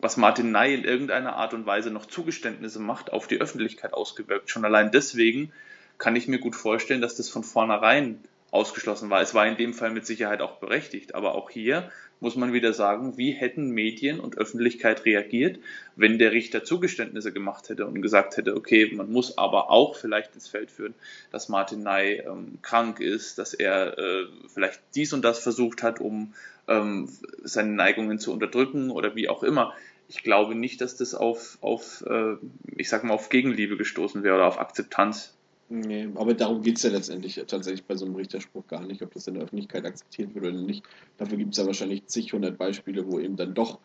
[0.00, 4.50] was Martin Ney in irgendeiner Art und Weise noch Zugeständnisse macht, auf die Öffentlichkeit ausgewirkt?
[4.50, 5.52] Schon allein deswegen
[5.96, 8.18] kann ich mir gut vorstellen, dass das von vornherein
[8.50, 9.20] ausgeschlossen war.
[9.20, 11.90] Es war in dem Fall mit Sicherheit auch berechtigt, aber auch hier
[12.20, 15.58] muss man wieder sagen, wie hätten Medien und Öffentlichkeit reagiert,
[15.96, 20.34] wenn der Richter Zugeständnisse gemacht hätte und gesagt hätte, okay, man muss aber auch vielleicht
[20.34, 20.94] ins Feld führen,
[21.30, 26.00] dass Martin Ney ähm, krank ist, dass er äh, vielleicht dies und das versucht hat,
[26.00, 26.32] um
[26.68, 27.08] ähm,
[27.42, 29.74] seine Neigungen zu unterdrücken oder wie auch immer.
[30.08, 32.36] Ich glaube nicht, dass das auf, auf äh,
[32.76, 35.35] ich sag mal, auf Gegenliebe gestoßen wäre oder auf Akzeptanz.
[35.68, 39.12] Nee, aber darum geht es ja letztendlich tatsächlich bei so einem Richterspruch gar nicht, ob
[39.12, 40.84] das in der Öffentlichkeit akzeptiert wird oder nicht.
[41.18, 43.80] Dafür gibt es ja wahrscheinlich zig hundert Beispiele, wo eben dann doch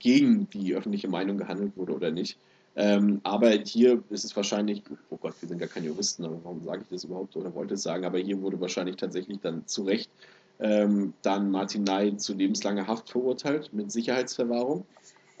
[0.00, 2.36] gegen die öffentliche Meinung gehandelt wurde oder nicht.
[2.76, 6.64] Ähm, aber hier ist es wahrscheinlich, oh Gott, wir sind gar keine Juristen, aber warum
[6.64, 9.84] sage ich das überhaupt oder wollte es sagen, aber hier wurde wahrscheinlich tatsächlich dann zu
[9.84, 10.10] Recht
[10.58, 14.84] ähm, dann Martin Ney zu lebenslanger Haft verurteilt mit Sicherheitsverwahrung.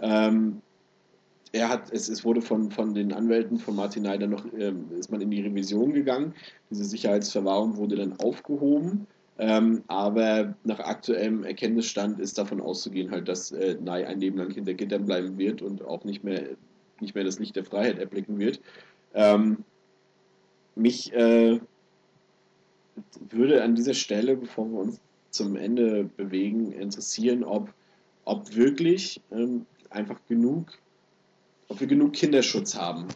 [0.00, 0.62] Ähm,
[1.54, 5.10] er hat, es, es wurde von, von den Anwälten von Martin Neider noch, ähm, ist
[5.10, 6.34] man in die Revision gegangen.
[6.70, 9.06] Diese Sicherheitsverwahrung wurde dann aufgehoben.
[9.38, 14.50] Ähm, aber nach aktuellem Erkenntnisstand ist davon auszugehen, halt, dass äh, Ney ein Leben lang
[14.50, 16.42] hinter Gittern bleiben wird und auch nicht mehr,
[17.00, 18.60] nicht mehr das Licht der Freiheit erblicken wird.
[19.14, 19.58] Ähm,
[20.74, 21.60] mich äh,
[23.30, 25.00] würde an dieser Stelle, bevor wir uns
[25.30, 27.72] zum Ende bewegen, interessieren, ob,
[28.24, 30.78] ob wirklich ähm, einfach genug
[31.68, 33.06] ob wir genug Kinderschutz haben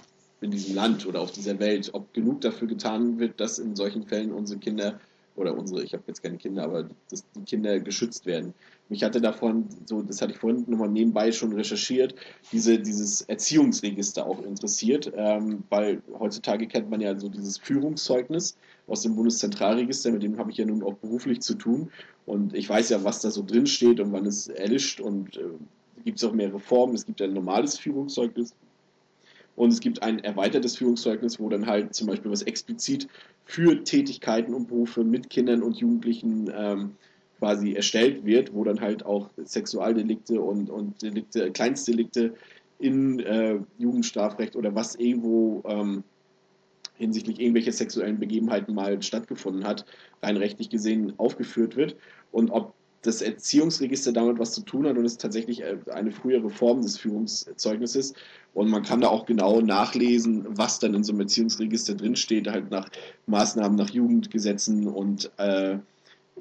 [0.41, 4.07] in diesem Land oder auf dieser Welt, ob genug dafür getan wird, dass in solchen
[4.07, 5.01] Fällen unsere Kinder
[5.39, 8.55] oder unsere, ich habe jetzt keine Kinder, aber dass die Kinder geschützt werden.
[8.89, 12.15] Mich hatte davon, so, das hatte ich vorhin nochmal nebenbei schon recherchiert,
[12.53, 19.03] diese, dieses Erziehungsregister auch interessiert, ähm, weil heutzutage kennt man ja so dieses Führungszeugnis aus
[19.03, 21.91] dem Bundeszentralregister, mit dem habe ich ja nun auch beruflich zu tun
[22.27, 25.43] und ich weiß ja, was da so drin steht und wann es erlischt und äh,
[26.05, 26.95] gibt es auch mehrere Formen.
[26.95, 28.55] Es gibt ein normales Führungszeugnis
[29.57, 33.09] und es gibt ein erweitertes Führungszeugnis, wo dann halt zum Beispiel was explizit
[33.45, 36.97] für Tätigkeiten und Berufe mit Kindern und Jugendlichen ähm,
[37.39, 42.35] quasi erstellt wird, wo dann halt auch Sexualdelikte und, und Delikte, Kleinstdelikte
[42.79, 46.05] in äh, Jugendstrafrecht oder was irgendwo ähm,
[46.97, 49.85] hinsichtlich irgendwelcher sexuellen Begebenheiten mal stattgefunden hat,
[50.23, 51.97] rein rechtlich gesehen aufgeführt wird.
[52.33, 56.51] Und ob das Erziehungsregister damit was zu tun hat und es tatsächlich äh, eine frühere
[56.51, 58.15] Form des Führungszeugnisses.
[58.55, 62.71] Und man kann da auch genau nachlesen, was dann in so einem Erziehungsregister drinsteht, halt
[62.71, 62.89] nach
[63.27, 65.79] Maßnahmen nach Jugendgesetzen und äh,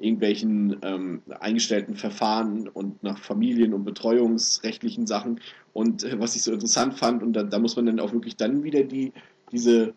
[0.00, 5.40] irgendwelchen ähm, eingestellten Verfahren und nach Familien- und betreuungsrechtlichen Sachen.
[5.72, 8.36] Und äh, was ich so interessant fand, und da, da, muss man dann auch wirklich
[8.36, 9.12] dann wieder die,
[9.52, 9.94] diese,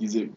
[0.00, 0.28] diese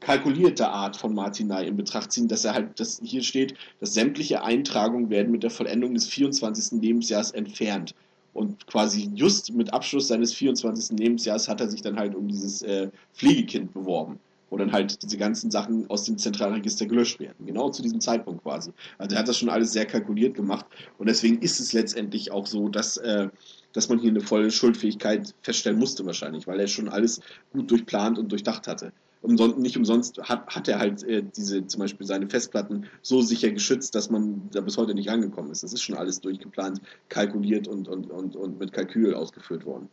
[0.00, 4.42] kalkulierte Art von Martinai in Betracht ziehen, dass er halt, dass hier steht, dass sämtliche
[4.42, 6.80] Eintragungen werden mit der Vollendung des 24.
[6.80, 7.94] Lebensjahres entfernt.
[8.32, 10.98] Und quasi just mit Abschluss seines 24.
[10.98, 14.18] Lebensjahres hat er sich dann halt um dieses äh, Pflegekind beworben
[14.50, 17.46] wo dann halt diese ganzen Sachen aus dem Zentralregister gelöscht werden.
[17.46, 18.72] Genau zu diesem Zeitpunkt quasi.
[18.98, 20.66] Also er hat das schon alles sehr kalkuliert gemacht
[20.98, 23.28] und deswegen ist es letztendlich auch so, dass, äh,
[23.72, 27.20] dass man hier eine volle Schuldfähigkeit feststellen musste wahrscheinlich, weil er schon alles
[27.52, 28.92] gut durchplant und durchdacht hatte.
[29.22, 33.50] Umsonst, nicht umsonst hat, hat er halt äh, diese, zum Beispiel seine Festplatten so sicher
[33.50, 35.62] geschützt, dass man da bis heute nicht rangekommen ist.
[35.62, 39.90] Das ist schon alles durchgeplant, kalkuliert und, und, und, und mit Kalkül ausgeführt worden.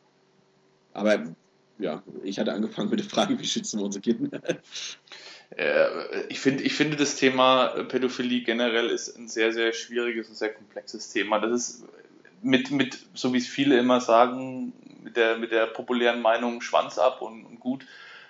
[0.94, 1.36] Aber
[1.78, 4.42] ja, ich hatte angefangen mit der Frage, wie schützen wir unsere Kinder?
[5.56, 10.36] Äh, ich, find, ich finde, das Thema Pädophilie generell ist ein sehr, sehr schwieriges und
[10.36, 11.40] sehr komplexes Thema.
[11.40, 11.86] Das ist
[12.42, 14.74] mit, mit so wie es viele immer sagen,
[15.04, 17.86] mit der, mit der populären Meinung Schwanz ab und, und gut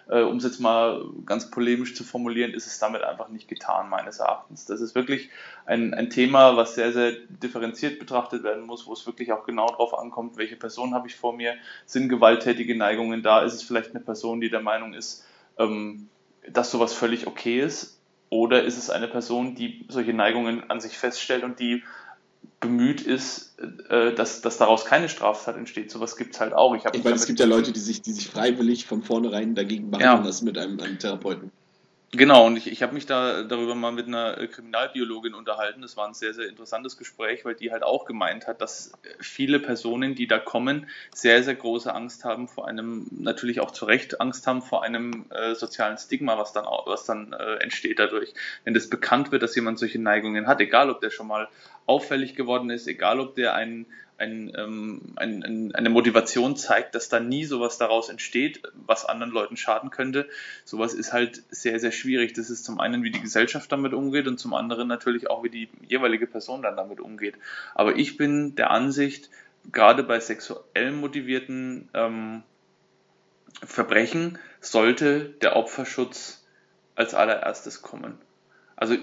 [0.10, 3.90] äh, um es jetzt mal ganz polemisch zu formulieren, ist es damit einfach nicht getan,
[3.90, 4.66] meines Erachtens.
[4.66, 5.30] Das ist wirklich
[5.66, 9.68] ein, ein Thema, was sehr, sehr differenziert betrachtet werden muss, wo es wirklich auch genau
[9.68, 11.56] darauf ankommt, welche Person habe ich vor mir,
[11.86, 15.26] sind gewalttätige Neigungen da, ist es vielleicht eine Person, die der Meinung ist,
[15.58, 16.10] ähm,
[16.50, 17.98] dass sowas völlig okay ist,
[18.30, 21.84] oder ist es eine Person, die solche Neigungen an sich feststellt und die
[22.60, 23.56] bemüht ist,
[23.90, 25.92] äh, dass, dass daraus keine Straftat entsteht.
[25.92, 26.76] Sowas gibt es halt auch.
[26.76, 29.92] Ich, ich meine, es gibt ja Leute, die sich, die sich freiwillig von vornherein dagegen
[29.92, 30.26] behandeln ja.
[30.26, 31.52] lassen mit einem, einem Therapeuten.
[32.14, 35.82] Genau, und ich, ich habe mich da darüber mal mit einer äh, Kriminalbiologin unterhalten.
[35.82, 39.60] Das war ein sehr, sehr interessantes Gespräch, weil die halt auch gemeint hat, dass viele
[39.60, 44.22] Personen, die da kommen, sehr, sehr große Angst haben vor einem, natürlich auch zu Recht
[44.22, 48.34] Angst haben vor einem äh, sozialen Stigma, was dann, was dann äh, entsteht dadurch.
[48.64, 51.50] Wenn das bekannt wird, dass jemand solche Neigungen hat, egal ob der schon mal
[51.88, 53.86] auffällig geworden ist, egal ob der einen
[54.18, 59.32] ein, ähm, ein, ein, eine Motivation zeigt, dass da nie sowas daraus entsteht, was anderen
[59.32, 60.28] Leuten schaden könnte.
[60.66, 62.34] Sowas ist halt sehr, sehr schwierig.
[62.34, 65.50] Das ist zum einen, wie die Gesellschaft damit umgeht und zum anderen natürlich auch, wie
[65.50, 67.36] die jeweilige Person dann damit umgeht.
[67.76, 69.30] Aber ich bin der Ansicht,
[69.72, 72.44] gerade bei sexuell motivierten ähm,
[73.64, 76.46] Verbrechen sollte der Opferschutz
[76.96, 78.18] als allererstes kommen.
[78.76, 78.96] Also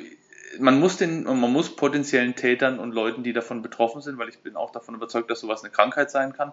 [0.59, 4.39] man muss den, man muss potenziellen Tätern und Leuten, die davon betroffen sind, weil ich
[4.39, 6.53] bin auch davon überzeugt, dass sowas eine Krankheit sein kann,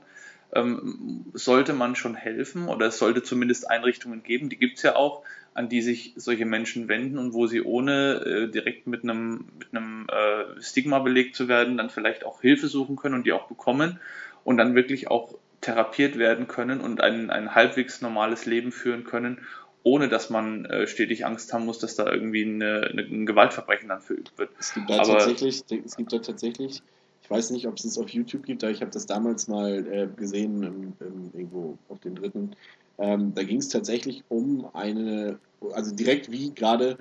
[0.54, 4.96] ähm, sollte man schon helfen oder es sollte zumindest Einrichtungen geben, die gibt es ja
[4.96, 5.24] auch,
[5.54, 9.70] an die sich solche Menschen wenden und wo sie ohne äh, direkt mit einem, mit
[9.74, 13.48] einem äh, Stigma belegt zu werden, dann vielleicht auch Hilfe suchen können und die auch
[13.48, 14.00] bekommen
[14.44, 19.46] und dann wirklich auch therapiert werden können und ein, ein halbwegs normales Leben führen können
[19.84, 23.90] ohne dass man äh, stetig Angst haben muss, dass da irgendwie eine, eine, ein Gewaltverbrechen
[23.90, 24.52] dann verübt wird.
[24.60, 26.82] Es gibt da aber, tatsächlich, es gibt da tatsächlich,
[27.24, 29.86] ich weiß nicht, ob es es auf YouTube gibt, aber ich habe das damals mal
[29.88, 32.56] äh, gesehen, im, im, irgendwo auf den dritten.
[32.98, 35.40] Ähm, da ging es tatsächlich um eine,
[35.72, 36.98] also direkt wie gerade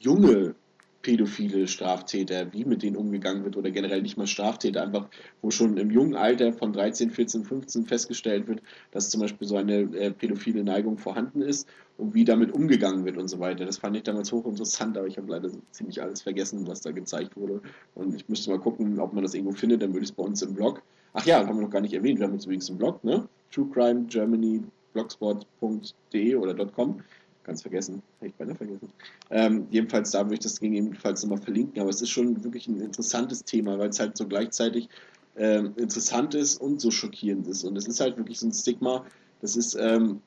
[0.00, 0.54] junge
[1.02, 5.08] pädophile Straftäter, wie mit denen umgegangen wird oder generell nicht mal Straftäter, einfach
[5.40, 9.56] wo schon im jungen Alter von 13, 14, 15 festgestellt wird, dass zum Beispiel so
[9.56, 13.64] eine äh, pädophile Neigung vorhanden ist und wie damit umgegangen wird und so weiter.
[13.64, 17.36] Das fand ich damals hochinteressant, aber ich habe leider ziemlich alles vergessen, was da gezeigt
[17.36, 17.62] wurde.
[17.94, 20.22] Und ich müsste mal gucken, ob man das irgendwo findet, dann würde ich es bei
[20.22, 20.82] uns im Blog.
[21.14, 23.28] Ach ja, haben wir noch gar nicht erwähnt, wir haben uns übrigens im Blog, ne?
[23.50, 24.62] True Crime Germany
[24.92, 27.02] blogspot.de oder .com
[27.44, 28.88] ganz vergessen, hätte ich beinahe vergessen.
[29.30, 32.80] Ähm, jedenfalls, da würde ich das gegebenenfalls nochmal verlinken, aber es ist schon wirklich ein
[32.80, 34.88] interessantes Thema, weil es halt so gleichzeitig
[35.36, 37.64] ähm, interessant ist und so schockierend ist.
[37.64, 39.04] Und es ist halt wirklich so ein Stigma,
[39.40, 40.20] das ist, ähm,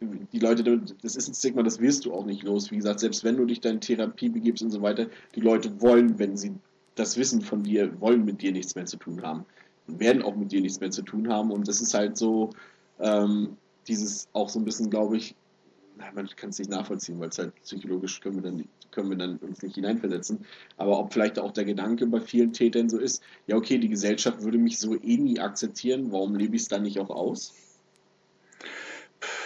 [0.00, 2.70] die Leute, das ist ein Stigma, das wirst du auch nicht los.
[2.70, 6.18] Wie gesagt, selbst wenn du dich in Therapie begibst und so weiter, die Leute wollen,
[6.18, 6.52] wenn sie
[6.94, 9.44] das wissen von dir, wollen mit dir nichts mehr zu tun haben.
[9.86, 11.50] Und werden auch mit dir nichts mehr zu tun haben.
[11.50, 12.50] Und das ist halt so,
[13.00, 13.56] ähm,
[13.88, 15.34] dieses auch so ein bisschen, glaube ich,
[16.14, 19.36] man kann es nicht nachvollziehen, weil es halt psychologisch können wir dann können wir dann
[19.36, 20.46] uns nicht hineinversetzen.
[20.76, 24.42] Aber ob vielleicht auch der Gedanke bei vielen Tätern so ist, ja okay, die Gesellschaft
[24.42, 27.54] würde mich so eh nie akzeptieren, warum lebe ich es dann nicht auch aus?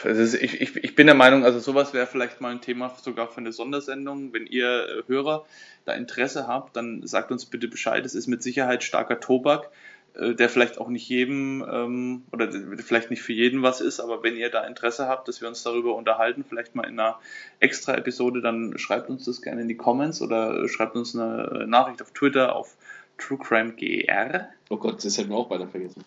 [0.04, 3.28] ist, ich, ich, ich bin der Meinung, also sowas wäre vielleicht mal ein Thema sogar
[3.28, 4.32] für eine Sondersendung.
[4.32, 5.46] Wenn ihr äh, Hörer
[5.84, 8.04] da Interesse habt, dann sagt uns bitte Bescheid.
[8.04, 9.70] Es ist mit Sicherheit starker Tobak,
[10.14, 14.36] der vielleicht auch nicht jedem ähm, oder vielleicht nicht für jeden was ist, aber wenn
[14.36, 17.18] ihr da Interesse habt, dass wir uns darüber unterhalten, vielleicht mal in einer
[17.60, 22.02] extra Episode, dann schreibt uns das gerne in die Comments oder schreibt uns eine Nachricht
[22.02, 22.76] auf Twitter auf
[23.18, 24.48] TrueCrimeGR.
[24.68, 26.04] Oh Gott, das hätten wir auch beinahe vergessen.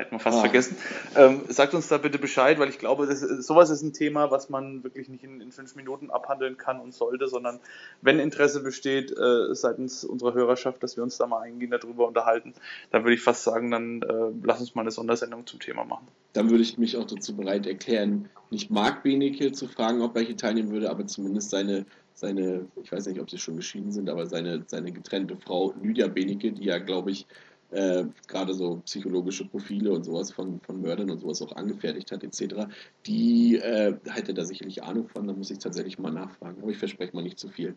[0.00, 0.40] Hätten wir fast ah.
[0.40, 0.78] vergessen.
[1.14, 4.48] Ähm, sagt uns da bitte Bescheid, weil ich glaube, das, sowas ist ein Thema, was
[4.48, 7.60] man wirklich nicht in, in, fünf Minuten abhandeln kann und sollte, sondern
[8.00, 12.54] wenn Interesse besteht äh, seitens unserer Hörerschaft, dass wir uns da mal eingehend darüber unterhalten,
[12.90, 16.08] dann würde ich fast sagen, dann äh, lass uns mal eine Sondersendung zum Thema machen.
[16.32, 20.34] Dann würde ich mich auch dazu bereit erklären, nicht Marc Benecke zu fragen, ob welche
[20.34, 24.26] teilnehmen würde, aber zumindest seine seine, ich weiß nicht, ob sie schon geschieden sind, aber
[24.26, 27.26] seine, seine getrennte Frau Lydia Benecke, die ja, glaube ich,
[27.70, 32.24] äh, gerade so psychologische Profile und sowas von, von Mördern und sowas auch angefertigt hat,
[32.24, 32.66] etc.,
[33.06, 36.62] die äh, hätte da sicherlich Ahnung von, da muss ich tatsächlich mal nachfragen.
[36.62, 37.74] Aber ich verspreche mal nicht zu viel.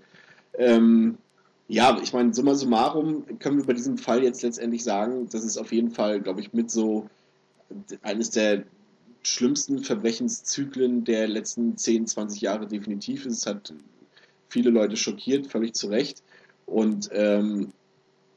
[0.58, 1.18] Ähm,
[1.68, 5.58] ja, ich meine, summa summarum können wir bei diesem Fall jetzt letztendlich sagen, das ist
[5.58, 7.10] auf jeden Fall, glaube ich, mit so
[8.02, 8.64] eines der
[9.24, 13.26] schlimmsten Verbrechenszyklen der letzten 10, 20 Jahre definitiv.
[13.26, 13.74] Es hat
[14.50, 16.22] viele Leute schockiert, völlig zu Recht.
[16.66, 17.72] Und ähm,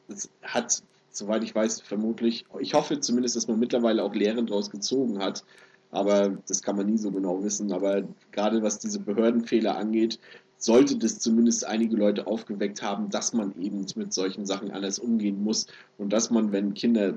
[0.09, 0.83] es hat
[1.17, 5.45] soweit ich weiß, vermutlich, ich hoffe zumindest, dass man mittlerweile auch Lehren daraus gezogen hat.
[5.91, 7.73] Aber das kann man nie so genau wissen.
[7.73, 8.03] Aber
[8.33, 10.19] gerade was diese Behördenfehler angeht,
[10.59, 15.43] sollte das zumindest einige Leute aufgeweckt haben, dass man eben mit solchen Sachen anders umgehen
[15.43, 15.67] muss
[15.99, 17.15] und dass man, wenn Kinder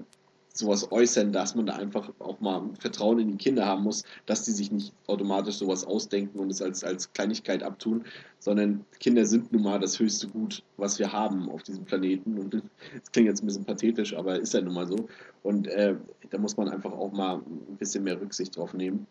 [0.59, 4.43] sowas äußern, dass man da einfach auch mal Vertrauen in die Kinder haben muss, dass
[4.43, 8.03] die sich nicht automatisch sowas ausdenken und es als, als Kleinigkeit abtun,
[8.39, 12.37] sondern Kinder sind nun mal das höchste Gut, was wir haben auf diesem Planeten.
[12.37, 12.53] Und
[12.93, 15.07] das klingt jetzt ein bisschen pathetisch, aber ist ja nun mal so.
[15.43, 15.95] Und äh,
[16.29, 19.07] da muss man einfach auch mal ein bisschen mehr Rücksicht drauf nehmen.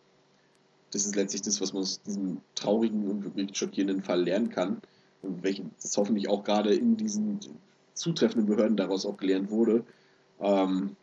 [0.90, 4.82] Das ist letztlich das, was man aus diesem traurigen und wirklich schockierenden Fall lernen kann.
[5.22, 7.40] Und welchen, das hoffentlich auch gerade in diesen
[7.94, 9.84] zutreffenden Behörden daraus auch gelernt wurde.
[10.40, 10.94] Ähm,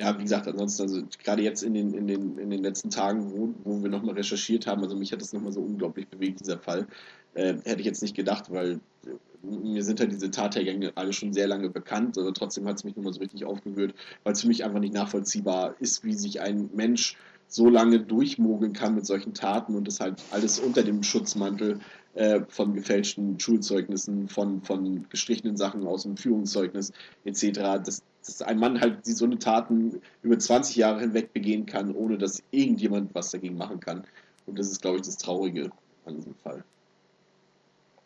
[0.00, 3.30] ja, wie gesagt, ansonsten, also gerade jetzt in den, in den, in den letzten Tagen,
[3.32, 6.58] wo, wo wir nochmal recherchiert haben, also mich hat das nochmal so unglaublich bewegt, dieser
[6.58, 6.86] Fall,
[7.34, 11.34] äh, hätte ich jetzt nicht gedacht, weil äh, mir sind halt diese Tathergänge alle schon
[11.34, 13.94] sehr lange bekannt, aber trotzdem hat es mich nochmal so richtig aufgewühlt,
[14.24, 18.72] weil es für mich einfach nicht nachvollziehbar ist, wie sich ein Mensch so lange durchmogeln
[18.72, 21.80] kann mit solchen Taten und das halt alles unter dem Schutzmantel
[22.14, 26.92] äh, von gefälschten Schulzeugnissen, von, von gestrichenen Sachen aus dem Führungszeugnis
[27.24, 27.82] etc.
[27.84, 32.18] Dass, dass ein Mann halt so eine Taten über 20 Jahre hinweg begehen kann, ohne
[32.18, 34.04] dass irgendjemand was dagegen machen kann.
[34.46, 35.70] Und das ist, glaube ich, das Traurige
[36.04, 36.64] an diesem Fall.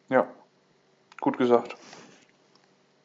[0.09, 0.29] Ja,
[1.21, 1.77] gut gesagt.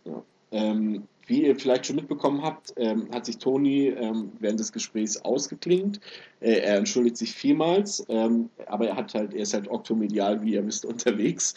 [0.06, 0.22] Ja.
[0.52, 5.18] Ähm, wie ihr vielleicht schon mitbekommen habt, ähm, hat sich Toni ähm, während des Gesprächs
[5.22, 6.00] ausgeklingt.
[6.40, 10.54] Äh, er entschuldigt sich vielmals, ähm, aber er hat halt, er ist halt oktomedial, wie
[10.54, 11.54] ihr wisst, unterwegs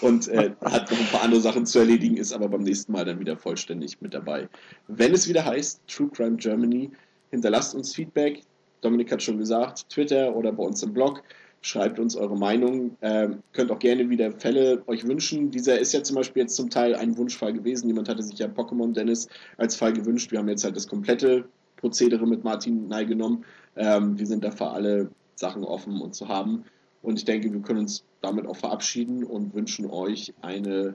[0.00, 3.04] und äh, hat noch ein paar andere Sachen zu erledigen, ist aber beim nächsten Mal
[3.04, 4.48] dann wieder vollständig mit dabei.
[4.88, 6.90] Wenn es wieder heißt True Crime Germany,
[7.30, 8.42] hinterlasst uns Feedback.
[8.80, 11.22] Dominik hat schon gesagt, Twitter oder bei uns im Blog.
[11.66, 12.96] Schreibt uns eure Meinung.
[13.02, 15.50] Ähm, könnt auch gerne wieder Fälle euch wünschen.
[15.50, 17.88] Dieser ist ja zum Beispiel jetzt zum Teil ein Wunschfall gewesen.
[17.88, 20.30] Jemand hatte sich ja Pokémon Dennis als Fall gewünscht.
[20.30, 23.44] Wir haben jetzt halt das komplette Prozedere mit Martin Ney genommen.
[23.74, 26.66] Ähm, wir sind dafür alle Sachen offen und zu haben.
[27.02, 30.94] Und ich denke, wir können uns damit auch verabschieden und wünschen euch eine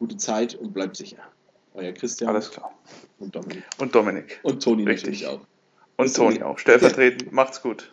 [0.00, 1.18] gute Zeit und bleibt sicher.
[1.74, 2.30] Euer Christian.
[2.30, 2.72] Alles klar.
[3.20, 3.62] Und Dominik.
[3.78, 4.40] Und Dominik.
[4.42, 5.38] Und Toni natürlich auch.
[5.98, 6.58] Und Toni auch.
[6.58, 7.30] Stellvertretend.
[7.30, 7.92] Macht's gut.